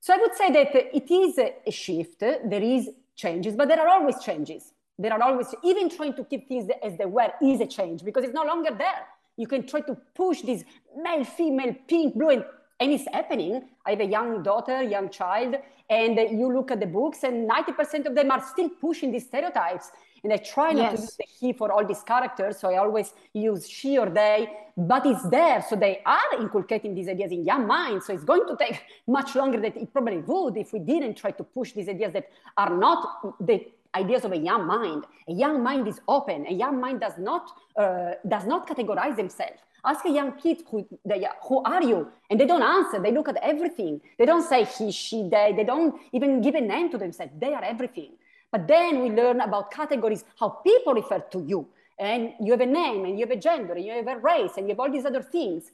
So 0.00 0.14
I 0.14 0.18
would 0.18 0.34
say 0.34 0.50
that 0.52 0.74
it 0.74 1.10
is 1.10 1.38
a 1.38 1.70
shift. 1.70 2.20
There 2.20 2.62
is 2.62 2.90
changes, 3.16 3.54
but 3.54 3.68
there 3.68 3.80
are 3.80 3.88
always 3.88 4.18
changes. 4.22 4.72
There 4.98 5.12
are 5.14 5.22
always 5.22 5.54
even 5.64 5.88
trying 5.88 6.14
to 6.14 6.24
keep 6.24 6.46
things 6.46 6.70
as 6.82 6.96
they 6.98 7.06
were 7.06 7.32
is 7.42 7.60
a 7.60 7.66
change 7.66 8.04
because 8.04 8.24
it's 8.24 8.34
no 8.34 8.44
longer 8.44 8.70
there. 8.76 9.06
You 9.40 9.46
can 9.46 9.66
try 9.66 9.80
to 9.90 9.94
push 10.14 10.42
this 10.42 10.64
male, 11.04 11.24
female, 11.24 11.74
pink, 11.88 12.14
blue, 12.14 12.30
and 12.30 12.44
and 12.80 12.92
it's 12.92 13.06
happening. 13.12 13.62
I 13.86 13.90
have 13.90 14.00
a 14.00 14.06
young 14.06 14.42
daughter, 14.42 14.82
young 14.82 15.10
child, 15.10 15.56
and 15.90 16.18
you 16.38 16.50
look 16.52 16.70
at 16.70 16.80
the 16.80 16.86
books, 16.86 17.24
and 17.24 17.48
90% 17.48 18.06
of 18.06 18.14
them 18.14 18.30
are 18.30 18.42
still 18.42 18.70
pushing 18.70 19.12
these 19.12 19.26
stereotypes. 19.26 19.90
And 20.24 20.32
I 20.32 20.38
try 20.38 20.72
not 20.72 20.92
yes. 20.92 20.94
to 20.94 21.00
use 21.02 21.16
the 21.16 21.24
he 21.40 21.52
for 21.52 21.70
all 21.72 21.84
these 21.84 22.02
characters, 22.02 22.58
so 22.58 22.70
I 22.70 22.76
always 22.78 23.12
use 23.34 23.68
she 23.68 23.98
or 23.98 24.08
they, 24.08 24.50
but 24.76 25.04
it's 25.06 25.22
there. 25.28 25.64
So 25.68 25.76
they 25.76 26.00
are 26.06 26.40
inculcating 26.40 26.94
these 26.94 27.08
ideas 27.08 27.32
in 27.32 27.44
young 27.44 27.66
minds. 27.66 28.06
So 28.06 28.14
it's 28.14 28.24
going 28.24 28.46
to 28.46 28.56
take 28.56 28.82
much 29.06 29.34
longer 29.34 29.60
than 29.60 29.72
it 29.76 29.92
probably 29.92 30.18
would 30.18 30.56
if 30.56 30.72
we 30.72 30.78
didn't 30.78 31.16
try 31.16 31.32
to 31.32 31.44
push 31.44 31.72
these 31.72 31.88
ideas 31.88 32.12
that 32.14 32.28
are 32.56 32.74
not 32.76 33.36
the 33.40 33.66
ideas 33.94 34.24
of 34.24 34.32
a 34.32 34.36
young 34.36 34.66
mind. 34.66 35.04
A 35.28 35.32
young 35.32 35.62
mind 35.62 35.88
is 35.88 36.00
open. 36.08 36.46
A 36.46 36.52
young 36.52 36.80
mind 36.80 37.00
does 37.00 37.18
not 37.18 37.50
uh, 37.76 38.12
does 38.26 38.46
not 38.46 38.68
categorize 38.68 39.16
themselves. 39.16 39.60
Ask 39.84 40.04
a 40.04 40.10
young 40.10 40.32
kid 40.32 40.62
who 40.70 40.86
they 41.04 41.26
who 41.48 41.62
are 41.62 41.82
you, 41.82 42.08
and 42.28 42.38
they 42.38 42.46
don't 42.46 42.62
answer. 42.62 43.00
They 43.00 43.12
look 43.12 43.28
at 43.28 43.36
everything. 43.36 44.00
They 44.18 44.26
don't 44.26 44.46
say 44.46 44.64
he, 44.64 44.92
she, 44.92 45.28
they. 45.28 45.54
They 45.56 45.64
don't 45.64 45.94
even 46.12 46.40
give 46.42 46.54
a 46.54 46.60
name 46.60 46.90
to 46.90 46.98
themselves. 46.98 47.32
They 47.38 47.54
are 47.54 47.64
everything. 47.64 48.12
But 48.52 48.66
then 48.66 49.02
we 49.02 49.10
learn 49.10 49.40
about 49.40 49.70
categories, 49.70 50.24
how 50.38 50.48
people 50.48 50.92
refer 50.92 51.20
to 51.20 51.44
you, 51.46 51.68
and 51.98 52.32
you 52.40 52.50
have 52.52 52.60
a 52.60 52.66
name, 52.66 53.04
and 53.04 53.18
you 53.18 53.26
have 53.26 53.36
a 53.36 53.40
gender, 53.40 53.74
and 53.74 53.84
you 53.84 53.92
have 53.92 54.08
a 54.08 54.18
race, 54.18 54.52
and 54.56 54.66
you 54.66 54.72
have 54.74 54.80
all 54.80 54.90
these 54.90 55.06
other 55.06 55.22
things. 55.22 55.70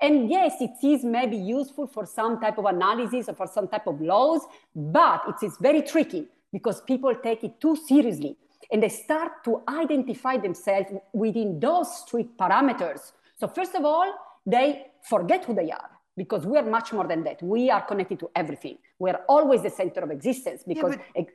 And 0.00 0.30
yes, 0.30 0.54
it 0.60 0.72
is 0.82 1.04
maybe 1.04 1.36
useful 1.36 1.86
for 1.86 2.06
some 2.06 2.40
type 2.40 2.56
of 2.56 2.64
analysis 2.66 3.28
or 3.28 3.34
for 3.34 3.46
some 3.46 3.66
type 3.68 3.86
of 3.86 4.00
laws, 4.00 4.42
but 4.74 5.22
it 5.28 5.44
is 5.44 5.56
very 5.60 5.82
tricky 5.82 6.28
because 6.52 6.80
people 6.82 7.14
take 7.22 7.44
it 7.44 7.60
too 7.60 7.76
seriously 7.76 8.36
and 8.72 8.82
they 8.82 8.88
start 8.88 9.44
to 9.44 9.62
identify 9.68 10.36
themselves 10.36 10.90
within 11.12 11.58
those 11.60 12.02
strict 12.02 12.36
parameters 12.38 13.12
so 13.40 13.48
first 13.48 13.74
of 13.74 13.84
all, 13.84 14.12
they 14.44 14.84
forget 15.08 15.44
who 15.46 15.54
they 15.54 15.70
are 15.70 15.90
because 16.16 16.44
we 16.46 16.58
are 16.58 16.62
much 16.62 16.92
more 16.92 17.06
than 17.08 17.24
that. 17.24 17.42
We 17.42 17.70
are 17.70 17.80
connected 17.80 18.20
to 18.20 18.30
everything. 18.36 18.76
We 18.98 19.10
are 19.10 19.20
always 19.28 19.62
the 19.62 19.70
center 19.70 20.00
of 20.00 20.10
existence 20.10 20.62
because. 20.66 20.96
Yeah, 21.16 21.26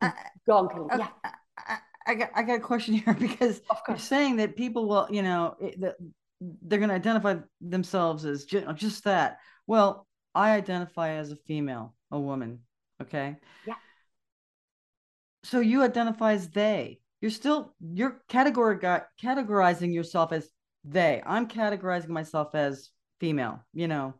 but, 0.00 0.14
go 0.46 0.56
on, 0.56 0.66
okay, 0.66 0.96
yeah. 0.98 1.08
I, 1.58 1.76
I, 2.06 2.14
got, 2.14 2.30
I 2.34 2.42
got 2.42 2.54
a 2.54 2.60
question 2.60 2.94
here 2.94 3.14
because 3.18 3.60
you're 3.86 3.98
saying 3.98 4.36
that 4.36 4.56
people 4.56 4.88
will, 4.88 5.06
you 5.10 5.22
know, 5.22 5.56
that 5.78 5.96
they're 6.40 6.78
going 6.78 6.88
to 6.88 6.94
identify 6.94 7.36
themselves 7.60 8.24
as 8.24 8.46
just, 8.46 8.66
just 8.74 9.04
that. 9.04 9.38
Well, 9.66 10.06
I 10.34 10.52
identify 10.52 11.10
as 11.10 11.30
a 11.30 11.36
female, 11.36 11.94
a 12.10 12.18
woman. 12.18 12.60
Okay. 13.00 13.36
Yeah. 13.66 13.74
So 15.44 15.60
you 15.60 15.82
identify 15.82 16.32
as 16.32 16.48
they. 16.48 17.00
You're 17.20 17.30
still 17.30 17.74
you're 17.80 18.22
category 18.28 18.78
categorizing 18.78 19.94
yourself 19.94 20.32
as 20.32 20.48
they. 20.84 21.22
I'm 21.24 21.46
categorizing 21.46 22.08
myself 22.08 22.54
as 22.54 22.90
female. 23.20 23.64
You 23.72 23.88
know, 23.88 24.14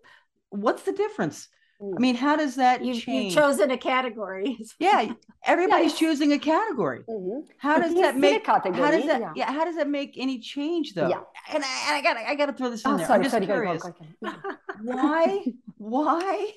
what's 0.50 0.82
the 0.82 0.92
difference? 0.92 1.48
I 1.80 1.84
mm. 1.84 1.98
mean, 1.98 2.14
how 2.14 2.36
does 2.36 2.54
that 2.56 2.84
you, 2.84 2.94
change? 2.94 3.34
You've 3.34 3.42
chosen 3.42 3.72
a 3.72 3.76
category. 3.76 4.56
yeah, 4.78 5.12
everybody's 5.44 5.90
yes. 5.90 5.98
choosing 5.98 6.32
a 6.32 6.38
category. 6.38 7.00
Mm-hmm. 7.08 7.40
How 7.58 7.80
does 7.80 7.94
that 7.94 8.16
make? 8.16 8.46
How 8.46 8.60
does 8.60 9.06
that? 9.06 9.20
Yeah. 9.20 9.32
yeah. 9.34 9.52
How 9.52 9.64
does 9.64 9.76
that 9.76 9.88
make 9.88 10.14
any 10.16 10.38
change 10.38 10.94
though? 10.94 11.08
Yeah. 11.08 11.20
And 11.52 11.64
I, 11.64 11.86
and 11.88 11.96
I 11.96 12.02
got 12.02 12.16
I 12.16 12.34
got 12.36 12.46
to 12.46 12.52
throw 12.52 12.70
this 12.70 12.84
in 12.84 12.92
oh, 12.92 12.96
there. 12.96 13.06
Sorry, 13.06 13.16
I'm 13.16 13.22
just 13.24 13.32
sorry, 13.32 13.46
curious. 13.46 13.82
Go, 13.82 13.94
go, 14.22 14.30
go, 14.30 14.52
why? 14.82 15.44
Why? 15.78 16.52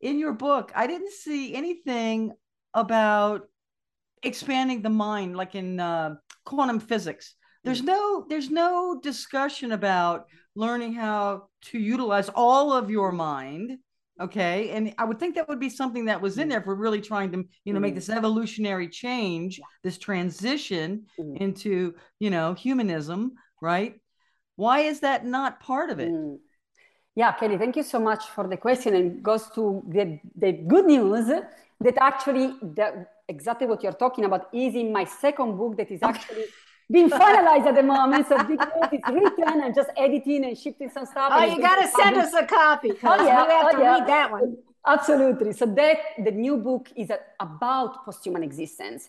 In 0.00 0.18
your 0.18 0.32
book, 0.32 0.72
I 0.74 0.88
didn't 0.88 1.12
see 1.12 1.54
anything 1.54 2.32
about 2.74 3.48
expanding 4.22 4.82
the 4.82 4.90
mind, 4.90 5.36
like 5.36 5.54
in 5.54 5.80
uh, 5.80 6.16
quantum 6.44 6.80
physics. 6.80 7.34
There's 7.64 7.82
no 7.82 8.26
there's 8.28 8.50
no 8.50 9.00
discussion 9.02 9.72
about 9.72 10.26
learning 10.54 10.92
how 10.92 11.48
to 11.62 11.78
utilize 11.78 12.28
all 12.34 12.72
of 12.72 12.90
your 12.90 13.10
mind 13.10 13.78
okay? 14.20 14.70
And 14.70 14.94
i 14.98 15.04
would 15.04 15.18
think 15.18 15.34
that 15.34 15.48
would 15.48 15.60
be 15.60 15.70
something 15.70 16.04
that 16.06 16.20
was 16.20 16.38
in 16.38 16.48
there 16.48 16.60
if 16.60 16.66
we're 16.66 16.74
really 16.74 17.00
trying 17.00 17.32
to 17.32 17.44
you 17.64 17.72
know 17.72 17.80
make 17.80 17.94
this 17.94 18.08
evolutionary 18.08 18.88
change 18.88 19.60
this 19.82 19.98
transition 19.98 21.06
into 21.18 21.94
you 22.18 22.30
know 22.30 22.54
humanism 22.54 23.32
right? 23.60 23.94
Why 24.56 24.80
is 24.80 25.00
that 25.00 25.24
not 25.24 25.60
part 25.60 25.90
of 25.90 25.98
it? 25.98 26.10
Mm. 26.10 26.38
yeah 27.16 27.32
kelly 27.32 27.58
thank 27.58 27.76
you 27.76 27.82
so 27.82 27.98
much 27.98 28.24
for 28.34 28.46
the 28.46 28.56
question 28.56 28.94
and 28.94 29.22
goes 29.22 29.48
to 29.54 29.82
the, 29.88 30.18
the 30.36 30.52
good 30.52 30.86
news 30.86 31.30
that 31.80 31.96
actually 32.00 32.54
that 32.76 33.10
exactly 33.28 33.66
what 33.66 33.82
you're 33.82 33.92
talking 33.92 34.24
about 34.24 34.48
is 34.52 34.74
in 34.74 34.92
my 34.92 35.04
second 35.04 35.56
book 35.56 35.76
that 35.76 35.90
is 35.90 36.02
actually 36.02 36.44
being 36.90 37.08
finalized 37.08 37.66
at 37.66 37.74
the 37.74 37.82
moment. 37.82 38.26
So 38.28 38.42
because 38.44 38.88
it's 38.92 39.08
written 39.08 39.62
and 39.62 39.74
just 39.74 39.90
editing 39.96 40.44
and 40.44 40.56
shifting 40.56 40.90
some 40.90 41.06
stuff. 41.06 41.30
Oh, 41.32 41.44
you 41.44 41.60
got 41.60 41.80
to 41.80 41.88
send 41.88 42.16
us 42.16 42.32
a 42.34 42.44
copy. 42.44 42.92
Oh, 43.02 43.24
yeah. 43.24 43.46
We 43.46 43.52
have 43.52 43.70
to 43.70 43.76
oh, 43.76 43.80
yeah. 43.80 43.98
read 43.98 44.08
that 44.08 44.30
one. 44.30 44.56
Absolutely. 44.86 45.52
So 45.52 45.66
that 45.66 45.98
the 46.22 46.30
new 46.30 46.58
book 46.58 46.90
is 46.94 47.10
about 47.40 48.04
posthuman 48.06 48.42
existence. 48.42 49.08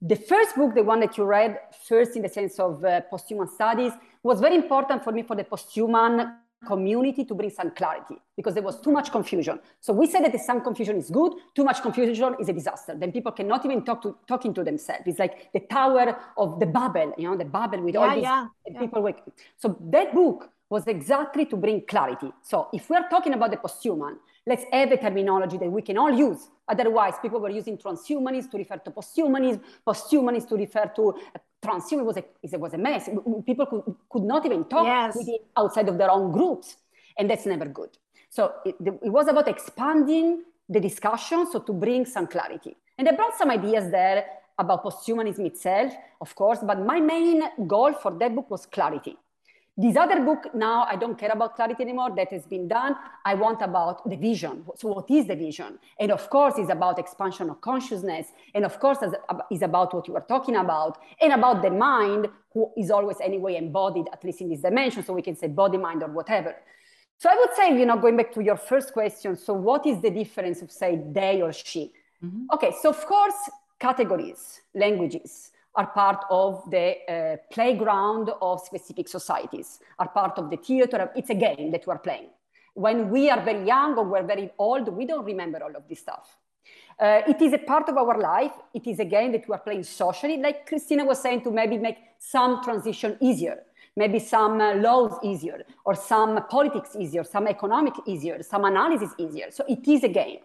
The 0.00 0.16
first 0.16 0.56
book, 0.56 0.74
the 0.74 0.82
one 0.82 0.98
that 1.00 1.16
you 1.16 1.24
read 1.24 1.60
first 1.86 2.16
in 2.16 2.22
the 2.22 2.28
sense 2.28 2.58
of 2.58 2.84
uh, 2.84 3.02
posthuman 3.10 3.48
studies, 3.48 3.92
was 4.24 4.40
very 4.40 4.56
important 4.56 5.04
for 5.04 5.12
me 5.12 5.22
for 5.22 5.36
the 5.36 5.44
posthuman 5.44 6.34
community 6.66 7.24
to 7.24 7.34
bring 7.34 7.50
some 7.50 7.70
clarity 7.70 8.16
because 8.36 8.54
there 8.54 8.62
was 8.62 8.80
too 8.80 8.92
much 8.92 9.10
confusion. 9.10 9.58
So 9.80 9.92
we 9.92 10.06
said 10.06 10.24
that 10.24 10.40
some 10.40 10.62
confusion 10.62 10.96
is 10.96 11.10
good, 11.10 11.32
too 11.54 11.64
much 11.64 11.82
confusion 11.82 12.36
is 12.40 12.48
a 12.48 12.52
disaster. 12.52 12.94
Then 12.96 13.12
people 13.12 13.32
cannot 13.32 13.64
even 13.64 13.84
talk 13.84 14.02
to 14.02 14.16
talking 14.26 14.54
to 14.54 14.64
themselves. 14.64 15.02
It's 15.06 15.18
like 15.18 15.52
the 15.52 15.60
tower 15.60 16.16
of 16.36 16.60
the 16.60 16.66
Babel, 16.66 17.14
you 17.18 17.28
know, 17.28 17.36
the 17.36 17.44
Babel 17.44 17.82
with 17.82 17.94
yeah, 17.94 18.00
all 18.00 18.14
these 18.14 18.22
yeah, 18.22 18.46
people. 18.78 19.08
Yeah. 19.08 19.32
So 19.56 19.76
that 19.90 20.14
book 20.14 20.50
was 20.70 20.86
exactly 20.86 21.44
to 21.46 21.56
bring 21.56 21.82
clarity. 21.86 22.32
So 22.42 22.68
if 22.72 22.88
we're 22.88 23.08
talking 23.08 23.34
about 23.34 23.50
the 23.50 23.58
posthuman, 23.58 24.16
let's 24.46 24.64
have 24.72 24.90
a 24.90 24.96
terminology 24.96 25.58
that 25.58 25.70
we 25.70 25.82
can 25.82 25.98
all 25.98 26.10
use. 26.10 26.48
Otherwise, 26.66 27.14
people 27.20 27.40
were 27.40 27.50
using 27.50 27.76
transhumanism 27.76 28.50
to 28.50 28.56
refer 28.56 28.76
to 28.78 28.90
posthumanism, 28.90 29.60
posthumanism 29.86 30.48
to 30.48 30.56
refer 30.56 30.90
to 30.96 31.14
transhumanism 31.62 32.04
was 32.04 32.16
a, 32.16 32.24
it 32.42 32.60
was 32.60 32.74
a 32.74 32.78
mess. 32.78 33.08
People 33.46 33.66
could, 33.66 33.94
could 34.10 34.22
not 34.22 34.44
even 34.44 34.64
talk 34.64 34.84
yes. 34.84 35.16
outside 35.56 35.88
of 35.88 35.96
their 35.96 36.10
own 36.10 36.32
groups. 36.32 36.76
And 37.18 37.30
that's 37.30 37.46
never 37.46 37.66
good. 37.66 37.90
So 38.30 38.52
it, 38.64 38.76
it 38.80 39.10
was 39.10 39.28
about 39.28 39.48
expanding 39.48 40.44
the 40.68 40.80
discussion, 40.80 41.46
so 41.50 41.60
to 41.60 41.72
bring 41.72 42.06
some 42.06 42.26
clarity. 42.26 42.76
And 42.98 43.08
I 43.08 43.12
brought 43.12 43.36
some 43.36 43.50
ideas 43.50 43.90
there 43.90 44.24
about 44.58 44.84
posthumanism 44.84 45.46
itself, 45.46 45.92
of 46.20 46.34
course, 46.34 46.58
but 46.62 46.80
my 46.80 47.00
main 47.00 47.42
goal 47.66 47.92
for 47.92 48.12
that 48.18 48.34
book 48.34 48.50
was 48.50 48.66
clarity. 48.66 49.16
This 49.74 49.96
other 49.96 50.20
book, 50.20 50.54
now 50.54 50.84
I 50.84 50.96
don't 50.96 51.18
care 51.18 51.30
about 51.32 51.56
clarity 51.56 51.82
anymore. 51.82 52.10
That 52.14 52.30
has 52.30 52.44
been 52.44 52.68
done. 52.68 52.94
I 53.24 53.34
want 53.34 53.62
about 53.62 54.06
the 54.08 54.16
vision. 54.16 54.64
So 54.76 54.88
what 54.88 55.10
is 55.10 55.26
the 55.26 55.34
vision? 55.34 55.78
And 55.98 56.12
of 56.12 56.28
course, 56.28 56.54
it's 56.58 56.70
about 56.70 56.98
expansion 56.98 57.48
of 57.48 57.62
consciousness. 57.62 58.26
And 58.54 58.66
of 58.66 58.78
course, 58.78 58.98
is 59.50 59.62
about 59.62 59.94
what 59.94 60.06
you 60.06 60.12
were 60.12 60.26
talking 60.28 60.56
about 60.56 60.98
and 61.22 61.32
about 61.32 61.62
the 61.62 61.70
mind, 61.70 62.28
who 62.52 62.70
is 62.76 62.90
always 62.90 63.16
anyway 63.22 63.56
embodied, 63.56 64.08
at 64.12 64.22
least 64.24 64.42
in 64.42 64.50
this 64.50 64.60
dimension. 64.60 65.04
So 65.04 65.14
we 65.14 65.22
can 65.22 65.36
say 65.36 65.46
body, 65.46 65.78
mind, 65.78 66.02
or 66.02 66.10
whatever. 66.10 66.54
So 67.16 67.30
I 67.30 67.36
would 67.36 67.54
say, 67.56 67.78
you 67.78 67.86
know, 67.86 67.96
going 67.96 68.18
back 68.18 68.32
to 68.34 68.42
your 68.42 68.58
first 68.58 68.92
question. 68.92 69.36
So 69.36 69.54
what 69.54 69.86
is 69.86 70.02
the 70.02 70.10
difference 70.10 70.60
of 70.60 70.70
say 70.70 71.00
they 71.12 71.40
or 71.40 71.52
she? 71.52 71.92
Mm-hmm. 72.22 72.46
Okay, 72.52 72.74
so 72.82 72.90
of 72.90 73.06
course, 73.06 73.48
categories, 73.78 74.60
languages, 74.74 75.51
are 75.74 75.86
part 75.86 76.24
of 76.30 76.70
the 76.70 76.96
uh, 77.08 77.36
playground 77.50 78.30
of 78.40 78.60
specific 78.60 79.08
societies, 79.08 79.80
are 79.98 80.08
part 80.08 80.38
of 80.38 80.50
the 80.50 80.56
theater. 80.56 81.10
It's 81.16 81.30
a 81.30 81.34
game 81.34 81.72
that 81.72 81.86
we're 81.86 81.98
playing. 81.98 82.28
When 82.74 83.10
we 83.10 83.30
are 83.30 83.42
very 83.42 83.64
young 83.66 83.96
or 83.96 84.04
we're 84.04 84.26
very 84.26 84.50
old, 84.58 84.88
we 84.88 85.06
don't 85.06 85.24
remember 85.24 85.62
all 85.62 85.74
of 85.76 85.88
this 85.88 86.00
stuff. 86.00 86.36
Uh, 87.00 87.22
it 87.26 87.40
is 87.40 87.52
a 87.52 87.58
part 87.58 87.88
of 87.88 87.96
our 87.96 88.18
life. 88.18 88.52
It 88.74 88.86
is 88.86 88.98
a 89.00 89.04
game 89.04 89.32
that 89.32 89.48
we 89.48 89.54
are 89.54 89.60
playing 89.60 89.82
socially, 89.82 90.36
like 90.36 90.68
Kristina 90.68 91.06
was 91.06 91.20
saying, 91.20 91.42
to 91.42 91.50
maybe 91.50 91.78
make 91.78 91.98
some 92.18 92.62
transition 92.62 93.16
easier, 93.20 93.58
maybe 93.96 94.18
some 94.18 94.60
uh, 94.60 94.74
laws 94.74 95.18
easier, 95.22 95.62
or 95.84 95.94
some 95.94 96.38
politics 96.48 96.94
easier, 96.98 97.24
some 97.24 97.46
economic 97.48 97.94
easier, 98.06 98.42
some 98.42 98.64
analysis 98.64 99.10
easier. 99.18 99.50
So 99.50 99.64
it 99.68 99.86
is 99.88 100.04
a 100.04 100.08
game. 100.08 100.40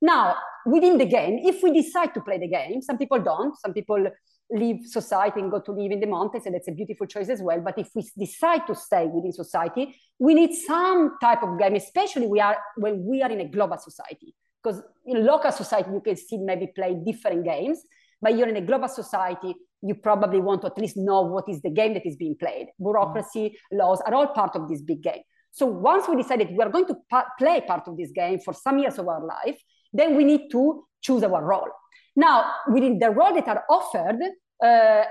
Now, 0.00 0.36
within 0.64 0.96
the 0.96 1.04
game, 1.06 1.40
if 1.42 1.62
we 1.62 1.72
decide 1.72 2.14
to 2.14 2.20
play 2.20 2.38
the 2.38 2.48
game, 2.48 2.80
some 2.80 2.96
people 2.96 3.18
don't, 3.18 3.58
some 3.58 3.74
people 3.74 4.06
leave 4.52 4.86
society 4.86 5.40
and 5.40 5.50
go 5.50 5.60
to 5.60 5.72
live 5.72 5.92
in 5.92 6.00
the 6.00 6.06
mountains, 6.06 6.46
and 6.46 6.54
that's 6.54 6.68
a 6.68 6.72
beautiful 6.72 7.06
choice 7.06 7.28
as 7.28 7.40
well. 7.40 7.60
But 7.60 7.78
if 7.78 7.88
we 7.94 8.08
decide 8.18 8.66
to 8.66 8.74
stay 8.74 9.06
within 9.06 9.32
society, 9.32 9.94
we 10.18 10.34
need 10.34 10.54
some 10.54 11.16
type 11.20 11.42
of 11.42 11.58
game, 11.58 11.74
especially 11.76 12.26
we 12.26 12.40
are 12.40 12.56
when 12.76 13.04
we 13.04 13.22
are 13.22 13.30
in 13.30 13.40
a 13.40 13.48
global 13.48 13.78
society. 13.78 14.34
Because 14.62 14.82
in 15.06 15.24
local 15.24 15.52
society, 15.52 15.90
you 15.90 16.00
can 16.00 16.16
still 16.16 16.44
maybe 16.44 16.68
play 16.74 16.94
different 17.06 17.44
games, 17.44 17.82
but 18.20 18.36
you're 18.36 18.48
in 18.48 18.56
a 18.56 18.60
global 18.60 18.88
society, 18.88 19.54
you 19.82 19.94
probably 19.94 20.40
want 20.40 20.60
to 20.62 20.66
at 20.66 20.78
least 20.78 20.96
know 20.96 21.22
what 21.22 21.48
is 21.48 21.62
the 21.62 21.70
game 21.70 21.94
that 21.94 22.06
is 22.06 22.16
being 22.16 22.36
played. 22.38 22.66
Bureaucracy, 22.78 23.56
mm. 23.72 23.78
laws 23.78 24.00
are 24.02 24.14
all 24.14 24.28
part 24.28 24.54
of 24.56 24.68
this 24.68 24.82
big 24.82 25.02
game. 25.02 25.22
So 25.52 25.66
once 25.66 26.06
we 26.08 26.16
decided 26.16 26.50
we 26.50 26.62
are 26.62 26.68
going 26.68 26.86
to 26.86 26.96
pa- 27.10 27.26
play 27.38 27.62
part 27.66 27.88
of 27.88 27.96
this 27.96 28.10
game 28.12 28.38
for 28.44 28.52
some 28.52 28.78
years 28.78 28.98
of 28.98 29.08
our 29.08 29.24
life, 29.24 29.60
then 29.92 30.16
we 30.16 30.24
need 30.24 30.50
to 30.50 30.84
choose 31.00 31.22
our 31.22 31.42
role. 31.42 31.68
Now, 32.14 32.52
within 32.70 32.98
the 32.98 33.10
role 33.10 33.34
that 33.34 33.48
are 33.48 33.64
offered, 33.70 34.20
uh, 34.62 35.04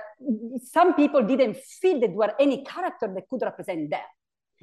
some 0.63 0.93
people 0.93 1.23
didn't 1.23 1.57
feel 1.57 1.99
that 1.99 2.07
there 2.07 2.15
were 2.15 2.33
any 2.39 2.63
character 2.63 3.11
that 3.13 3.27
could 3.29 3.41
represent 3.41 3.89
them. 3.89 4.01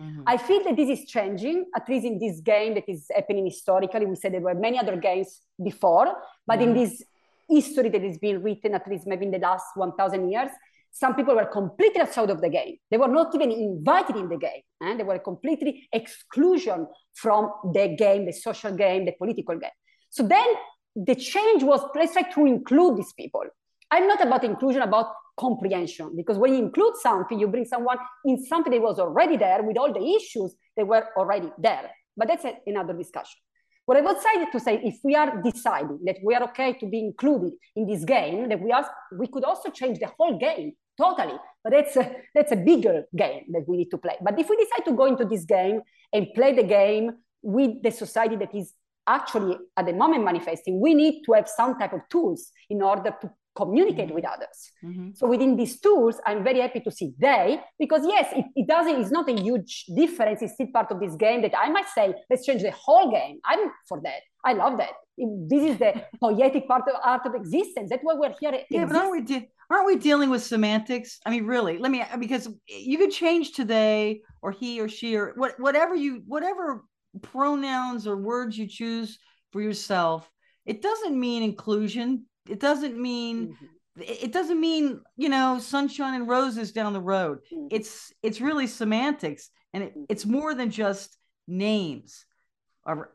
Mm-hmm. 0.01 0.23
I 0.27 0.37
feel 0.37 0.63
that 0.65 0.77
this 0.77 0.99
is 0.99 1.07
changing, 1.07 1.67
at 1.75 1.89
least 1.89 2.05
in 2.05 2.19
this 2.19 2.41
game 2.41 2.75
that 2.75 2.85
is 2.89 3.07
happening 3.15 3.47
historically. 3.47 4.05
We 4.05 4.17
said 4.17 4.35
there 4.35 4.41
were 4.41 4.55
many 4.55 4.79
other 4.79 4.97
games 4.97 5.41
before, 5.63 6.15
but 6.47 6.59
mm-hmm. 6.59 6.69
in 6.69 6.75
this 6.75 7.03
history 7.49 7.89
that 7.89 8.05
is 8.05 8.19
being 8.19 8.43
written, 8.43 8.75
at 8.75 8.87
least 8.89 9.07
maybe 9.07 9.25
in 9.25 9.31
the 9.31 9.39
last 9.39 9.65
1,000 9.75 10.31
years, 10.31 10.51
some 10.93 11.15
people 11.15 11.35
were 11.35 11.47
completely 11.47 12.01
outside 12.01 12.31
of 12.31 12.41
the 12.41 12.49
game. 12.49 12.77
They 12.91 12.97
were 12.97 13.09
not 13.09 13.35
even 13.35 13.53
invited 13.53 14.17
in 14.17 14.29
the 14.29 14.39
game. 14.39 14.63
and 14.81 14.93
eh? 14.93 14.97
They 14.97 15.03
were 15.03 15.19
completely 15.19 15.89
exclusion 15.93 16.87
from 17.15 17.51
the 17.75 17.95
game, 17.99 18.25
the 18.25 18.33
social 18.33 18.75
game, 18.75 19.05
the 19.05 19.13
political 19.13 19.59
game. 19.59 19.71
So 20.09 20.27
then 20.27 20.47
the 20.95 21.15
change 21.15 21.63
was 21.63 21.81
let's 21.95 22.15
try 22.15 22.23
to 22.23 22.47
include 22.47 22.97
these 22.97 23.13
people. 23.13 23.45
I'm 23.91 24.07
not 24.07 24.25
about 24.25 24.45
inclusion, 24.45 24.83
about 24.83 25.13
comprehension, 25.39 26.15
because 26.17 26.39
when 26.39 26.55
you 26.55 26.61
include 26.61 26.97
something, 26.97 27.39
you 27.39 27.47
bring 27.49 27.65
someone 27.65 27.99
in 28.25 28.45
something 28.45 28.73
that 28.73 28.81
was 28.81 28.99
already 28.99 29.37
there 29.37 29.63
with 29.63 29.77
all 29.77 29.93
the 29.93 30.05
issues 30.17 30.55
that 30.77 30.87
were 30.87 31.07
already 31.17 31.51
there. 31.59 31.91
But 32.17 32.29
that's 32.29 32.45
a, 32.45 32.55
another 32.67 32.95
discussion. 32.95 33.39
What 33.85 33.99
I 33.99 34.01
would 34.01 34.21
say 34.21 34.51
to 34.51 34.61
say, 34.61 34.81
if 34.83 34.97
we 35.05 35.15
are 35.15 35.41
deciding 35.43 36.01
that 36.07 36.17
we 36.25 36.35
are 36.35 36.43
okay 36.45 36.73
to 36.73 36.87
be 36.87 36.99
included 36.99 37.53
in 37.77 37.87
this 37.87 38.05
game, 38.05 38.49
that 38.49 38.61
we 38.61 38.73
are, 38.73 38.89
we 39.17 39.29
could 39.29 39.45
also 39.45 39.71
change 39.71 40.01
the 40.01 40.11
whole 40.19 40.37
game 40.39 40.73
totally. 40.99 41.37
But 41.63 41.73
that's 41.73 41.97
a, 41.97 42.17
that's 42.35 42.53
a 42.53 42.57
bigger 42.57 43.05
game 43.15 43.45
that 43.53 43.65
we 43.69 43.77
need 43.77 43.91
to 43.91 43.99
play. 43.99 44.17
But 44.21 44.39
if 44.41 44.49
we 44.49 44.57
decide 44.57 44.85
to 44.87 44.93
go 44.97 45.05
into 45.07 45.25
this 45.25 45.45
game 45.45 45.83
and 46.13 46.27
play 46.35 46.53
the 46.55 46.65
game 46.65 47.13
with 47.43 47.83
the 47.83 47.91
society 47.93 48.37
that 48.37 48.55
is 48.55 48.73
actually 49.07 49.57
at 49.77 49.87
the 49.87 49.93
moment 49.93 50.25
manifesting, 50.25 50.81
we 50.81 50.95
need 50.95 51.23
to 51.27 51.33
have 51.35 51.49
some 51.49 51.79
type 51.79 51.93
of 51.93 52.01
tools 52.11 52.51
in 52.69 52.83
order 52.83 53.15
to 53.21 53.31
communicate 53.57 54.07
mm-hmm. 54.07 54.15
with 54.15 54.25
others. 54.25 54.71
Mm-hmm. 54.85 55.11
So 55.15 55.27
within 55.27 55.57
these 55.57 55.81
tools, 55.81 56.21
I'm 56.27 56.45
very 56.45 56.61
happy 56.61 56.81
to 56.81 56.91
see 56.91 57.15
they, 57.19 57.61
because 57.79 58.03
yes, 58.07 58.33
it, 58.33 58.45
it, 58.55 58.67
doesn't, 58.69 59.01
it's 59.01 59.11
not 59.11 59.29
a 59.29 59.41
huge 59.41 59.87
difference. 59.95 60.43
It's 60.43 60.55
still 60.55 60.69
part 60.73 60.91
of 60.93 61.01
this 61.01 61.15
game 61.17 61.43
that 61.43 61.55
I 61.59 61.71
might 61.71 61.89
say, 61.95 62.15
let's 62.31 62.45
change 62.45 62.63
the 62.63 62.71
whole 62.71 63.11
game. 63.11 63.41
I'm 63.45 63.71
for 63.89 64.01
that. 64.03 64.21
I 64.45 64.53
love 64.53 64.79
that. 64.79 64.93
This 65.19 65.73
is 65.73 65.79
the 65.79 66.05
poetic 66.21 66.69
part 66.69 66.83
of 66.89 66.95
art 67.03 67.27
of 67.27 67.35
existence. 67.35 67.91
That's 67.91 68.03
why 68.03 68.15
we're 68.15 68.35
here. 68.39 68.61
Yeah, 68.71 68.85
but 68.85 68.97
aren't 68.97 69.13
we, 69.13 69.23
de- 69.23 69.49
aren't 69.71 69.87
we 69.87 69.97
dealing 69.97 70.31
with 70.31 70.43
semantics? 70.43 71.19
I 71.27 71.31
mean, 71.31 71.47
really, 71.47 71.79
let 71.79 71.91
me, 71.91 72.05
because 72.19 72.49
you 72.69 72.99
could 72.99 73.11
change 73.11 73.53
today 73.53 74.21
or 74.43 74.53
he 74.53 74.81
or 74.81 74.89
she 74.89 75.17
or 75.17 75.33
what, 75.37 75.59
whatever 75.59 75.95
you, 75.95 76.23
whatever 76.27 76.85
pronouns 77.23 78.07
or 78.07 78.17
words 78.17 78.57
you 78.59 78.69
choose 78.69 79.19
for 79.53 79.63
yourself 79.63 80.31
it 80.67 80.83
doesn't 80.83 81.19
mean 81.19 81.43
inclusion 81.43 82.27
it 82.49 82.61
doesn't 82.61 82.97
mean 82.97 83.49
mm-hmm. 83.49 84.03
it 84.03 84.33
doesn't 84.33 84.61
mean 84.61 85.01
you 85.17 85.29
know 85.29 85.59
sunshine 85.59 86.15
and 86.15 86.29
roses 86.29 86.73
down 86.73 86.93
the 86.93 87.01
road 87.01 87.39
mm-hmm. 87.53 87.69
it's 87.71 88.13
it's 88.23 88.41
really 88.41 88.67
semantics 88.67 89.51
and 89.73 89.85
it, 89.85 89.93
it's 90.09 90.27
more 90.27 90.55
than 90.55 90.71
just 90.71 91.17
names 91.47 92.27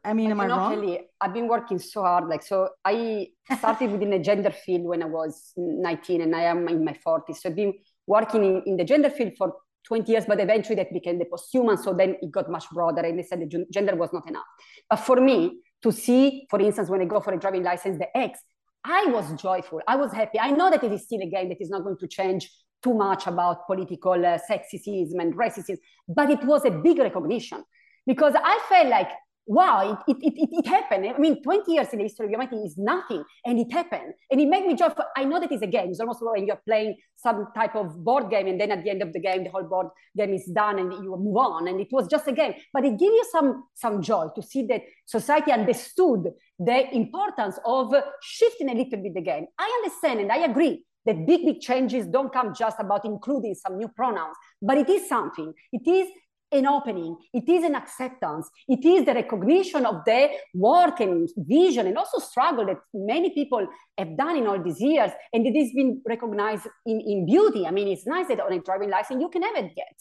I 0.03 0.13
mean, 0.13 0.32
am 0.32 0.41
I 0.41 0.47
wrong? 0.47 0.75
Really, 0.75 0.99
I've 1.21 1.34
been 1.34 1.47
working 1.47 1.79
so 1.79 2.01
hard. 2.01 2.27
Like, 2.27 2.43
so 2.43 2.69
I 2.84 3.27
started 3.57 3.91
within 3.93 4.09
the 4.09 4.19
gender 4.19 4.51
field 4.51 4.84
when 4.84 5.01
I 5.01 5.05
was 5.05 5.53
19 5.55 6.21
and 6.21 6.36
I 6.36 6.41
am 6.41 6.67
in 6.67 6.84
my 6.84 6.93
40s. 7.05 7.38
So 7.38 7.49
I've 7.49 7.55
been 7.55 7.73
working 8.05 8.43
in, 8.43 8.63
in 8.65 8.77
the 8.77 8.84
gender 8.84 9.09
field 9.09 9.34
for 9.38 9.53
20 9.88 10.11
years, 10.11 10.25
but 10.27 10.39
eventually 10.39 10.75
that 10.75 10.91
became 10.93 11.19
the 11.19 11.25
posthuman. 11.25 11.82
So 11.82 11.93
then 11.93 12.17
it 12.21 12.32
got 12.32 12.51
much 12.51 12.69
broader 12.71 13.01
and 13.01 13.17
they 13.17 13.23
said 13.23 13.39
the 13.39 13.65
gender 13.71 13.95
was 13.95 14.11
not 14.11 14.27
enough. 14.27 14.43
But 14.89 14.97
for 14.97 15.21
me 15.21 15.61
to 15.84 15.91
see, 15.91 16.47
for 16.49 16.59
instance, 16.59 16.89
when 16.89 17.01
I 17.01 17.05
go 17.05 17.21
for 17.21 17.34
a 17.34 17.39
driving 17.39 17.63
license, 17.63 17.97
the 17.97 18.15
X, 18.15 18.39
I 18.84 19.05
was 19.07 19.32
joyful. 19.41 19.82
I 19.88 19.95
was 19.95 20.11
happy. 20.11 20.39
I 20.39 20.51
know 20.51 20.69
that 20.69 20.84
it 20.84 20.91
is 20.91 21.03
still 21.03 21.21
a 21.21 21.29
game 21.29 21.49
that 21.49 21.61
is 21.61 21.69
not 21.69 21.84
going 21.84 21.97
to 21.97 22.07
change 22.07 22.49
too 22.84 22.93
much 22.93 23.27
about 23.27 23.67
political 23.67 24.13
uh, 24.13 24.39
sexism 24.49 25.19
and 25.19 25.36
racism, 25.36 25.77
but 26.07 26.29
it 26.29 26.43
was 26.43 26.65
a 26.65 26.71
big 26.71 26.97
recognition 26.97 27.63
because 28.07 28.34
I 28.36 28.59
felt 28.67 28.88
like 28.88 29.09
wow, 29.52 29.99
it, 30.08 30.16
it, 30.22 30.34
it, 30.34 30.49
it, 30.52 30.68
happened. 30.68 31.06
I 31.14 31.18
mean, 31.18 31.43
20 31.43 31.74
years 31.74 31.89
in 31.91 31.97
the 31.97 32.06
history 32.06 32.26
of 32.26 32.32
humanity 32.32 32.56
is 32.58 32.78
nothing, 32.78 33.24
and 33.45 33.60
it 33.60 33.72
happened. 33.72 34.14
And 34.32 34.39
it 34.39 34.47
made 34.47 34.66
me 34.66 34.76
joyful. 34.76 35.04
I 35.18 35.26
know 35.26 35.41
that 35.41 35.52
it's 35.52 35.62
a 35.62 35.68
game. 35.68 35.89
It's 35.89 35.99
almost 35.99 36.22
like 36.22 36.43
you're 36.47 36.62
playing 36.66 36.95
some 37.18 37.47
type 37.54 37.76
of 37.76 38.02
board 38.04 38.30
game, 38.30 38.47
and 38.47 38.60
then 38.60 38.72
at 38.72 38.84
the 38.84 38.89
end 38.89 39.02
of 39.02 39.12
the 39.12 39.20
game, 39.20 39.43
the 39.43 39.49
whole 39.49 39.64
board 39.64 39.88
game 40.18 40.34
is 40.34 40.49
done, 40.56 40.80
and 40.80 40.93
you 40.93 41.16
move 41.18 41.36
on. 41.36 41.68
And 41.68 41.82
it 41.82 41.89
was 41.91 42.08
just 42.08 42.28
a 42.28 42.32
game. 42.32 42.54
But 42.72 42.86
it 42.86 42.97
gave 42.97 43.12
you 43.12 43.26
some, 43.30 43.66
some 43.76 44.02
joy 44.02 44.28
to 44.36 44.41
see 44.41 44.66
that 44.68 44.84
society 45.06 45.52
understood 45.52 46.30
the 46.58 46.95
importance 46.95 47.60
of 47.66 47.93
shifting 48.22 48.70
a 48.70 48.74
little 48.74 49.04
bit 49.04 49.14
the 49.14 49.22
game. 49.22 49.47
I 49.60 49.82
understand, 49.84 50.22
and 50.22 50.32
I 50.32 50.45
agree 50.45 50.86
that 51.06 51.26
big, 51.26 51.45
big 51.45 51.60
changes 51.60 52.06
don't 52.06 52.32
come 52.32 52.54
just 52.54 52.78
about 52.80 53.04
including 53.06 53.56
some 53.56 53.78
new 53.78 53.89
pronouns, 53.89 54.36
but 54.62 54.78
it 54.78 54.89
is 54.89 55.10
something. 55.10 55.54
It 55.74 55.89
is 55.89 56.08
an 56.52 56.66
opening, 56.66 57.18
it 57.34 57.47
is 57.47 57.64
an 57.64 57.76
acceptance, 57.76 58.49
it 58.68 58.86
is 58.86 59.06
the 59.06 59.14
recognition 59.14 59.86
of 59.86 60.04
the 60.06 60.30
work 60.54 60.99
and 60.99 61.30
vision 61.38 61.88
and 61.88 61.97
also 61.97 62.20
struggle 62.20 62.66
that 62.66 62.78
many 62.93 63.30
people 63.32 63.66
have 63.97 64.18
done 64.18 64.38
in 64.38 64.47
all 64.47 64.62
these 64.62 64.80
years. 64.80 65.12
And 65.34 65.45
it 65.45 65.58
has 65.58 65.72
been 65.74 66.02
recognized 66.08 66.68
in, 66.86 66.99
in 66.99 67.26
beauty. 67.26 67.66
I 67.66 67.72
mean, 67.72 67.88
it's 67.88 68.06
nice 68.06 68.28
that 68.28 68.39
on 68.39 68.54
a 68.54 68.60
driving 68.60 68.89
license 68.89 69.22
you 69.22 69.30
can 69.30 69.43
have 69.43 69.56
it 69.56 69.72
yet. 69.76 69.97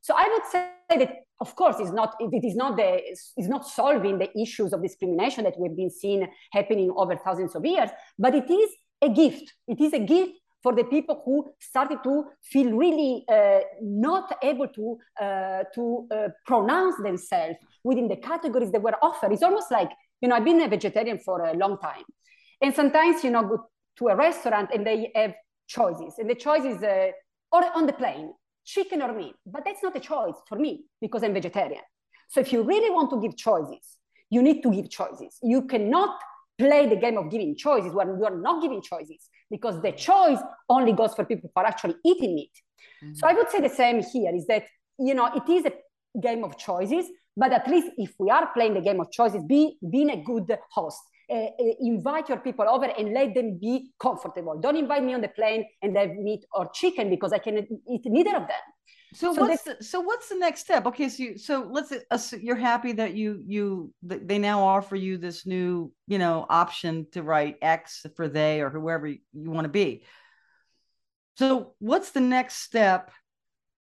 So 0.00 0.14
I 0.14 0.28
would 0.28 0.44
say 0.52 0.68
that, 0.90 1.16
of 1.40 1.56
course, 1.56 1.76
it's 1.78 1.90
not, 1.90 2.14
it 2.20 2.44
is 2.44 2.54
not, 2.54 2.76
the, 2.76 3.00
it's 3.06 3.48
not 3.48 3.66
solving 3.66 4.18
the 4.18 4.30
issues 4.38 4.74
of 4.74 4.82
discrimination 4.82 5.44
that 5.44 5.58
we've 5.58 5.74
been 5.74 5.90
seeing 5.90 6.28
happening 6.52 6.92
over 6.94 7.16
thousands 7.16 7.54
of 7.54 7.64
years, 7.64 7.88
but 8.18 8.34
it 8.34 8.50
is 8.50 8.70
a 9.00 9.08
gift. 9.08 9.54
It 9.66 9.80
is 9.80 9.94
a 9.94 10.00
gift 10.00 10.32
for 10.64 10.74
the 10.74 10.84
people 10.84 11.20
who 11.26 11.46
started 11.60 11.98
to 12.02 12.24
feel 12.42 12.72
really 12.72 13.22
uh, 13.28 13.60
not 13.82 14.34
able 14.42 14.66
to, 14.68 14.96
uh, 15.20 15.62
to 15.74 16.08
uh, 16.10 16.28
pronounce 16.46 16.96
themselves 17.02 17.58
within 17.84 18.08
the 18.08 18.16
categories 18.16 18.72
that 18.72 18.80
were 18.80 18.96
offered. 19.02 19.30
It's 19.30 19.42
almost 19.42 19.70
like, 19.70 19.90
you 20.22 20.28
know, 20.28 20.36
I've 20.36 20.44
been 20.44 20.62
a 20.62 20.68
vegetarian 20.68 21.18
for 21.18 21.44
a 21.44 21.52
long 21.52 21.76
time. 21.78 22.04
And 22.62 22.74
sometimes, 22.74 23.22
you 23.22 23.30
know, 23.30 23.42
go 23.42 23.66
to 23.98 24.08
a 24.08 24.16
restaurant 24.16 24.70
and 24.72 24.86
they 24.86 25.12
have 25.14 25.34
choices. 25.66 26.14
And 26.18 26.30
the 26.30 26.34
choice 26.34 26.64
is, 26.64 26.82
uh, 26.82 27.08
or 27.52 27.62
on 27.74 27.84
the 27.84 27.92
plane, 27.92 28.32
chicken 28.64 29.02
or 29.02 29.12
meat. 29.12 29.34
But 29.44 29.66
that's 29.66 29.82
not 29.82 29.94
a 29.94 30.00
choice 30.00 30.36
for 30.48 30.56
me 30.56 30.86
because 30.98 31.22
I'm 31.22 31.34
vegetarian. 31.34 31.82
So 32.30 32.40
if 32.40 32.54
you 32.54 32.62
really 32.62 32.90
want 32.90 33.10
to 33.10 33.20
give 33.20 33.36
choices, 33.36 33.98
you 34.30 34.40
need 34.40 34.62
to 34.62 34.70
give 34.70 34.88
choices. 34.88 35.36
You 35.42 35.66
cannot 35.66 36.18
play 36.56 36.88
the 36.88 36.96
game 36.96 37.18
of 37.18 37.30
giving 37.30 37.54
choices 37.54 37.92
when 37.92 38.16
you 38.18 38.24
are 38.24 38.34
not 38.34 38.62
giving 38.62 38.80
choices 38.80 39.28
because 39.50 39.80
the 39.82 39.92
choice 39.92 40.38
only 40.68 40.92
goes 40.92 41.14
for 41.14 41.24
people 41.24 41.50
who 41.54 41.60
are 41.60 41.66
actually 41.66 41.96
eating 42.04 42.34
meat. 42.34 42.52
Mm-hmm. 43.02 43.14
So 43.14 43.26
I 43.26 43.32
would 43.34 43.50
say 43.50 43.60
the 43.60 43.68
same 43.68 44.02
here 44.02 44.34
is 44.34 44.46
that, 44.46 44.64
you 44.98 45.14
know, 45.14 45.30
it 45.34 45.48
is 45.48 45.66
a 45.66 45.72
game 46.20 46.44
of 46.44 46.58
choices, 46.58 47.06
but 47.36 47.52
at 47.52 47.68
least 47.68 47.88
if 47.96 48.12
we 48.18 48.30
are 48.30 48.50
playing 48.54 48.74
the 48.74 48.80
game 48.80 49.00
of 49.00 49.10
choices, 49.10 49.42
be 49.46 49.76
being 49.90 50.10
a 50.10 50.22
good 50.22 50.56
host. 50.70 51.00
Uh, 51.30 51.36
uh, 51.36 51.50
invite 51.80 52.28
your 52.28 52.38
people 52.38 52.68
over 52.68 52.84
and 52.84 53.14
let 53.14 53.34
them 53.34 53.58
be 53.58 53.90
comfortable. 53.98 54.60
Don't 54.60 54.76
invite 54.76 55.02
me 55.02 55.14
on 55.14 55.22
the 55.22 55.28
plane 55.28 55.64
and 55.80 55.96
have 55.96 56.10
meat 56.16 56.44
or 56.52 56.68
chicken 56.74 57.08
because 57.08 57.32
I 57.32 57.38
can 57.38 57.66
eat 57.90 58.02
neither 58.04 58.36
of 58.36 58.42
them. 58.42 58.64
So, 59.14 59.32
so 59.32 59.40
what's 59.40 59.62
the, 59.62 59.76
so 59.80 60.00
what's 60.00 60.28
the 60.28 60.34
next 60.34 60.60
step? 60.60 60.86
Okay, 60.86 61.08
so 61.08 61.22
you, 61.22 61.38
so 61.38 61.68
let's 61.70 61.92
uh, 61.92 62.36
you're 62.40 62.56
happy 62.56 62.92
that 62.92 63.14
you 63.14 63.42
you 63.46 63.94
they 64.02 64.38
now 64.38 64.64
offer 64.64 64.96
you 64.96 65.18
this 65.18 65.46
new 65.46 65.92
you 66.08 66.18
know 66.18 66.44
option 66.48 67.06
to 67.12 67.22
write 67.22 67.58
X 67.62 68.04
for 68.16 68.26
they 68.26 68.60
or 68.60 68.70
whoever 68.70 69.06
you, 69.06 69.18
you 69.32 69.50
want 69.52 69.66
to 69.66 69.70
be. 69.70 70.04
So 71.38 71.74
what's 71.78 72.10
the 72.10 72.20
next 72.20 72.56
step 72.56 73.12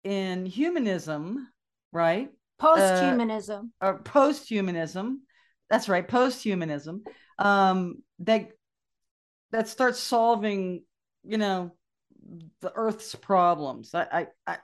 in 0.04 0.48
humanism, 0.48 1.48
right? 1.92 2.32
Post-humanism. 2.58 3.72
Uh, 3.82 3.86
or 3.86 4.00
post-humanism. 4.00 5.22
That's 5.70 5.88
right, 5.88 6.08
post-humanism. 6.08 7.04
Um, 7.38 8.04
that 8.20 8.50
that 9.52 9.68
starts 9.68 10.00
solving, 10.00 10.84
you 11.24 11.38
know, 11.38 11.76
the 12.62 12.72
Earth's 12.74 13.16
problems. 13.16 13.94
I, 13.94 14.08
I, 14.12 14.28
I 14.46 14.58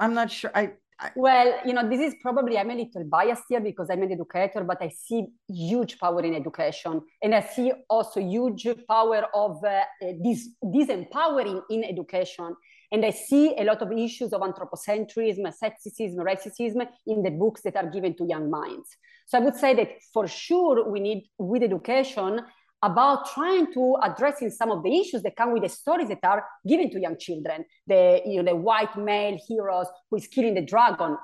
I'm 0.00 0.14
not 0.14 0.30
sure. 0.30 0.50
I, 0.54 0.72
I, 1.00 1.10
well, 1.14 1.60
you 1.64 1.72
know, 1.72 1.88
this 1.88 2.00
is 2.00 2.14
probably 2.20 2.58
I'm 2.58 2.70
a 2.70 2.74
little 2.74 3.04
biased 3.04 3.44
here 3.48 3.60
because 3.60 3.88
I'm 3.90 4.02
an 4.02 4.12
educator, 4.12 4.64
but 4.64 4.82
I 4.82 4.88
see 4.88 5.26
huge 5.48 5.98
power 5.98 6.22
in 6.22 6.34
education, 6.34 7.02
and 7.22 7.34
I 7.34 7.40
see 7.40 7.72
also 7.88 8.20
huge 8.20 8.66
power 8.88 9.26
of 9.34 9.62
uh, 9.64 9.82
this 10.24 10.48
disempowering 10.64 11.62
in 11.70 11.84
education. 11.84 12.54
And 12.90 13.04
I 13.04 13.10
see 13.10 13.54
a 13.58 13.64
lot 13.64 13.82
of 13.82 13.92
issues 13.92 14.32
of 14.32 14.40
anthropocentrism, 14.40 15.44
sexism, 15.62 16.16
racism 16.16 16.86
in 17.06 17.22
the 17.22 17.30
books 17.30 17.60
that 17.62 17.76
are 17.76 17.90
given 17.90 18.16
to 18.16 18.24
young 18.24 18.50
minds. 18.50 18.96
So 19.26 19.36
I 19.36 19.42
would 19.42 19.56
say 19.56 19.74
that 19.74 19.90
for 20.14 20.26
sure 20.26 20.90
we 20.90 21.00
need, 21.00 21.28
with 21.38 21.62
education, 21.62 22.40
about 22.82 23.28
trying 23.32 23.72
to 23.72 23.96
addressing 24.02 24.50
some 24.50 24.70
of 24.70 24.82
the 24.82 25.00
issues 25.00 25.22
that 25.22 25.34
come 25.36 25.52
with 25.52 25.62
the 25.62 25.68
stories 25.68 26.08
that 26.08 26.20
are 26.22 26.44
given 26.66 26.90
to 26.90 27.00
young 27.00 27.18
children. 27.18 27.64
The, 27.86 28.22
you 28.24 28.42
know, 28.42 28.52
the 28.52 28.56
white 28.56 28.96
male 28.96 29.38
heroes 29.48 29.86
who 30.10 30.16
is 30.16 30.28
killing 30.28 30.54
the 30.54 30.62
dragon. 30.62 31.16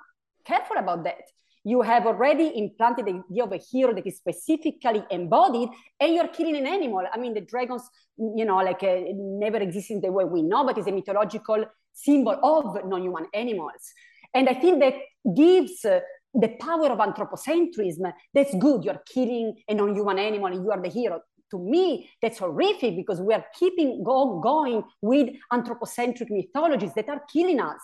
Careful 0.44 0.76
about 0.78 1.04
that. 1.04 1.22
You 1.66 1.80
have 1.80 2.06
already 2.06 2.52
implanted 2.58 3.06
the 3.06 3.22
idea 3.30 3.44
of 3.44 3.52
a 3.52 3.56
hero 3.56 3.94
that 3.94 4.06
is 4.06 4.18
specifically 4.18 5.02
embodied, 5.10 5.70
and 5.98 6.14
you're 6.14 6.28
killing 6.28 6.56
an 6.56 6.66
animal. 6.66 7.04
I 7.10 7.18
mean, 7.18 7.32
the 7.32 7.40
dragons, 7.40 7.88
you 8.18 8.44
know, 8.44 8.56
like 8.56 8.82
uh, 8.82 9.00
never 9.14 9.56
exist 9.58 9.90
in 9.90 10.00
the 10.02 10.12
way 10.12 10.24
we 10.24 10.42
know, 10.42 10.66
but 10.66 10.76
is 10.76 10.86
a 10.86 10.92
mythological 10.92 11.64
symbol 11.92 12.38
of 12.42 12.84
non-human 12.84 13.28
animals. 13.32 13.92
And 14.34 14.48
I 14.48 14.54
think 14.54 14.80
that 14.80 14.94
gives 15.34 15.84
uh, 15.86 16.00
the 16.34 16.48
power 16.60 16.88
of 16.88 16.98
anthropocentrism. 16.98 18.12
That's 18.34 18.54
good. 18.56 18.84
You're 18.84 19.02
killing 19.10 19.54
a 19.66 19.74
non-human 19.74 20.18
animal, 20.18 20.46
and 20.46 20.64
you 20.64 20.70
are 20.70 20.82
the 20.82 20.90
hero 20.90 21.20
to 21.50 21.58
me, 21.58 22.10
that's 22.20 22.38
horrific 22.38 22.96
because 22.96 23.20
we 23.20 23.34
are 23.34 23.44
keeping 23.58 24.02
go, 24.02 24.40
going 24.40 24.82
with 25.00 25.30
anthropocentric 25.52 26.30
mythologies 26.30 26.94
that 26.94 27.08
are 27.08 27.22
killing 27.32 27.60
us. 27.60 27.80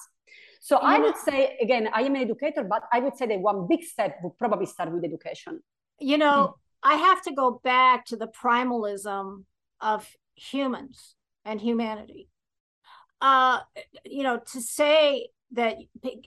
So 0.61 0.77
I 0.77 0.99
would 0.99 1.17
say, 1.17 1.57
again, 1.61 1.89
I 1.93 2.03
am 2.03 2.15
an 2.17 2.23
educator, 2.23 2.65
but 2.65 2.83
I 2.93 3.01
would 3.01 3.17
say 3.17 3.27
that 3.27 3.41
one 3.41 3.67
big 3.67 3.83
step 3.83 4.19
would 4.23 4.37
probably 4.39 4.67
start 4.67 4.93
with 4.93 5.05
education. 5.05 5.61
You 5.99 6.19
know, 6.19 6.55
hmm. 6.83 6.91
I 6.91 6.95
have 6.97 7.23
to 7.23 7.33
go 7.33 7.61
back 7.65 8.05
to 8.07 8.17
the 8.17 8.27
primalism 8.27 9.47
of 9.81 10.07
humans 10.35 11.15
and 11.45 11.61
humanity. 11.61 12.29
Uh, 13.21 13.61
you 14.05 14.23
know, 14.23 14.41
to 14.53 14.61
say 14.61 15.29
that, 15.53 15.77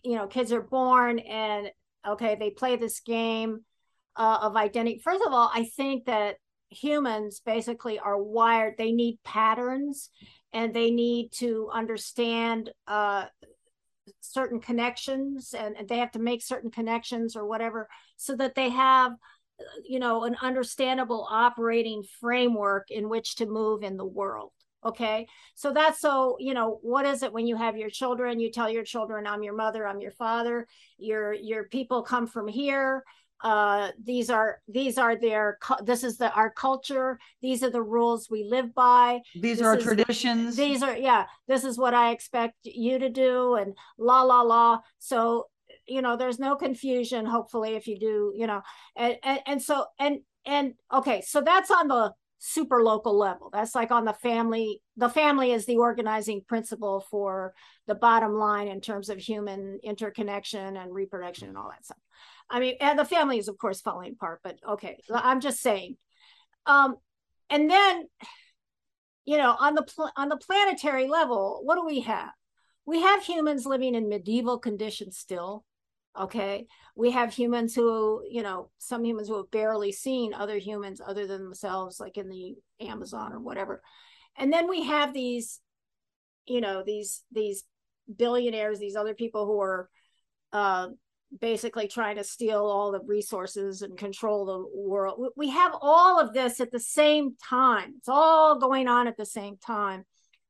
you 0.04 0.16
know, 0.16 0.28
kids 0.28 0.52
are 0.52 0.62
born 0.62 1.20
and, 1.20 1.70
okay, 2.08 2.36
they 2.40 2.50
play 2.50 2.76
this 2.76 3.00
game 3.02 3.64
uh, 4.16 4.40
of 4.42 4.56
identity. 4.56 5.00
First 5.04 5.24
of 5.26 5.32
all, 5.32 5.50
I 5.54 5.64
think 5.64 6.06
that 6.06 6.36
humans 6.74 7.42
basically 7.46 8.00
are 8.00 8.22
wired 8.22 8.76
they 8.78 8.92
need 8.92 9.20
patterns 9.24 10.10
and 10.54 10.74
they 10.74 10.92
need 10.92 11.32
to 11.32 11.70
understand 11.74 12.70
uh, 12.88 13.26
certain 14.20 14.60
connections 14.60 15.54
and, 15.58 15.76
and 15.78 15.88
they 15.88 15.98
have 15.98 16.12
to 16.12 16.20
make 16.20 16.42
certain 16.42 16.72
connections 16.72 17.36
or 17.36 17.46
whatever 17.46 17.88
so 18.18 18.36
that 18.36 18.56
they 18.56 18.70
have 18.70 19.14
you 19.86 20.00
know 20.00 20.24
an 20.24 20.36
understandable 20.42 21.28
operating 21.30 22.04
framework 22.20 22.90
in 22.90 23.08
which 23.08 23.36
to 23.36 23.46
move 23.46 23.84
in 23.84 23.98
the 23.98 24.06
world 24.06 24.52
okay? 24.86 25.28
So 25.56 25.72
that's 25.72 26.00
so 26.00 26.36
you 26.40 26.54
know 26.54 26.80
what 26.82 27.06
is 27.06 27.24
it 27.24 27.32
when 27.32 27.48
you 27.48 27.56
have 27.56 27.78
your 27.78 27.90
children? 27.90 28.40
You 28.40 28.52
tell 28.52 28.70
your 28.70 28.84
children 28.84 29.26
i'm 29.28 29.44
your 29.44 29.56
mother 29.56 29.88
i'm 29.88 30.02
your 30.02 30.12
father. 30.12 30.68
Your 30.98 31.34
your 31.34 31.66
people 31.66 32.04
come 32.04 32.28
from 32.28 32.48
here 32.48 33.04
uh, 33.44 33.90
these 34.02 34.30
are 34.30 34.62
these 34.68 34.98
are 34.98 35.16
their 35.18 35.58
this 35.84 36.04
is 36.04 36.18
the 36.18 36.32
our 36.34 36.50
culture. 36.50 37.20
These 37.42 37.64
are 37.64 37.70
the 37.70 37.82
rules 37.82 38.30
we 38.30 38.46
live 38.46 38.74
by. 38.74 39.20
These 39.36 39.58
this 39.58 39.62
are 39.62 39.72
our 39.72 39.78
traditions. 39.78 40.56
These 40.56 40.82
are 40.82 40.96
yeah 40.96 41.26
this 41.48 41.64
is 41.64 41.78
what 41.78 41.94
i 41.94 42.12
expect 42.12 42.56
you 42.64 43.00
to 43.00 43.10
do 43.10 43.56
and 43.56 43.76
la 43.98 44.24
la 44.24 44.42
la. 44.42 44.80
So 45.00 45.48
you 45.88 46.02
know 46.02 46.16
there's 46.16 46.40
no 46.40 46.56
confusion 46.56 47.26
hopefully 47.26 47.76
if 47.76 47.88
you 47.88 48.00
do 48.00 48.32
you 48.36 48.48
know 48.48 48.62
and 48.96 49.18
and, 49.24 49.40
and 49.46 49.62
so 49.62 49.86
and 50.00 50.20
and 50.46 50.74
okay 50.94 51.22
so 51.22 51.42
that's 51.42 51.72
on 51.72 51.90
the 51.90 52.14
super 52.46 52.84
local 52.84 53.18
level. 53.18 53.50
That's 53.54 53.74
like 53.74 53.90
on 53.92 54.04
the 54.04 54.14
family 54.14 54.82
the 54.98 55.10
family 55.10 55.54
is 55.54 55.66
the 55.66 55.78
organizing 55.78 56.42
principle 56.46 57.06
for 57.10 57.54
the 57.88 57.96
bottom 57.96 58.34
line 58.34 58.68
in 58.68 58.82
terms 58.82 59.10
of 59.10 59.18
human 59.18 59.80
interconnection 59.82 60.76
and 60.76 60.94
reproduction 60.94 61.48
and 61.48 61.58
all 61.58 61.70
that 61.70 61.86
stuff 61.86 61.98
I 62.50 62.60
mean, 62.60 62.76
and 62.80 62.98
the 62.98 63.06
family 63.06 63.38
is 63.38 63.48
of 63.48 63.58
course 63.58 63.82
falling 63.82 64.14
apart, 64.14 64.42
but 64.44 64.58
okay, 64.68 64.98
I'm 65.14 65.42
just 65.42 65.62
saying. 65.62 65.98
Um, 66.66 66.98
and 67.50 67.70
then, 67.70 68.08
you 69.26 69.38
know, 69.38 69.56
on 69.60 69.76
the 69.76 69.84
pl- 69.84 70.12
on 70.16 70.30
the 70.30 70.38
planetary 70.38 71.08
level, 71.08 71.62
what 71.64 71.76
do 71.76 71.86
we 71.86 72.02
have? 72.02 72.32
We 72.86 73.02
have 73.02 73.24
humans 73.24 73.66
living 73.66 73.96
in 73.96 74.10
medieval 74.10 74.60
conditions 74.60 75.18
still. 75.18 75.66
Okay, 76.20 76.68
we 76.96 77.12
have 77.12 77.34
humans 77.34 77.74
who, 77.74 78.24
you 78.30 78.44
know, 78.44 78.70
some 78.78 79.04
humans 79.04 79.28
who 79.28 79.38
have 79.38 79.50
barely 79.50 79.92
seen 79.92 80.34
other 80.34 80.58
humans 80.58 81.02
other 81.06 81.26
than 81.26 81.44
themselves, 81.44 82.00
like 82.00 82.18
in 82.18 82.30
the 82.30 82.56
Amazon 82.80 83.34
or 83.34 83.40
whatever. 83.40 83.82
And 84.38 84.54
then 84.54 84.70
we 84.70 84.84
have 84.84 85.14
these, 85.14 85.60
you 86.46 86.62
know, 86.62 86.84
these 86.86 87.24
these 87.32 87.64
billionaires, 88.16 88.80
these 88.80 88.96
other 88.96 89.16
people 89.16 89.46
who 89.46 89.60
are 89.62 89.90
uh, 90.52 90.90
basically 91.40 91.88
trying 91.88 92.18
to 92.18 92.24
steal 92.24 92.66
all 92.66 92.92
the 92.92 93.02
resources 93.02 93.82
and 93.82 93.98
control 93.98 94.46
the 94.46 94.66
world. 94.80 95.30
We 95.36 95.50
have 95.50 95.76
all 95.82 96.20
of 96.20 96.34
this 96.34 96.60
at 96.60 96.72
the 96.72 96.80
same 96.80 97.36
time. 97.44 97.96
It's 97.98 98.10
all 98.10 98.60
going 98.60 98.88
on 98.88 99.08
at 99.08 99.18
the 99.18 99.26
same 99.26 99.58
time. 99.58 100.06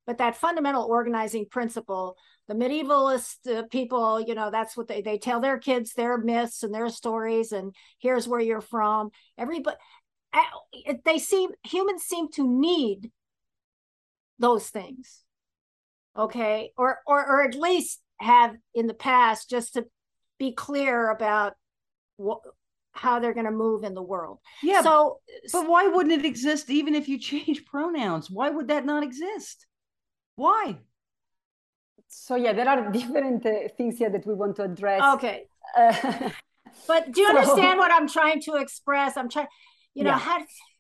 But 0.05 0.17
that 0.17 0.35
fundamental 0.35 0.83
organizing 0.83 1.45
principle, 1.49 2.17
the 2.47 2.55
medievalist 2.55 3.35
uh, 3.47 3.63
people, 3.71 4.19
you 4.19 4.35
know, 4.35 4.51
that's 4.51 4.75
what 4.75 4.87
they, 4.87 5.01
they 5.01 5.17
tell 5.17 5.39
their 5.39 5.57
kids 5.57 5.93
their 5.93 6.17
myths 6.17 6.63
and 6.63 6.73
their 6.73 6.89
stories, 6.89 7.53
and 7.53 7.73
here's 7.99 8.27
where 8.27 8.41
you're 8.41 8.59
from. 8.59 9.11
Everybody, 9.37 9.77
they 11.05 11.19
seem, 11.19 11.51
humans 11.63 12.03
seem 12.03 12.29
to 12.33 12.45
need 12.45 13.11
those 14.39 14.67
things. 14.67 15.21
Okay. 16.17 16.71
Or, 16.75 16.99
or, 17.07 17.25
or 17.25 17.43
at 17.43 17.55
least 17.55 18.01
have 18.19 18.55
in 18.73 18.87
the 18.87 18.93
past 18.93 19.49
just 19.49 19.73
to 19.75 19.85
be 20.45 20.51
clear 20.67 21.09
about 21.17 21.51
what 22.17 22.39
how 23.03 23.13
they're 23.19 23.37
going 23.39 23.51
to 23.53 23.57
move 23.65 23.83
in 23.83 23.93
the 23.99 24.07
world. 24.13 24.37
Yeah. 24.61 24.81
So, 24.87 25.19
but 25.51 25.63
why 25.67 25.83
wouldn't 25.93 26.13
it 26.19 26.25
exist 26.33 26.65
even 26.69 26.93
if 26.93 27.05
you 27.11 27.17
change 27.31 27.65
pronouns? 27.73 28.29
Why 28.37 28.47
would 28.55 28.67
that 28.73 28.83
not 28.91 29.01
exist? 29.09 29.57
Why? 30.35 30.63
So 32.07 32.35
yeah, 32.35 32.53
there 32.53 32.69
are 32.73 32.91
different 32.99 33.41
uh, 33.45 33.51
things 33.77 33.97
here 33.97 34.11
that 34.15 34.25
we 34.29 34.33
want 34.41 34.53
to 34.57 34.63
address. 34.71 35.01
Okay. 35.15 35.37
Uh, 35.77 36.29
but 36.87 37.11
do 37.13 37.21
you 37.21 37.29
so, 37.29 37.37
understand 37.37 37.75
what 37.83 37.91
I'm 37.97 38.07
trying 38.17 38.39
to 38.47 38.51
express? 38.65 39.17
I'm 39.19 39.29
trying, 39.29 39.51
you 39.97 40.03
know, 40.03 40.11
yeah. 40.11 40.27
how. 40.27 40.37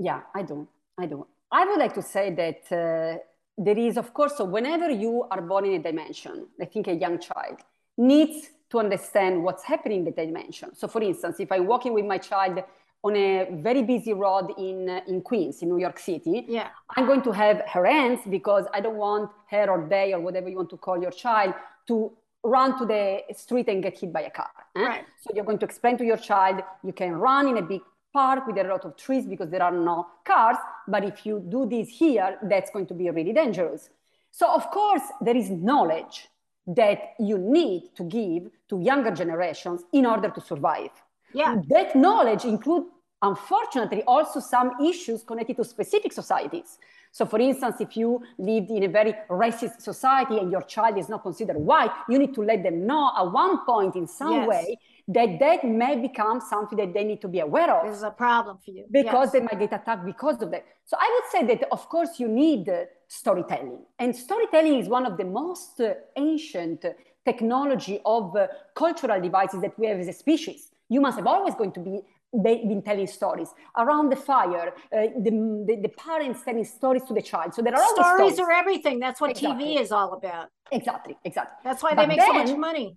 Yeah, 0.07 0.21
I 0.39 0.41
do. 0.43 0.67
I 1.01 1.05
do. 1.07 1.17
I 1.59 1.61
would 1.65 1.79
like 1.79 1.95
to 2.01 2.05
say 2.15 2.25
that 2.41 2.61
uh, 2.81 3.17
there 3.65 3.79
is, 3.87 3.97
of 3.97 4.13
course, 4.17 4.33
so 4.37 4.43
whenever 4.45 4.89
you 4.89 5.13
are 5.31 5.41
born 5.41 5.65
in 5.65 5.73
a 5.73 5.83
dimension, 5.89 6.35
I 6.63 6.65
think 6.65 6.87
a 6.87 6.95
young 7.05 7.17
child 7.19 7.57
needs 7.97 8.49
to 8.73 8.79
understand 8.79 9.43
what's 9.43 9.63
happening 9.63 9.99
in 9.99 10.05
the 10.05 10.11
dimension. 10.11 10.75
So 10.75 10.87
for 10.87 11.01
instance, 11.03 11.39
if 11.39 11.51
I'm 11.51 11.67
walking 11.67 11.93
with 11.93 12.05
my 12.05 12.17
child 12.17 12.63
on 13.03 13.15
a 13.15 13.47
very 13.67 13.83
busy 13.83 14.13
road 14.13 14.47
in, 14.57 14.89
uh, 14.89 15.01
in 15.07 15.21
Queens, 15.21 15.61
in 15.61 15.69
New 15.69 15.77
York 15.77 15.99
City, 15.99 16.45
yeah. 16.47 16.69
I'm 16.97 17.05
going 17.05 17.21
to 17.21 17.31
have 17.31 17.61
her 17.71 17.85
hands 17.85 18.21
because 18.27 18.65
I 18.73 18.81
don't 18.81 18.97
want 18.97 19.29
her 19.51 19.69
or 19.69 19.87
they 19.87 20.13
or 20.13 20.21
whatever 20.21 20.49
you 20.49 20.55
want 20.55 20.71
to 20.71 20.77
call 20.77 20.99
your 20.99 21.11
child 21.11 21.53
to 21.89 22.11
run 22.43 22.75
to 22.79 22.85
the 22.85 23.21
street 23.35 23.67
and 23.69 23.83
get 23.83 23.99
hit 23.99 24.11
by 24.11 24.21
a 24.21 24.31
car. 24.31 24.49
Eh? 24.75 24.81
Right. 24.81 25.05
So 25.21 25.29
you're 25.35 25.45
going 25.45 25.59
to 25.59 25.65
explain 25.65 25.95
to 25.99 26.03
your 26.03 26.17
child 26.17 26.63
you 26.83 26.93
can 26.93 27.11
run 27.13 27.47
in 27.47 27.57
a 27.57 27.61
big 27.61 27.81
park 28.11 28.47
with 28.47 28.57
a 28.57 28.63
lot 28.63 28.85
of 28.85 28.97
trees 28.97 29.25
because 29.27 29.49
there 29.51 29.61
are 29.61 29.71
no 29.71 30.07
cars, 30.25 30.57
but 30.87 31.03
if 31.05 31.27
you 31.27 31.45
do 31.47 31.67
this 31.69 31.89
here, 31.89 32.39
that's 32.41 32.71
going 32.71 32.87
to 32.87 32.95
be 32.95 33.07
really 33.11 33.33
dangerous. 33.33 33.91
So 34.31 34.51
of 34.51 34.71
course 34.71 35.03
there 35.21 35.37
is 35.37 35.51
knowledge 35.51 36.27
that 36.67 37.13
you 37.19 37.37
need 37.37 37.89
to 37.95 38.03
give 38.03 38.49
to 38.69 38.79
younger 38.79 39.11
generations 39.11 39.83
in 39.91 40.05
order 40.05 40.29
to 40.29 40.41
survive. 40.41 40.91
Yeah. 41.33 41.57
That 41.69 41.95
knowledge 41.95 42.45
includes, 42.45 42.87
unfortunately, 43.21 44.03
also 44.03 44.39
some 44.39 44.71
issues 44.83 45.23
connected 45.23 45.57
to 45.57 45.65
specific 45.65 46.13
societies. 46.13 46.77
So, 47.13 47.27
for 47.27 47.39
instance, 47.39 47.75
if 47.79 47.95
you 47.95 48.23
lived 48.39 48.71
in 48.71 48.81
a 48.83 48.87
very 48.87 49.13
racist 49.29 49.81
society 49.81 50.39
and 50.39 50.51
your 50.51 50.63
child 50.63 50.97
is 50.97 51.09
not 51.09 51.21
considered 51.21 51.57
white, 51.57 51.91
you 52.09 52.17
need 52.17 52.33
to 52.33 52.41
let 52.41 52.63
them 52.63 52.87
know 52.87 53.11
at 53.15 53.31
one 53.31 53.63
point 53.67 53.95
in 53.95 54.07
some 54.07 54.33
yes. 54.33 54.47
way 54.47 54.77
that 55.09 55.37
that 55.39 55.63
may 55.63 55.95
become 55.95 56.41
something 56.41 56.75
that 56.75 56.91
they 56.91 57.03
need 57.03 57.21
to 57.21 57.27
be 57.27 57.39
aware 57.39 57.71
of. 57.71 57.85
This 57.85 57.97
is 57.97 58.03
a 58.03 58.09
problem 58.09 58.57
for 58.65 58.71
you. 58.71 58.85
Because 58.89 59.27
yes. 59.27 59.33
they 59.33 59.41
might 59.41 59.59
get 59.59 59.79
attacked 59.79 60.05
because 60.05 60.41
of 60.41 60.49
that. 60.49 60.65
So 60.85 60.97
I 60.99 61.07
would 61.13 61.31
say 61.31 61.55
that, 61.55 61.67
of 61.71 61.87
course, 61.87 62.19
you 62.19 62.27
need 62.27 62.67
uh, 62.67 62.85
storytelling. 63.07 63.81
And 63.99 64.15
storytelling 64.15 64.79
is 64.79 64.87
one 64.87 65.05
of 65.05 65.15
the 65.15 65.25
most 65.25 65.79
uh, 65.81 65.93
ancient 66.15 66.83
technology 67.23 67.99
of 68.05 68.35
uh, 68.35 68.47
cultural 68.73 69.21
devices 69.21 69.61
that 69.61 69.77
we 69.77 69.85
have 69.85 69.99
as 69.99 70.07
a 70.07 70.13
species. 70.13 70.71
Humans 70.89 71.15
have 71.17 71.27
always 71.27 71.53
going 71.53 71.73
to 71.73 71.79
be 71.79 72.01
they've 72.33 72.67
been 72.67 72.81
telling 72.81 73.07
stories 73.07 73.49
around 73.77 74.09
the 74.09 74.15
fire, 74.15 74.73
uh, 74.91 75.01
the, 75.19 75.31
the, 75.67 75.79
the, 75.83 75.89
parents 75.89 76.41
telling 76.43 76.65
stories 76.65 77.03
to 77.03 77.13
the 77.13 77.21
child. 77.21 77.53
So 77.53 77.61
there 77.61 77.75
are 77.75 77.87
stories, 77.89 78.35
stories. 78.35 78.39
are 78.39 78.51
everything. 78.51 78.99
That's 78.99 79.21
what 79.21 79.31
exactly. 79.31 79.65
TV 79.65 79.81
is 79.81 79.91
all 79.91 80.13
about. 80.13 80.49
Exactly, 80.71 81.15
exactly. 81.23 81.57
That's 81.63 81.83
why 81.83 81.93
but 81.93 82.03
they 82.03 82.07
make 82.07 82.19
then, 82.19 82.27
so 82.27 82.33
much 82.33 82.57
money. 82.57 82.95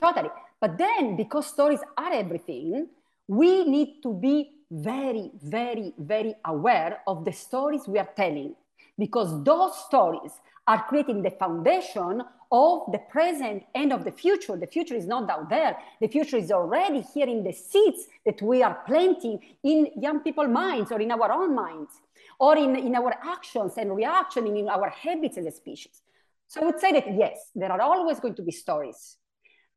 Totally. 0.00 0.30
But 0.60 0.78
then, 0.78 1.16
because 1.16 1.46
stories 1.46 1.80
are 1.96 2.12
everything, 2.12 2.88
we 3.28 3.64
need 3.64 4.02
to 4.02 4.14
be 4.14 4.50
very, 4.70 5.30
very, 5.42 5.92
very 5.98 6.34
aware 6.44 7.00
of 7.06 7.24
the 7.24 7.32
stories 7.32 7.86
we 7.86 7.98
are 7.98 8.08
telling, 8.16 8.54
because 8.98 9.42
those 9.44 9.76
stories 9.86 10.32
are 10.66 10.84
creating 10.88 11.22
the 11.22 11.30
foundation 11.30 12.22
of 12.52 12.92
the 12.92 12.98
present 12.98 13.64
and 13.74 13.92
of 13.92 14.04
the 14.04 14.12
future. 14.12 14.56
The 14.56 14.66
future 14.66 14.94
is 14.94 15.06
not 15.06 15.28
out 15.30 15.48
there. 15.48 15.76
The 16.00 16.08
future 16.08 16.36
is 16.36 16.52
already 16.52 17.00
here 17.00 17.26
in 17.26 17.42
the 17.42 17.52
seeds 17.52 18.06
that 18.26 18.42
we 18.42 18.62
are 18.62 18.82
planting 18.86 19.40
in 19.64 19.88
young 19.96 20.20
people's 20.20 20.50
minds 20.50 20.92
or 20.92 21.00
in 21.00 21.10
our 21.10 21.32
own 21.32 21.54
minds 21.54 21.92
or 22.38 22.56
in, 22.58 22.76
in 22.76 22.94
our 22.94 23.14
actions 23.24 23.72
and 23.78 23.96
reaction 23.96 24.46
in 24.46 24.68
our 24.68 24.90
habits 24.90 25.38
as 25.38 25.46
a 25.46 25.50
species. 25.50 26.02
So 26.46 26.60
I 26.60 26.66
would 26.66 26.78
say 26.78 26.92
that 26.92 27.06
yes, 27.16 27.50
there 27.54 27.72
are 27.72 27.80
always 27.80 28.20
going 28.20 28.34
to 28.34 28.42
be 28.42 28.52
stories, 28.52 29.16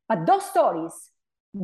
but 0.06 0.26
those 0.26 0.44
stories 0.44 0.92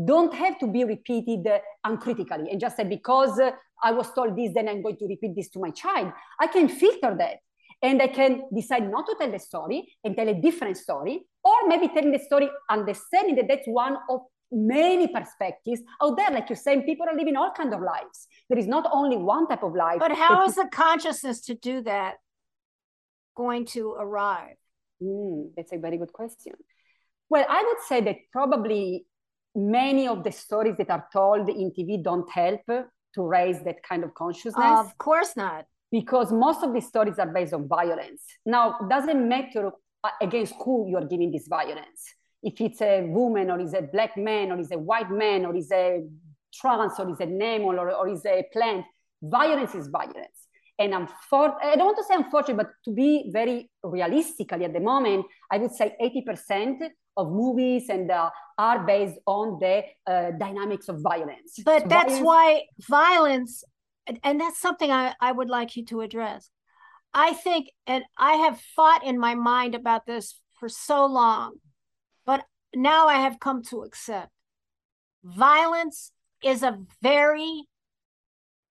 don't 0.06 0.32
have 0.32 0.58
to 0.60 0.66
be 0.66 0.84
repeated 0.84 1.46
uncritically 1.84 2.50
and 2.50 2.58
just 2.58 2.78
say 2.78 2.84
because 2.84 3.38
uh, 3.38 3.50
I 3.82 3.92
was 3.92 4.10
told 4.14 4.34
this, 4.36 4.54
then 4.54 4.68
I'm 4.68 4.80
going 4.80 4.96
to 4.96 5.06
repeat 5.06 5.34
this 5.36 5.50
to 5.50 5.58
my 5.58 5.70
child. 5.70 6.12
I 6.40 6.46
can 6.46 6.68
filter 6.68 7.14
that 7.18 7.40
and 7.82 8.00
I 8.00 8.06
can 8.06 8.42
decide 8.54 8.88
not 8.88 9.06
to 9.06 9.16
tell 9.18 9.30
the 9.30 9.38
story 9.38 9.92
and 10.04 10.16
tell 10.16 10.28
a 10.28 10.34
different 10.34 10.76
story, 10.76 11.26
or 11.42 11.66
maybe 11.66 11.88
telling 11.88 12.12
the 12.12 12.18
story, 12.20 12.48
understanding 12.70 13.34
that 13.36 13.46
that's 13.48 13.66
one 13.66 13.96
of 14.08 14.20
many 14.52 15.08
perspectives 15.08 15.80
out 16.00 16.16
there. 16.16 16.30
Like 16.30 16.48
you're 16.48 16.56
saying, 16.56 16.84
people 16.84 17.06
are 17.08 17.16
living 17.16 17.36
all 17.36 17.52
kinds 17.52 17.74
of 17.74 17.80
lives. 17.80 18.28
There 18.48 18.58
is 18.58 18.68
not 18.68 18.88
only 18.92 19.16
one 19.16 19.48
type 19.48 19.64
of 19.64 19.74
life. 19.74 19.98
But 19.98 20.12
how 20.12 20.44
is 20.44 20.54
the 20.54 20.68
consciousness 20.70 21.40
to 21.42 21.54
do 21.54 21.82
that 21.82 22.16
going 23.36 23.66
to 23.66 23.92
arrive? 23.92 24.56
Mm, 25.02 25.50
that's 25.56 25.72
a 25.72 25.78
very 25.78 25.98
good 25.98 26.12
question. 26.12 26.52
Well, 27.28 27.44
I 27.48 27.64
would 27.66 27.84
say 27.88 28.00
that 28.02 28.16
probably 28.30 29.06
many 29.56 30.06
of 30.06 30.22
the 30.22 30.30
stories 30.30 30.76
that 30.78 30.90
are 30.90 31.08
told 31.12 31.48
in 31.48 31.72
TV 31.72 32.02
don't 32.02 32.30
help 32.30 32.60
to 32.66 33.22
raise 33.22 33.60
that 33.64 33.82
kind 33.82 34.04
of 34.04 34.14
consciousness. 34.14 34.64
Of 34.64 34.96
course 34.98 35.36
not 35.36 35.64
because 35.92 36.32
most 36.32 36.64
of 36.64 36.72
these 36.72 36.88
stories 36.88 37.18
are 37.18 37.26
based 37.26 37.52
on 37.52 37.68
violence. 37.68 38.22
Now, 38.46 38.76
it 38.80 38.88
doesn't 38.88 39.28
matter 39.28 39.70
uh, 40.02 40.08
against 40.20 40.54
who 40.64 40.88
you 40.88 40.96
are 40.96 41.04
giving 41.04 41.30
this 41.30 41.46
violence. 41.46 42.14
If 42.42 42.60
it's 42.60 42.80
a 42.80 43.02
woman 43.02 43.50
or 43.50 43.60
is 43.60 43.74
a 43.74 43.82
black 43.82 44.16
man 44.16 44.50
or 44.50 44.58
is 44.58 44.72
a 44.72 44.78
white 44.78 45.10
man 45.10 45.44
or 45.44 45.54
is 45.54 45.70
a 45.70 46.02
trans 46.52 46.98
or 46.98 47.10
is 47.10 47.20
a 47.20 47.24
animal 47.24 47.78
or, 47.78 47.92
or 47.92 48.08
is 48.08 48.24
a 48.24 48.42
plant, 48.52 48.86
violence 49.22 49.74
is 49.74 49.88
violence. 49.88 50.48
And 50.78 50.94
I'm 50.94 51.06
for, 51.28 51.62
I 51.62 51.76
don't 51.76 51.84
want 51.84 51.98
to 51.98 52.04
say 52.04 52.14
unfortunate, 52.14 52.56
but 52.56 52.70
to 52.86 52.92
be 52.92 53.30
very 53.30 53.70
realistically 53.84 54.64
at 54.64 54.72
the 54.72 54.80
moment, 54.80 55.26
I 55.50 55.58
would 55.58 55.72
say 55.72 55.94
80% 56.02 56.78
of 57.18 57.30
movies 57.30 57.90
and 57.90 58.10
uh, 58.10 58.30
are 58.58 58.84
based 58.84 59.18
on 59.26 59.58
the 59.60 59.82
uh, 60.06 60.30
dynamics 60.38 60.88
of 60.88 61.00
violence. 61.02 61.60
But 61.64 61.82
so 61.82 61.88
that's 61.88 62.18
violence, 62.18 62.26
why 62.26 62.62
violence 62.88 63.64
and 64.22 64.40
that's 64.40 64.58
something 64.58 64.90
I, 64.90 65.14
I 65.20 65.32
would 65.32 65.48
like 65.48 65.76
you 65.76 65.84
to 65.86 66.00
address. 66.00 66.50
I 67.14 67.34
think, 67.34 67.70
and 67.86 68.04
I 68.16 68.34
have 68.34 68.60
fought 68.74 69.04
in 69.04 69.18
my 69.18 69.34
mind 69.34 69.74
about 69.74 70.06
this 70.06 70.40
for 70.58 70.68
so 70.68 71.06
long, 71.06 71.56
but 72.24 72.44
now 72.74 73.06
I 73.08 73.14
have 73.14 73.38
come 73.38 73.62
to 73.64 73.82
accept 73.82 74.30
violence 75.24 76.12
is 76.42 76.62
a 76.62 76.78
very 77.00 77.62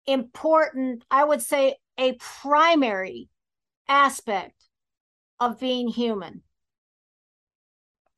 important, 0.06 1.04
I 1.10 1.24
would 1.24 1.42
say, 1.42 1.78
a 1.98 2.14
primary 2.14 3.30
aspect 3.88 4.56
of 5.40 5.60
being 5.60 5.88
human. 5.88 6.42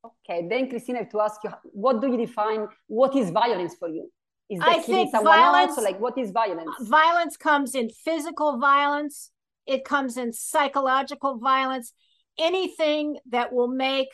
Okay, 0.05 0.47
then 0.49 0.69
Kristina, 0.69 0.95
I 0.95 0.99
have 0.99 1.09
to 1.11 1.21
ask 1.21 1.43
you, 1.43 1.51
what 1.63 2.01
do 2.01 2.07
you 2.07 2.17
define, 2.17 2.67
what 2.87 3.15
is 3.15 3.29
violence 3.29 3.75
for 3.75 3.87
you? 3.87 4.11
Is 4.53 4.59
I 4.61 4.79
think 4.79 5.11
violence, 5.11 5.77
else? 5.77 5.83
like 5.83 5.99
what 5.99 6.15
is 6.17 6.29
violence? 6.29 6.69
Violence 6.81 7.37
comes 7.37 7.73
in 7.73 7.89
physical 7.89 8.59
violence. 8.59 9.31
It 9.65 9.83
comes 9.83 10.15
in 10.15 10.31
psychological 10.31 11.39
violence. 11.39 11.93
Anything 12.37 13.17
that 13.31 13.51
will 13.51 13.67
make 13.67 14.09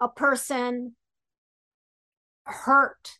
a 0.00 0.08
person 0.08 0.96
hurt 2.44 3.18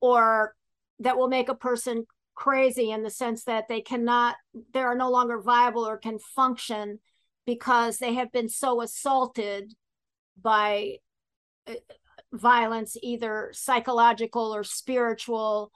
or 0.00 0.54
that 0.98 1.16
will 1.16 1.28
make 1.28 1.48
a 1.48 1.54
person 1.54 2.06
crazy 2.34 2.90
in 2.90 3.04
the 3.04 3.10
sense 3.10 3.44
that 3.44 3.68
they 3.68 3.80
cannot, 3.80 4.34
they 4.72 4.80
are 4.80 4.96
no 4.96 5.10
longer 5.10 5.40
viable 5.40 5.86
or 5.86 5.98
can 5.98 6.18
function 6.18 6.98
because 7.46 7.98
they 7.98 8.14
have 8.14 8.32
been 8.32 8.48
so 8.48 8.82
assaulted 8.82 9.72
by 10.40 10.96
uh, 11.68 11.74
violence, 12.32 12.96
either 13.02 13.50
psychological 13.52 14.54
or 14.54 14.64
spiritual 14.64 15.70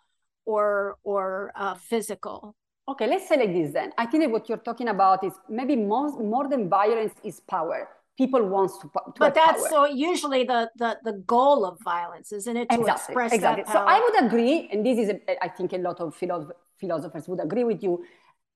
or 0.44 0.96
or 1.04 1.52
uh, 1.54 1.74
physical. 1.74 2.54
Okay, 2.88 3.06
let's 3.06 3.28
say 3.28 3.36
like 3.36 3.52
this 3.52 3.72
then. 3.72 3.92
I 3.98 4.06
think 4.06 4.24
that 4.24 4.30
what 4.30 4.48
you're 4.48 4.58
talking 4.58 4.88
about 4.88 5.22
is 5.22 5.32
maybe 5.48 5.76
more, 5.76 6.10
more 6.20 6.48
than 6.48 6.68
violence 6.68 7.14
is 7.22 7.38
power. 7.40 7.88
People 8.18 8.44
wants 8.48 8.78
to, 8.78 8.88
to 8.88 9.12
but 9.18 9.34
that's 9.34 9.60
power. 9.60 9.68
so 9.70 9.84
usually 9.86 10.44
the, 10.44 10.70
the 10.76 10.98
the 11.04 11.12
goal 11.24 11.64
of 11.64 11.78
violence, 11.82 12.32
isn't 12.32 12.56
it? 12.56 12.68
To 12.68 12.80
exactly, 12.80 13.12
express 13.12 13.32
exactly. 13.32 13.62
That 13.62 13.72
power. 13.72 13.86
So 13.86 13.94
I 13.94 14.00
would 14.00 14.26
agree, 14.26 14.68
and 14.72 14.84
this 14.84 14.98
is 14.98 15.08
a, 15.10 15.44
I 15.44 15.48
think 15.48 15.72
a 15.72 15.78
lot 15.78 16.00
of 16.00 16.14
philosoph- 16.16 16.56
philosophers 16.78 17.28
would 17.28 17.40
agree 17.40 17.64
with 17.64 17.82
you. 17.82 18.04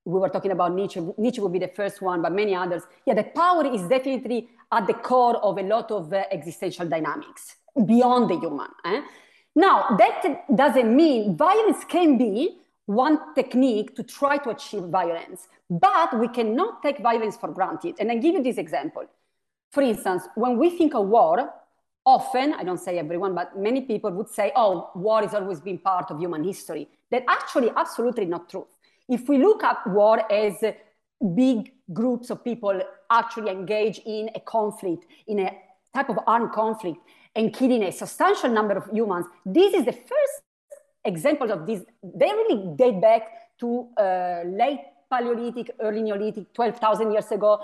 We 0.05 0.21
were 0.21 0.29
talking 0.29 0.51
about 0.51 0.75
Nietzsche. 0.75 1.01
Nietzsche 1.17 1.41
would 1.41 1.53
be 1.53 1.61
the 1.61 1.73
first 1.75 2.03
one, 2.03 2.21
but 2.21 2.33
many 2.33 2.55
others. 2.55 2.83
Yeah, 3.07 3.15
the 3.15 3.25
power 3.25 3.65
is 3.65 3.83
definitely 3.89 4.49
at 4.71 4.87
the 4.87 4.95
core 4.95 5.37
of 5.37 5.57
a 5.57 5.63
lot 5.63 5.91
of 5.91 6.13
uh, 6.13 6.25
existential 6.31 6.87
dynamics 6.87 7.57
beyond 7.87 8.31
the 8.31 8.39
human. 8.39 8.69
Eh? 8.85 9.03
Now, 9.57 9.97
that 9.99 10.47
doesn't 10.55 10.95
mean 10.95 11.37
violence 11.37 11.85
can 11.85 12.19
be 12.19 12.59
one 12.87 13.35
technique 13.35 13.97
to 13.97 14.03
try 14.03 14.37
to 14.39 14.51
achieve 14.51 14.85
violence, 14.85 15.49
but 15.71 16.19
we 16.19 16.29
cannot 16.29 16.83
take 16.83 16.99
violence 16.99 17.37
for 17.37 17.49
granted. 17.49 17.97
And 17.99 18.11
I 18.11 18.17
give 18.17 18.35
you 18.35 18.43
this 18.43 18.59
example. 18.59 19.05
For 19.71 19.83
instance, 19.83 20.25
when 20.35 20.59
we 20.59 20.71
think 20.71 20.95
of 20.95 21.07
war, 21.07 21.53
often, 22.05 22.53
I 22.55 22.65
don't 22.65 22.79
say 22.79 22.99
everyone, 22.99 23.35
but 23.35 23.59
many 23.59 23.81
people 23.81 24.11
would 24.13 24.29
say, 24.29 24.53
oh, 24.55 24.91
war 24.95 25.23
has 25.23 25.35
always 25.35 25.61
been 25.61 25.79
part 25.79 26.11
of 26.11 26.19
human 26.19 26.45
history. 26.45 26.89
That 27.11 27.25
actually 27.29 27.71
absolutely 27.77 28.27
not 28.27 28.51
true. 28.51 28.67
If 29.09 29.29
we 29.29 29.39
look 29.39 29.65
at 29.65 29.87
war 29.87 30.31
as 30.33 30.63
big 31.35 31.73
groups 31.93 32.31
of 32.31 32.45
people 32.45 32.81
actually 33.11 33.51
engage 33.51 34.01
in 34.05 34.31
a 34.35 34.41
conflict, 34.41 35.07
in 35.27 35.39
a 35.41 35.57
type 35.95 36.09
of 36.09 36.19
armed 36.27 36.53
conflict, 36.53 36.99
and 37.35 37.53
killing 37.53 37.83
a 37.83 37.93
substantial 37.93 38.51
number 38.51 38.75
of 38.75 38.91
humans. 38.91 39.27
This 39.45 39.75
is 39.75 39.85
the 39.85 39.93
first 39.93 40.43
example 41.05 41.51
of 41.51 41.67
this. 41.67 41.83
They 42.03 42.27
really 42.27 42.77
date 42.77 43.01
back 43.01 43.23
to 43.61 43.89
uh, 43.97 44.43
late 44.47 44.81
Paleolithic, 45.11 45.71
early 45.81 46.03
Neolithic, 46.03 46.53
12,000 46.53 47.13
years 47.13 47.31
ago, 47.31 47.61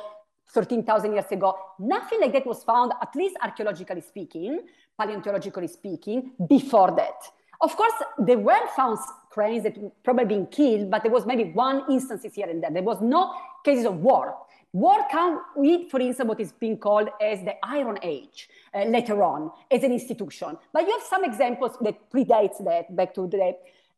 13,000 0.52 1.12
years 1.12 1.24
ago. 1.30 1.56
Nothing 1.78 2.20
like 2.20 2.32
that 2.32 2.46
was 2.46 2.62
found, 2.64 2.92
at 3.00 3.14
least 3.14 3.36
archaeologically 3.42 4.00
speaking, 4.00 4.60
paleontologically 4.98 5.68
speaking, 5.68 6.32
before 6.48 6.94
that. 6.96 7.14
Of 7.62 7.76
course, 7.76 7.92
there 8.18 8.38
were 8.38 8.66
found 8.74 8.98
cranes 9.30 9.64
that 9.64 10.02
probably 10.02 10.24
been 10.24 10.46
killed, 10.46 10.90
but 10.90 11.02
there 11.02 11.12
was 11.12 11.26
maybe 11.26 11.52
one 11.52 11.84
instance 11.90 12.26
here 12.34 12.48
and 12.48 12.62
there. 12.62 12.70
There 12.70 12.82
was 12.82 13.00
no 13.00 13.34
cases 13.64 13.84
of 13.84 13.96
war. 13.96 14.34
War 14.72 15.04
can 15.10 15.38
with, 15.56 15.90
for 15.90 16.00
instance, 16.00 16.28
what 16.28 16.40
is 16.40 16.52
being 16.52 16.78
called 16.78 17.08
as 17.20 17.42
the 17.42 17.54
Iron 17.64 17.98
Age 18.02 18.48
uh, 18.72 18.84
later 18.84 19.22
on 19.22 19.50
as 19.70 19.82
an 19.82 19.92
institution. 19.92 20.56
But 20.72 20.86
you 20.86 20.92
have 20.92 21.02
some 21.02 21.24
examples 21.24 21.76
that 21.80 22.10
predates 22.10 22.64
that 22.64 22.94
back 22.94 23.14
to 23.14 23.26
the 23.26 23.56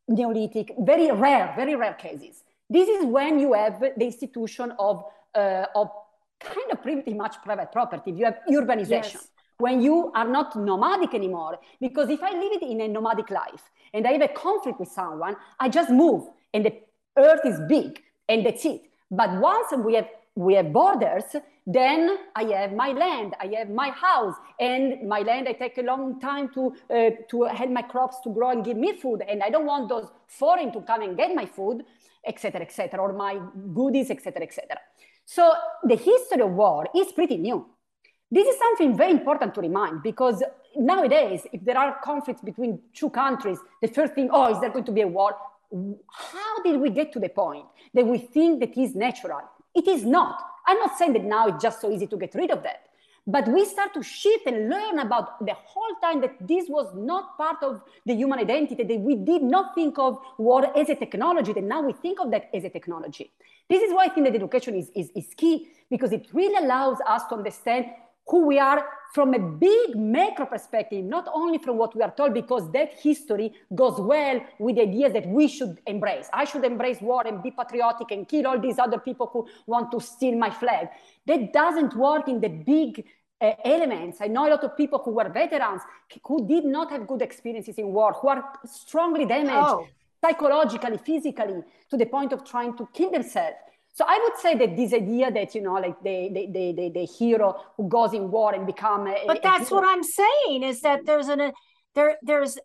Neolithic, 0.08 0.72
very 0.80 1.10
rare, 1.10 1.52
very 1.56 1.76
rare 1.76 1.94
cases. 1.94 2.42
This 2.68 2.88
is 2.88 3.04
when 3.04 3.38
you 3.38 3.52
have 3.52 3.80
the 3.80 4.04
institution 4.04 4.72
of, 4.78 5.04
uh, 5.34 5.66
of 5.76 5.90
kind 6.40 6.72
of 6.72 6.82
pretty 6.82 7.14
much 7.14 7.36
private 7.44 7.70
property. 7.70 8.12
You 8.12 8.24
have 8.24 8.38
urbanization. 8.50 9.14
Yes. 9.14 9.28
When 9.58 9.80
you 9.80 10.10
are 10.14 10.26
not 10.26 10.56
nomadic 10.56 11.14
anymore, 11.14 11.58
because 11.80 12.08
if 12.08 12.22
I 12.22 12.32
live 12.32 12.52
it 12.54 12.62
in 12.62 12.80
a 12.80 12.88
nomadic 12.88 13.30
life 13.30 13.70
and 13.94 14.06
I 14.06 14.12
have 14.12 14.22
a 14.22 14.28
conflict 14.28 14.80
with 14.80 14.88
someone, 14.88 15.36
I 15.60 15.68
just 15.68 15.90
move 15.90 16.28
and 16.52 16.64
the 16.64 16.74
earth 17.16 17.44
is 17.44 17.60
big 17.68 18.02
and 18.28 18.44
that's 18.44 18.64
it. 18.64 18.82
But 19.10 19.38
once 19.38 19.68
we 19.84 19.94
have 19.94 20.08
we 20.34 20.54
have 20.54 20.72
borders, 20.72 21.24
then 21.66 22.16
I 22.34 22.44
have 22.44 22.72
my 22.72 22.92
land, 22.92 23.34
I 23.40 23.46
have 23.58 23.70
my 23.70 23.90
house, 23.90 24.34
and 24.58 25.06
my 25.08 25.20
land, 25.20 25.48
I 25.48 25.52
take 25.52 25.78
a 25.78 25.82
long 25.82 26.18
time 26.20 26.48
to, 26.54 26.74
uh, 26.90 27.10
to 27.30 27.44
help 27.44 27.70
my 27.70 27.82
crops 27.82 28.16
to 28.24 28.30
grow 28.30 28.50
and 28.50 28.64
give 28.64 28.76
me 28.76 28.96
food. 28.96 29.22
And 29.28 29.42
I 29.42 29.50
don't 29.50 29.66
want 29.66 29.88
those 29.88 30.08
foreign 30.26 30.72
to 30.72 30.80
come 30.80 31.02
and 31.02 31.16
get 31.16 31.34
my 31.34 31.46
food, 31.46 31.84
etc., 32.26 32.62
etc., 32.62 33.00
or 33.00 33.12
my 33.12 33.38
goodies, 33.74 34.10
etc., 34.10 34.42
etc. 34.42 34.78
So 35.24 35.52
the 35.84 35.96
history 35.96 36.42
of 36.42 36.50
war 36.52 36.86
is 36.94 37.12
pretty 37.12 37.36
new. 37.36 37.66
This 38.30 38.48
is 38.48 38.58
something 38.58 38.96
very 38.96 39.12
important 39.12 39.54
to 39.54 39.60
remind 39.60 40.02
because 40.02 40.42
nowadays, 40.74 41.46
if 41.52 41.62
there 41.64 41.76
are 41.76 41.98
conflicts 42.02 42.40
between 42.40 42.80
two 42.94 43.10
countries, 43.10 43.58
the 43.82 43.88
first 43.88 44.14
thing, 44.14 44.30
oh, 44.32 44.50
is 44.52 44.58
there 44.60 44.70
going 44.70 44.84
to 44.84 44.92
be 44.92 45.02
a 45.02 45.06
war? 45.06 45.36
How 46.10 46.62
did 46.62 46.80
we 46.80 46.90
get 46.90 47.12
to 47.12 47.20
the 47.20 47.28
point 47.28 47.66
that 47.94 48.06
we 48.06 48.18
think 48.18 48.60
that 48.60 48.76
is 48.76 48.94
natural? 48.94 49.42
It 49.74 49.88
is 49.88 50.04
not. 50.04 50.42
I'm 50.66 50.78
not 50.78 50.96
saying 50.98 51.14
that 51.14 51.24
now 51.24 51.48
it's 51.48 51.62
just 51.62 51.80
so 51.80 51.90
easy 51.90 52.06
to 52.06 52.16
get 52.16 52.34
rid 52.34 52.50
of 52.50 52.62
that. 52.62 52.86
But 53.26 53.46
we 53.46 53.64
start 53.64 53.94
to 53.94 54.02
shift 54.02 54.46
and 54.46 54.68
learn 54.68 54.98
about 54.98 55.44
the 55.46 55.54
whole 55.54 55.94
time 56.02 56.20
that 56.22 56.34
this 56.40 56.64
was 56.68 56.92
not 56.94 57.36
part 57.36 57.62
of 57.62 57.80
the 58.04 58.14
human 58.14 58.40
identity, 58.40 58.82
that 58.82 59.00
we 59.00 59.14
did 59.14 59.42
not 59.42 59.76
think 59.76 59.96
of 59.98 60.18
war 60.38 60.76
as 60.76 60.88
a 60.88 60.96
technology, 60.96 61.52
that 61.52 61.62
now 61.62 61.82
we 61.82 61.92
think 61.92 62.18
of 62.18 62.32
that 62.32 62.50
as 62.52 62.64
a 62.64 62.68
technology. 62.68 63.30
This 63.70 63.82
is 63.82 63.94
why 63.94 64.06
I 64.06 64.08
think 64.08 64.26
that 64.26 64.34
education 64.34 64.74
is, 64.74 64.90
is, 64.96 65.10
is 65.14 65.28
key, 65.36 65.68
because 65.88 66.12
it 66.12 66.26
really 66.32 66.64
allows 66.64 66.98
us 67.06 67.22
to 67.28 67.36
understand 67.36 67.86
who 68.26 68.46
we 68.46 68.58
are 68.58 68.84
from 69.12 69.34
a 69.34 69.38
big 69.38 69.94
macro 69.94 70.46
perspective, 70.46 71.04
not 71.04 71.28
only 71.34 71.58
from 71.58 71.76
what 71.76 71.94
we 71.94 72.02
are 72.02 72.14
told, 72.16 72.32
because 72.32 72.70
that 72.72 72.94
history 72.94 73.52
goes 73.74 74.00
well 74.00 74.40
with 74.58 74.76
the 74.76 74.82
ideas 74.82 75.12
that 75.12 75.26
we 75.26 75.48
should 75.48 75.80
embrace. 75.86 76.30
I 76.32 76.44
should 76.44 76.64
embrace 76.64 77.00
war 77.00 77.26
and 77.26 77.42
be 77.42 77.50
patriotic 77.50 78.10
and 78.10 78.26
kill 78.26 78.46
all 78.46 78.58
these 78.58 78.78
other 78.78 78.98
people 78.98 79.28
who 79.32 79.46
want 79.66 79.92
to 79.92 80.00
steal 80.00 80.36
my 80.38 80.50
flag. 80.50 80.88
That 81.26 81.52
doesn't 81.52 81.94
work 81.94 82.28
in 82.28 82.40
the 82.40 82.48
big 82.48 83.04
uh, 83.40 83.52
elements. 83.64 84.18
I 84.20 84.28
know 84.28 84.48
a 84.48 84.50
lot 84.50 84.64
of 84.64 84.76
people 84.76 85.00
who 85.04 85.10
were 85.10 85.28
veterans 85.28 85.82
who 86.24 86.46
did 86.46 86.64
not 86.64 86.90
have 86.90 87.06
good 87.06 87.22
experiences 87.22 87.76
in 87.76 87.92
war, 87.92 88.14
who 88.14 88.28
are 88.28 88.52
strongly 88.64 89.26
damaged 89.26 89.52
oh. 89.52 89.86
psychologically, 90.24 90.98
physically, 90.98 91.62
to 91.90 91.96
the 91.96 92.06
point 92.06 92.32
of 92.32 92.44
trying 92.44 92.76
to 92.78 92.88
kill 92.94 93.10
themselves. 93.10 93.56
So 93.94 94.06
I 94.08 94.18
would 94.22 94.38
say 94.38 94.56
that 94.56 94.74
this 94.74 94.94
idea 94.94 95.30
that, 95.30 95.54
you 95.54 95.60
know, 95.60 95.74
like 95.74 96.02
the, 96.02 96.30
the, 96.32 96.46
the, 96.46 96.72
the, 96.72 96.90
the 96.94 97.04
hero 97.04 97.60
who 97.76 97.88
goes 97.88 98.14
in 98.14 98.30
war 98.30 98.54
and 98.54 98.66
become 98.66 99.06
a, 99.06 99.24
But 99.26 99.42
that's 99.42 99.70
what 99.70 99.84
I'm 99.86 100.02
saying 100.02 100.62
is 100.62 100.80
that 100.80 101.04
there's 101.04 101.28
an, 101.28 101.40
a, 101.40 101.52
there, 101.94 102.16
there's, 102.22 102.58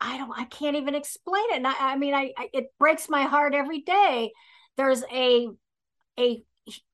I 0.00 0.18
don't, 0.18 0.36
I 0.36 0.44
can't 0.46 0.74
even 0.74 0.96
explain 0.96 1.44
it. 1.50 1.56
And 1.58 1.66
I, 1.66 1.74
I 1.78 1.96
mean, 1.96 2.12
I, 2.12 2.32
I, 2.36 2.48
it 2.52 2.72
breaks 2.76 3.08
my 3.08 3.22
heart 3.22 3.54
every 3.54 3.82
day. 3.82 4.32
There's 4.76 5.04
a, 5.12 5.48
a 6.18 6.42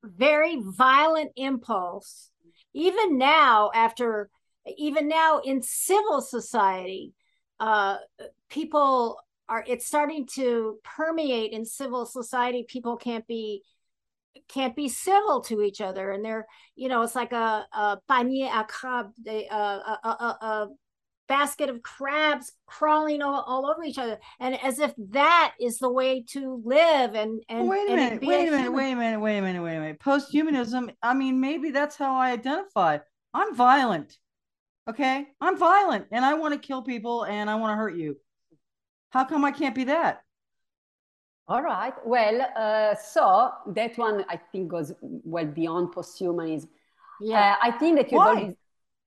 very 0.04 0.60
violent 0.62 1.32
impulse, 1.36 2.30
even 2.74 3.16
now 3.16 3.70
after, 3.74 4.28
even 4.76 5.08
now 5.08 5.40
in 5.42 5.62
civil 5.62 6.20
society, 6.20 7.14
uh, 7.60 7.96
people 8.50 9.18
are 9.48 9.64
it's 9.66 9.86
starting 9.86 10.26
to 10.34 10.78
permeate 10.84 11.52
in 11.52 11.64
civil 11.64 12.06
society. 12.06 12.64
People 12.68 12.96
can't 12.96 13.26
be 13.26 13.62
can't 14.48 14.76
be 14.76 14.88
civil 14.88 15.40
to 15.42 15.62
each 15.62 15.80
other. 15.80 16.10
And 16.10 16.24
they're 16.24 16.46
you 16.76 16.88
know 16.88 17.02
it's 17.02 17.14
like 17.14 17.32
a, 17.32 17.66
a 17.72 17.98
panier 18.08 18.48
à 18.48 18.66
crabe 18.66 19.12
uh, 19.50 19.54
a, 19.54 19.98
a, 20.04 20.08
a, 20.08 20.46
a, 20.46 20.68
basket 21.28 21.68
of 21.68 21.82
crabs 21.82 22.52
crawling 22.66 23.20
all, 23.20 23.42
all 23.42 23.66
over 23.66 23.84
each 23.84 23.98
other. 23.98 24.18
And 24.40 24.58
as 24.64 24.78
if 24.78 24.94
that 25.10 25.52
is 25.60 25.78
the 25.78 25.92
way 25.92 26.24
to 26.30 26.62
live 26.64 27.14
and 27.14 27.42
and 27.50 27.68
wait 27.68 27.88
a 27.88 27.92
and 27.92 27.96
minute 27.96 28.22
wait 28.22 28.48
a 28.48 28.50
minute 28.50 28.72
wait 28.72 28.92
a 28.92 28.96
minute 28.96 29.20
wait 29.20 29.38
a 29.38 29.42
minute 29.42 29.62
wait 29.62 29.76
a 29.76 29.80
minute. 29.80 30.00
Post-humanism 30.00 30.90
i 31.02 31.12
mean 31.12 31.40
maybe 31.40 31.70
that's 31.70 31.96
how 31.96 32.16
i 32.16 32.30
identify. 32.30 32.98
I'm 33.34 33.54
violent 33.54 34.16
okay? 34.88 35.26
I'm 35.40 35.58
violent 35.58 36.06
and 36.10 36.24
i 36.24 36.34
want 36.34 36.54
to 36.54 36.66
kill 36.66 36.82
people 36.82 37.24
and 37.24 37.50
i 37.50 37.56
want 37.56 37.72
to 37.72 37.76
hurt 37.76 37.94
you 37.94 38.16
how 39.10 39.24
come 39.24 39.44
I 39.44 39.52
can't 39.52 39.74
be 39.74 39.84
that? 39.84 40.22
All 41.46 41.62
right. 41.62 41.94
Well, 42.04 42.46
uh, 42.56 42.94
so 42.94 43.50
that 43.68 43.96
one 43.96 44.24
I 44.28 44.36
think 44.36 44.68
goes 44.68 44.92
well 45.00 45.46
beyond 45.46 45.94
posthumanism. 45.94 46.68
Yeah. 47.20 47.56
Uh, 47.62 47.68
I 47.68 47.70
think 47.70 47.96
that 47.96 48.12
you're 48.12 48.20
Why? 48.20 48.54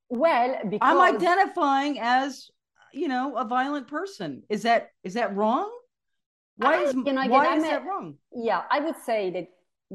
well 0.09 0.57
because 0.67 0.79
I'm 0.81 1.15
identifying 1.15 1.99
as 1.99 2.49
you 2.93 3.07
know 3.07 3.37
a 3.37 3.45
violent 3.45 3.87
person. 3.87 4.43
Is 4.49 4.63
that 4.63 4.89
is 5.03 5.13
that 5.13 5.35
wrong? 5.35 5.71
Why 6.57 6.79
I, 6.79 6.81
is 6.81 6.93
you 6.93 7.13
know, 7.13 7.25
why 7.27 7.55
is 7.57 7.63
that 7.63 7.85
wrong? 7.85 8.15
Yeah, 8.33 8.63
I 8.69 8.79
would 8.79 8.97
say 8.97 9.31
that 9.31 9.47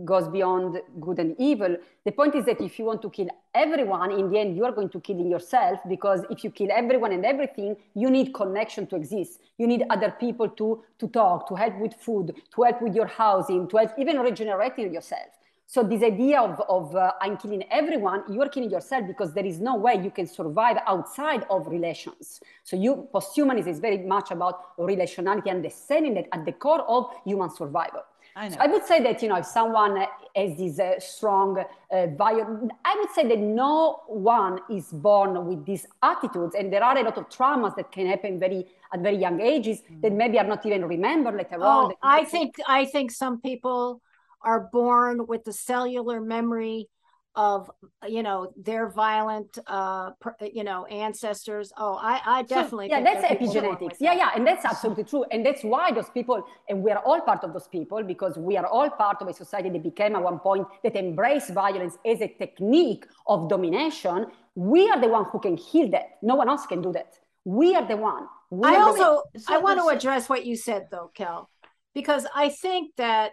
goes 0.04 0.28
beyond 0.28 0.80
good 1.00 1.18
and 1.18 1.34
evil. 1.38 1.76
The 2.04 2.12
point 2.12 2.34
is 2.34 2.44
that 2.44 2.60
if 2.60 2.78
you 2.78 2.84
want 2.84 3.02
to 3.02 3.10
kill 3.10 3.28
everyone, 3.54 4.12
in 4.12 4.30
the 4.30 4.38
end, 4.38 4.56
you 4.56 4.64
are 4.64 4.72
going 4.72 4.90
to 4.90 5.00
kill 5.00 5.18
yourself 5.18 5.78
because 5.88 6.24
if 6.30 6.44
you 6.44 6.50
kill 6.50 6.68
everyone 6.70 7.12
and 7.12 7.24
everything, 7.24 7.76
you 7.94 8.10
need 8.10 8.34
connection 8.34 8.86
to 8.88 8.96
exist. 8.96 9.40
You 9.58 9.66
need 9.66 9.84
other 9.90 10.10
people 10.10 10.48
to, 10.50 10.82
to 10.98 11.08
talk, 11.08 11.48
to 11.48 11.54
help 11.54 11.78
with 11.78 11.94
food, 11.94 12.34
to 12.54 12.62
help 12.62 12.82
with 12.82 12.94
your 12.94 13.06
housing, 13.06 13.68
to 13.68 13.76
help 13.78 13.92
even 13.98 14.18
regenerating 14.18 14.92
yourself. 14.92 15.28
So 15.68 15.82
this 15.82 16.02
idea 16.02 16.40
of, 16.40 16.60
of 16.68 16.94
uh, 16.94 17.12
I'm 17.20 17.36
killing 17.36 17.64
everyone, 17.72 18.22
you 18.30 18.40
are 18.40 18.48
killing 18.48 18.70
yourself 18.70 19.06
because 19.08 19.32
there 19.34 19.44
is 19.44 19.58
no 19.58 19.74
way 19.74 20.00
you 20.00 20.12
can 20.12 20.28
survive 20.28 20.76
outside 20.86 21.44
of 21.50 21.66
relations. 21.66 22.40
So 22.62 22.76
you 22.76 23.08
posthumanism 23.12 23.66
is 23.66 23.80
very 23.80 23.98
much 23.98 24.30
about 24.30 24.76
relationality, 24.78 25.50
understanding 25.50 26.14
that 26.14 26.28
at 26.32 26.44
the 26.44 26.52
core 26.52 26.82
of 26.82 27.10
human 27.24 27.50
survival. 27.50 28.02
I, 28.36 28.50
so 28.50 28.56
I 28.60 28.66
would 28.66 28.84
say 28.84 29.02
that 29.02 29.22
you 29.22 29.30
know 29.30 29.36
if 29.36 29.46
someone 29.46 29.96
has 30.36 30.58
this 30.58 30.78
uh, 30.78 31.00
strong 31.00 31.64
uh, 31.90 32.06
bio, 32.06 32.68
I 32.84 32.96
would 32.98 33.10
say 33.14 33.26
that 33.26 33.38
no 33.38 34.02
one 34.06 34.60
is 34.70 34.92
born 34.92 35.46
with 35.46 35.64
these 35.64 35.86
attitudes, 36.02 36.54
and 36.54 36.70
there 36.70 36.84
are 36.84 36.96
a 36.98 37.02
lot 37.02 37.16
of 37.16 37.30
traumas 37.30 37.74
that 37.76 37.90
can 37.90 38.06
happen 38.06 38.38
very 38.38 38.66
at 38.92 39.00
very 39.00 39.16
young 39.16 39.40
ages 39.40 39.80
mm. 39.80 40.02
that 40.02 40.12
maybe 40.12 40.38
are 40.38 40.46
not 40.46 40.64
even 40.66 40.84
remembered 40.84 41.34
later 41.34 41.56
oh, 41.60 41.86
on. 41.86 41.94
I 42.02 42.24
think 42.24 42.56
I 42.68 42.84
think 42.84 43.10
some 43.10 43.40
people 43.40 44.02
are 44.42 44.68
born 44.70 45.26
with 45.26 45.44
the 45.44 45.52
cellular 45.52 46.20
memory 46.20 46.88
of 47.36 47.70
you 48.08 48.22
know 48.22 48.50
their 48.56 48.88
violent 48.88 49.58
uh 49.66 50.10
you 50.40 50.64
know 50.64 50.86
ancestors. 50.86 51.72
Oh 51.76 51.98
i 52.00 52.20
i 52.24 52.42
definitely 52.42 52.88
so, 52.88 52.96
yeah 52.96 53.04
that's 53.04 53.24
epigenetics. 53.24 53.96
yeah 54.00 54.14
yeah 54.14 54.30
and 54.34 54.46
that's 54.46 54.64
absolutely 54.64 55.04
true. 55.04 55.24
And 55.30 55.44
that's 55.44 55.62
why 55.62 55.92
those 55.92 56.10
people 56.10 56.42
and 56.68 56.82
we 56.82 56.90
are 56.90 56.98
all 56.98 57.20
part 57.20 57.44
of 57.44 57.52
those 57.52 57.68
people 57.68 58.02
because 58.02 58.38
we 58.38 58.56
are 58.56 58.66
all 58.66 58.90
part 58.90 59.20
of 59.20 59.28
a 59.28 59.34
society 59.34 59.68
that 59.70 59.82
became 59.82 60.16
at 60.16 60.22
one 60.22 60.38
point 60.38 60.66
that 60.82 60.96
embraced 60.96 61.50
violence 61.50 61.98
as 62.06 62.20
a 62.22 62.28
technique 62.28 63.04
of 63.26 63.48
domination. 63.48 64.26
We 64.54 64.88
are 64.88 65.00
the 65.00 65.08
one 65.08 65.26
who 65.26 65.38
can 65.38 65.56
heal 65.56 65.90
that. 65.90 66.16
No 66.22 66.34
one 66.34 66.48
else 66.48 66.66
can 66.66 66.80
do 66.80 66.92
that. 66.92 67.12
We 67.44 67.76
are 67.76 67.86
the 67.86 67.96
one. 67.96 68.26
We 68.50 68.68
i 68.68 68.76
also 68.76 69.22
so 69.36 69.54
i 69.54 69.58
want 69.58 69.80
to 69.80 69.88
address 69.88 70.28
what 70.28 70.46
you 70.46 70.56
said 70.56 70.86
though 70.90 71.10
kel 71.14 71.50
because 71.94 72.26
i 72.34 72.48
think 72.48 72.94
that 72.96 73.32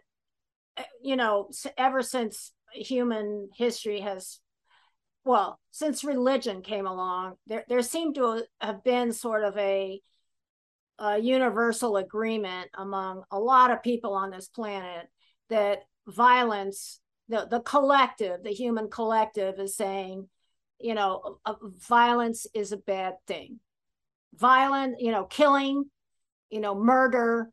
eh, 0.77 0.83
you 1.03 1.15
know 1.15 1.49
ever 1.77 2.01
since 2.01 2.51
human 2.74 3.49
history 3.55 3.99
has 4.01 4.39
well 5.26 5.59
since 5.71 6.03
religion 6.03 6.61
came 6.61 6.88
along 6.88 7.36
there 7.47 7.63
there 7.69 7.82
seemed 7.82 8.15
to 8.15 8.43
have 8.59 8.84
been 8.84 9.11
sort 9.11 9.43
of 9.43 9.57
a, 9.57 10.01
a 10.99 11.17
universal 11.19 11.97
agreement 11.97 12.69
among 12.78 13.24
a 13.32 13.39
lot 13.39 13.71
of 13.71 13.84
people 13.84 14.13
on 14.13 14.32
this 14.32 14.47
planet 14.47 15.07
that 15.49 15.80
violence 16.07 16.99
the 17.30 17.47
the 17.49 17.61
collective 17.61 18.43
the 18.43 18.51
human 18.51 18.89
collective 18.89 19.59
is 19.59 19.76
saying 19.76 20.28
you 20.84 20.93
know 20.93 21.39
violence 21.88 22.45
is 22.53 22.71
a 22.71 22.78
bad 22.78 23.13
thing. 23.26 23.59
Violent 24.36 24.99
you 24.99 25.11
know 25.11 25.24
killing 25.24 25.86
you 26.49 26.59
know 26.59 26.76
murder 26.76 27.49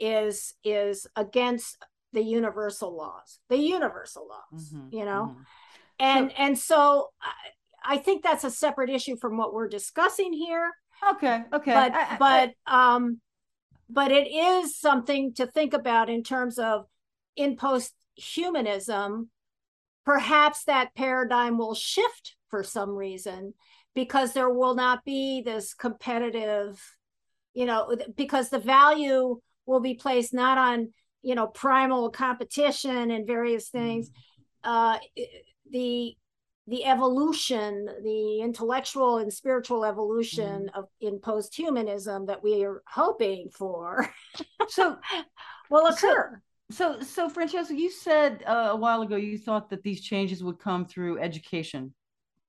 is 0.00 0.54
is 0.64 1.06
against 1.16 1.78
the 2.12 2.22
universal 2.22 2.96
laws 2.96 3.38
the 3.48 3.56
universal 3.56 4.28
laws 4.28 4.72
mm-hmm, 4.72 4.94
you 4.94 5.04
know? 5.04 5.34
mm-hmm. 5.34 5.42
and 5.98 6.30
so, 6.30 6.36
and 6.38 6.58
so 6.58 7.08
I, 7.20 7.94
I, 7.94 7.96
think 7.98 8.22
that's 8.22 8.44
a 8.44 8.50
separate 8.50 8.90
issue 8.90 9.16
from 9.16 9.36
what 9.36 9.52
we're 9.52 9.68
discussing 9.68 10.32
here. 10.32 10.70
Okay 11.12 11.42
okay. 11.52 11.72
But 11.72 11.92
I, 11.94 12.16
but 12.18 12.50
I, 12.66 12.94
um 12.94 13.20
but 13.88 14.10
it 14.10 14.28
is 14.30 14.78
something 14.78 15.34
to 15.34 15.46
think 15.46 15.74
about 15.74 16.08
in 16.08 16.22
terms 16.22 16.58
of 16.58 16.86
in 17.36 17.56
post 17.56 17.92
humanism 18.14 19.30
perhaps 20.04 20.64
that 20.64 20.94
paradigm 20.94 21.58
will 21.58 21.74
shift 21.74 22.36
for 22.48 22.62
some 22.62 22.90
reason 22.90 23.54
because 23.94 24.32
there 24.32 24.50
will 24.50 24.74
not 24.74 25.04
be 25.04 25.42
this 25.42 25.74
competitive 25.74 26.80
you 27.54 27.66
know 27.66 27.94
because 28.16 28.48
the 28.48 28.58
value 28.58 29.38
will 29.66 29.80
be 29.80 29.94
placed 29.94 30.34
not 30.34 30.58
on 30.58 30.92
you 31.22 31.34
know 31.34 31.46
primal 31.46 32.10
competition 32.10 33.10
and 33.10 33.26
various 33.26 33.68
things. 33.68 34.10
Uh, 34.64 34.98
the 35.70 36.16
the 36.68 36.84
evolution 36.84 37.88
the 38.04 38.40
intellectual 38.40 39.18
and 39.18 39.32
spiritual 39.32 39.84
evolution 39.84 40.70
mm. 40.72 40.78
of 40.78 40.86
in 41.00 41.18
post-humanism 41.18 42.26
that 42.26 42.42
we 42.42 42.64
are 42.64 42.82
hoping 42.86 43.48
for 43.52 44.08
so 44.68 44.96
will 45.70 45.86
occur. 45.88 46.40
so 46.70 47.00
so, 47.00 47.02
so 47.02 47.28
francesca 47.28 47.74
you 47.74 47.90
said 47.90 48.44
uh, 48.46 48.68
a 48.70 48.76
while 48.76 49.02
ago 49.02 49.16
you 49.16 49.36
thought 49.36 49.68
that 49.70 49.82
these 49.82 50.00
changes 50.00 50.42
would 50.44 50.58
come 50.58 50.86
through 50.86 51.18
education. 51.18 51.92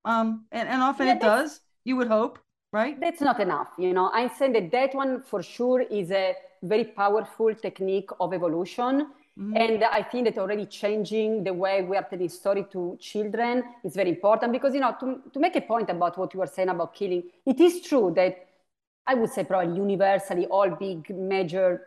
Um 0.05 0.45
and, 0.51 0.69
and 0.69 0.82
often 0.82 1.07
yeah, 1.07 1.15
it 1.15 1.21
does. 1.21 1.59
You 1.84 1.95
would 1.95 2.07
hope 2.07 2.38
right? 2.71 2.99
That's 2.99 3.21
not 3.21 3.39
enough 3.39 3.69
you 3.80 3.93
know. 3.93 4.11
I'm 4.13 4.30
saying 4.38 4.53
that 4.53 4.71
that 4.71 4.93
one 4.93 5.24
for 5.24 5.41
sure 5.41 5.82
is 5.82 6.11
a 6.11 6.36
very 6.64 6.86
powerful 6.86 7.53
technique 7.53 8.09
of 8.20 8.34
evolution. 8.34 9.07
Mm-hmm. 9.39 9.57
And 9.57 9.84
I 9.84 10.03
think 10.03 10.26
that 10.26 10.38
already 10.38 10.66
changing 10.66 11.43
the 11.43 11.53
way 11.53 11.82
we 11.82 11.97
are 11.97 12.03
telling 12.03 12.30
story 12.30 12.66
to 12.72 12.97
children 12.99 13.64
is 13.84 13.95
very 13.95 14.09
important 14.09 14.51
because, 14.51 14.74
you 14.76 14.80
know, 14.80 14.95
to, 14.99 15.22
to 15.32 15.39
make 15.39 15.55
a 15.55 15.61
point 15.61 15.89
about 15.89 16.18
what 16.18 16.34
you 16.34 16.39
were 16.39 16.47
saying 16.47 16.70
about 16.70 16.93
killing, 16.93 17.24
it 17.45 17.59
is 17.59 17.82
true 17.82 18.14
that 18.16 18.47
I 19.05 19.16
would 19.16 19.32
say 19.32 19.43
probably 19.43 19.76
universally 19.76 20.45
all 20.45 20.70
big 20.70 21.09
major 21.09 21.82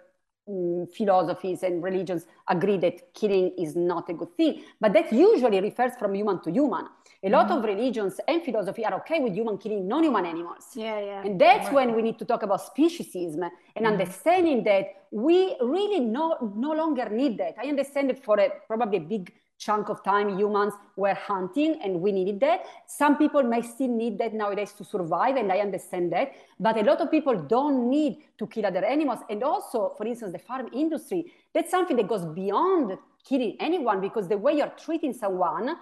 um, 0.49 0.86
philosophies 0.94 1.62
and 1.62 1.82
religions 1.82 2.26
agree 2.49 2.78
that 2.78 3.12
killing 3.14 3.53
is 3.59 3.74
not 3.74 4.09
a 4.09 4.14
good 4.14 4.36
thing. 4.36 4.62
But 4.80 4.92
that 4.92 5.12
usually 5.12 5.61
refers 5.61 5.92
from 5.99 6.14
human 6.14 6.40
to 6.42 6.51
human. 6.51 6.86
A 7.22 7.28
lot 7.28 7.49
mm-hmm. 7.49 7.59
of 7.59 7.64
religions 7.64 8.20
and 8.28 8.42
philosophy 8.42 8.84
are 8.84 8.94
okay 8.94 9.20
with 9.20 9.34
human 9.34 9.59
killing 9.59 9.88
non-human 9.88 10.26
animals. 10.26 10.64
Yeah, 10.74 11.01
yeah. 11.01 11.22
And 11.24 11.40
that's 11.40 11.66
right. 11.66 11.74
when 11.74 11.97
we 11.97 12.03
need 12.03 12.18
to 12.18 12.24
talk 12.24 12.42
about 12.42 12.61
speciesism 12.61 13.42
and 13.42 13.51
mm-hmm. 13.51 13.86
understanding 13.86 14.62
that 14.64 15.07
we 15.11 15.57
really 15.61 16.01
no, 16.01 16.53
no 16.55 16.72
longer 16.72 17.09
need 17.09 17.38
that. 17.38 17.55
I 17.62 17.68
understand 17.68 18.11
it 18.11 18.24
for 18.24 18.38
a 18.38 18.51
probably 18.66 18.99
a 18.99 19.01
big 19.01 19.32
chunk 19.59 19.88
of 19.88 20.02
time 20.04 20.38
humans 20.38 20.74
were 20.96 21.14
hunting 21.14 21.80
and 21.82 22.00
we 22.00 22.12
needed 22.12 22.40
that. 22.40 22.66
Some 22.86 23.16
people 23.16 23.42
may 23.42 23.62
still 23.62 23.88
need 23.88 24.18
that 24.18 24.34
nowadays 24.34 24.72
to 24.74 24.84
survive, 24.84 25.36
and 25.36 25.50
I 25.50 25.59
understand 25.59 26.12
that. 26.12 26.32
But 26.61 26.76
a 26.76 26.82
lot 26.82 27.00
of 27.00 27.11
people 27.11 27.34
don't 27.34 27.88
need 27.88 28.18
to 28.38 28.46
kill 28.46 28.66
other 28.66 28.84
animals. 28.84 29.20
And 29.30 29.42
also, 29.42 29.94
for 29.96 30.07
instance, 30.07 30.32
the 30.32 30.38
farm 30.38 30.68
industry, 30.72 31.32
that's 31.54 31.70
something 31.70 31.96
that 31.96 32.09
goes 32.09 32.24
beyond 32.26 32.98
killing 33.24 33.57
anyone 33.61 34.00
because 34.00 34.28
the 34.28 34.38
way 34.38 34.57
you're 34.57 34.72
treating 34.78 35.12
someone 35.12 35.76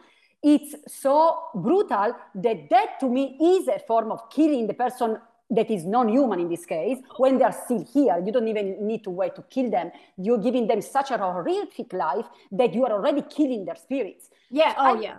it's 0.45 0.75
so 0.87 1.45
brutal 1.55 2.13
that 2.35 2.69
that 2.69 3.01
to 3.01 3.09
me 3.09 3.39
is 3.41 3.67
a 3.67 3.79
form 3.79 4.13
of 4.13 4.29
killing 4.29 4.67
the 4.67 4.75
person 4.75 5.17
that 5.51 5.71
is 5.71 5.85
non-human 5.85 6.41
in 6.41 6.49
this 6.49 6.65
case 6.65 6.99
when 7.19 7.39
they 7.39 7.45
are 7.45 7.53
still 7.53 7.85
here 7.93 8.23
you 8.25 8.33
don't 8.33 8.49
even 8.49 8.87
need 8.87 9.05
to 9.05 9.11
wait 9.11 9.35
to 9.37 9.43
kill 9.43 9.71
them. 9.71 9.91
You're 10.17 10.39
giving 10.39 10.67
them 10.67 10.81
such 10.81 11.11
a 11.11 11.19
horrific 11.19 11.93
life 11.93 12.27
that 12.53 12.75
you 12.75 12.85
are 12.85 12.93
already 12.93 13.23
killing 13.23 13.65
their 13.65 13.77
spirits. 13.77 14.31
Yeah 14.51 14.75
oh 14.79 14.97
I, 14.97 15.01
yeah 15.01 15.17